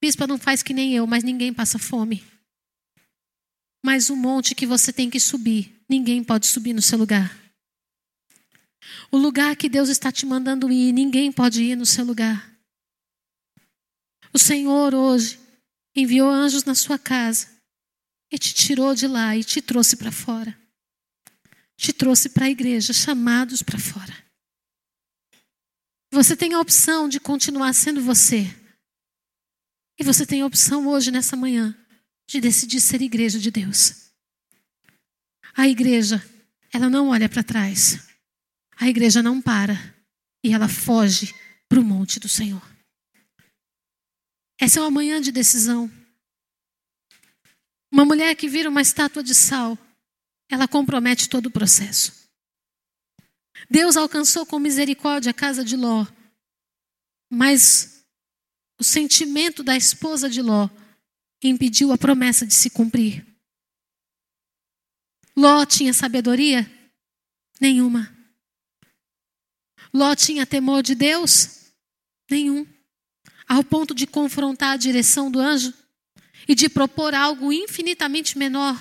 Bispa 0.00 0.26
não 0.26 0.38
faz 0.38 0.62
que 0.62 0.74
nem 0.74 0.94
eu, 0.94 1.06
mas 1.06 1.22
ninguém 1.22 1.52
passa 1.52 1.78
fome. 1.78 2.24
Mas 3.84 4.10
o 4.10 4.16
monte 4.16 4.54
que 4.54 4.66
você 4.66 4.92
tem 4.92 5.08
que 5.08 5.20
subir, 5.20 5.84
ninguém 5.88 6.24
pode 6.24 6.46
subir 6.46 6.72
no 6.72 6.82
seu 6.82 6.98
lugar. 6.98 7.36
O 9.10 9.16
lugar 9.16 9.54
que 9.56 9.68
Deus 9.68 9.88
está 9.88 10.10
te 10.10 10.26
mandando 10.26 10.70
ir, 10.72 10.92
ninguém 10.92 11.30
pode 11.30 11.62
ir 11.62 11.76
no 11.76 11.86
seu 11.86 12.04
lugar. 12.04 12.55
O 14.32 14.38
Senhor 14.38 14.94
hoje 14.94 15.38
enviou 15.94 16.28
anjos 16.28 16.64
na 16.64 16.74
sua 16.74 16.98
casa 16.98 17.48
e 18.30 18.38
te 18.38 18.54
tirou 18.54 18.94
de 18.94 19.06
lá 19.06 19.36
e 19.36 19.44
te 19.44 19.62
trouxe 19.62 19.96
para 19.96 20.12
fora. 20.12 20.56
Te 21.76 21.92
trouxe 21.92 22.28
para 22.28 22.46
a 22.46 22.50
igreja, 22.50 22.92
chamados 22.92 23.62
para 23.62 23.78
fora. 23.78 24.26
Você 26.10 26.36
tem 26.36 26.54
a 26.54 26.60
opção 26.60 27.08
de 27.08 27.20
continuar 27.20 27.72
sendo 27.74 28.00
você. 28.00 28.46
E 29.98 30.04
você 30.04 30.26
tem 30.26 30.42
a 30.42 30.46
opção 30.46 30.86
hoje, 30.86 31.10
nessa 31.10 31.36
manhã, 31.36 31.76
de 32.28 32.40
decidir 32.40 32.80
ser 32.80 33.02
igreja 33.02 33.38
de 33.38 33.50
Deus. 33.50 34.10
A 35.54 35.68
igreja, 35.68 36.22
ela 36.72 36.88
não 36.88 37.08
olha 37.08 37.28
para 37.28 37.42
trás. 37.42 37.98
A 38.76 38.88
igreja 38.88 39.22
não 39.22 39.40
para. 39.40 39.94
E 40.44 40.52
ela 40.52 40.68
foge 40.68 41.34
para 41.68 41.80
o 41.80 41.84
monte 41.84 42.20
do 42.20 42.28
Senhor. 42.28 42.75
Essa 44.66 44.80
é 44.80 44.82
uma 44.82 44.90
manhã 44.90 45.20
de 45.20 45.30
decisão. 45.30 45.88
Uma 47.88 48.04
mulher 48.04 48.34
que 48.34 48.48
vira 48.48 48.68
uma 48.68 48.82
estátua 48.82 49.22
de 49.22 49.32
sal, 49.32 49.78
ela 50.50 50.66
compromete 50.66 51.28
todo 51.28 51.46
o 51.46 51.52
processo. 51.52 52.28
Deus 53.70 53.96
alcançou 53.96 54.44
com 54.44 54.58
misericórdia 54.58 55.30
a 55.30 55.32
casa 55.32 55.64
de 55.64 55.76
Ló, 55.76 56.04
mas 57.30 58.04
o 58.76 58.82
sentimento 58.82 59.62
da 59.62 59.76
esposa 59.76 60.28
de 60.28 60.42
Ló 60.42 60.68
impediu 61.40 61.92
a 61.92 61.96
promessa 61.96 62.44
de 62.44 62.52
se 62.52 62.68
cumprir. 62.68 63.24
Ló 65.36 65.64
tinha 65.64 65.94
sabedoria? 65.94 66.68
Nenhuma. 67.60 68.12
Ló 69.94 70.16
tinha 70.16 70.44
temor 70.44 70.82
de 70.82 70.96
Deus? 70.96 71.70
Nenhum 72.28 72.66
ao 73.48 73.62
ponto 73.62 73.94
de 73.94 74.06
confrontar 74.06 74.72
a 74.72 74.76
direção 74.76 75.30
do 75.30 75.38
anjo 75.38 75.72
e 76.48 76.54
de 76.54 76.68
propor 76.68 77.14
algo 77.14 77.52
infinitamente 77.52 78.36
menor. 78.36 78.76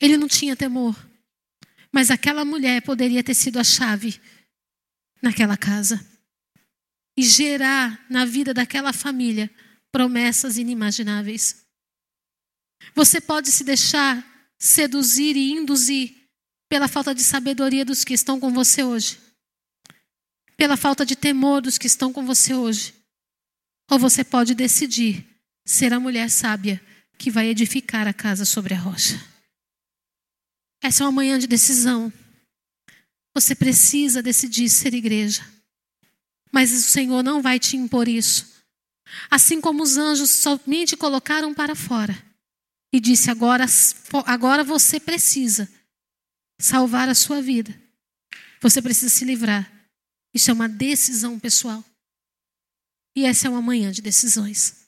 Ele 0.00 0.16
não 0.16 0.28
tinha 0.28 0.56
temor. 0.56 0.96
Mas 1.92 2.10
aquela 2.10 2.44
mulher 2.44 2.82
poderia 2.82 3.22
ter 3.22 3.34
sido 3.34 3.58
a 3.58 3.64
chave 3.64 4.20
naquela 5.20 5.56
casa 5.56 6.04
e 7.16 7.22
gerar 7.22 8.06
na 8.08 8.24
vida 8.24 8.54
daquela 8.54 8.92
família 8.92 9.50
promessas 9.90 10.56
inimagináveis. 10.56 11.66
Você 12.94 13.20
pode 13.20 13.50
se 13.50 13.64
deixar 13.64 14.24
seduzir 14.58 15.36
e 15.36 15.52
induzir 15.52 16.14
pela 16.68 16.86
falta 16.86 17.14
de 17.14 17.22
sabedoria 17.22 17.84
dos 17.84 18.04
que 18.04 18.14
estão 18.14 18.38
com 18.38 18.52
você 18.52 18.84
hoje, 18.84 19.18
pela 20.56 20.76
falta 20.76 21.04
de 21.04 21.16
temor 21.16 21.60
dos 21.60 21.76
que 21.76 21.86
estão 21.86 22.12
com 22.12 22.24
você 22.24 22.54
hoje. 22.54 22.94
Ou 23.90 23.98
você 23.98 24.22
pode 24.22 24.54
decidir 24.54 25.26
ser 25.66 25.92
a 25.92 26.00
mulher 26.00 26.30
sábia 26.30 26.80
que 27.18 27.30
vai 27.30 27.48
edificar 27.48 28.06
a 28.06 28.12
casa 28.14 28.44
sobre 28.44 28.72
a 28.72 28.78
rocha. 28.78 29.20
Essa 30.82 31.02
é 31.02 31.06
uma 31.06 31.12
manhã 31.12 31.38
de 31.38 31.46
decisão. 31.46 32.12
Você 33.34 33.54
precisa 33.54 34.22
decidir 34.22 34.68
ser 34.68 34.94
igreja. 34.94 35.44
Mas 36.52 36.72
o 36.72 36.82
Senhor 36.82 37.22
não 37.22 37.42
vai 37.42 37.58
te 37.58 37.76
impor 37.76 38.08
isso. 38.08 38.46
Assim 39.30 39.60
como 39.60 39.82
os 39.82 39.96
anjos 39.96 40.30
somente 40.30 40.96
colocaram 40.96 41.52
para 41.52 41.74
fora 41.74 42.16
e 42.92 43.00
disse: 43.00 43.30
agora, 43.30 43.66
agora 44.26 44.64
você 44.64 44.98
precisa 44.98 45.70
salvar 46.60 47.08
a 47.08 47.14
sua 47.14 47.42
vida. 47.42 47.74
Você 48.60 48.80
precisa 48.80 49.08
se 49.08 49.24
livrar. 49.24 49.70
Isso 50.34 50.50
é 50.50 50.54
uma 50.54 50.68
decisão 50.68 51.38
pessoal. 51.38 51.84
E 53.14 53.24
essa 53.24 53.46
é 53.46 53.50
uma 53.50 53.62
manhã 53.62 53.90
de 53.90 54.00
decisões. 54.00 54.86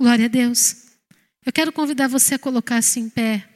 Glória 0.00 0.26
a 0.26 0.28
Deus. 0.28 0.84
Eu 1.44 1.52
quero 1.52 1.72
convidar 1.72 2.08
você 2.08 2.34
a 2.34 2.38
colocar-se 2.38 3.00
em 3.00 3.08
pé. 3.08 3.48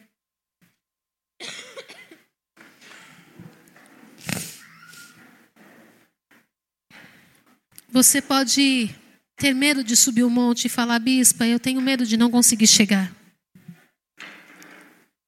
Você 7.91 8.21
pode 8.21 8.95
ter 9.37 9.55
medo 9.55 9.83
de 9.83 9.97
subir 9.97 10.23
o 10.23 10.31
monte 10.31 10.67
e 10.67 10.69
falar, 10.69 10.99
bispa, 10.99 11.47
eu 11.47 11.59
tenho 11.59 11.81
medo 11.81 12.05
de 12.05 12.17
não 12.17 12.31
conseguir 12.31 12.67
chegar. 12.67 13.11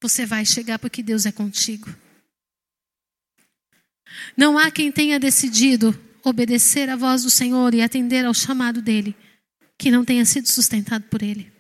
Você 0.03 0.27
vai 0.27 0.45
chegar 0.45 0.79
porque 0.79 1.03
Deus 1.03 1.27
é 1.27 1.33
contigo. 1.33 1.89
Não 4.37 4.59
há 4.59 4.71
quem 4.71 4.93
tenha 4.93 5.19
decidido 5.19 5.99
obedecer 6.25 6.89
à 6.89 6.97
voz 6.97 7.23
do 7.23 7.31
Senhor 7.31 7.75
e 7.75 7.83
atender 7.83 8.25
ao 8.25 8.35
chamado 8.35 8.81
dele 8.83 9.15
que 9.79 9.91
não 9.91 10.05
tenha 10.05 10.25
sido 10.25 10.47
sustentado 10.47 11.05
por 11.05 11.23
ele. 11.23 11.51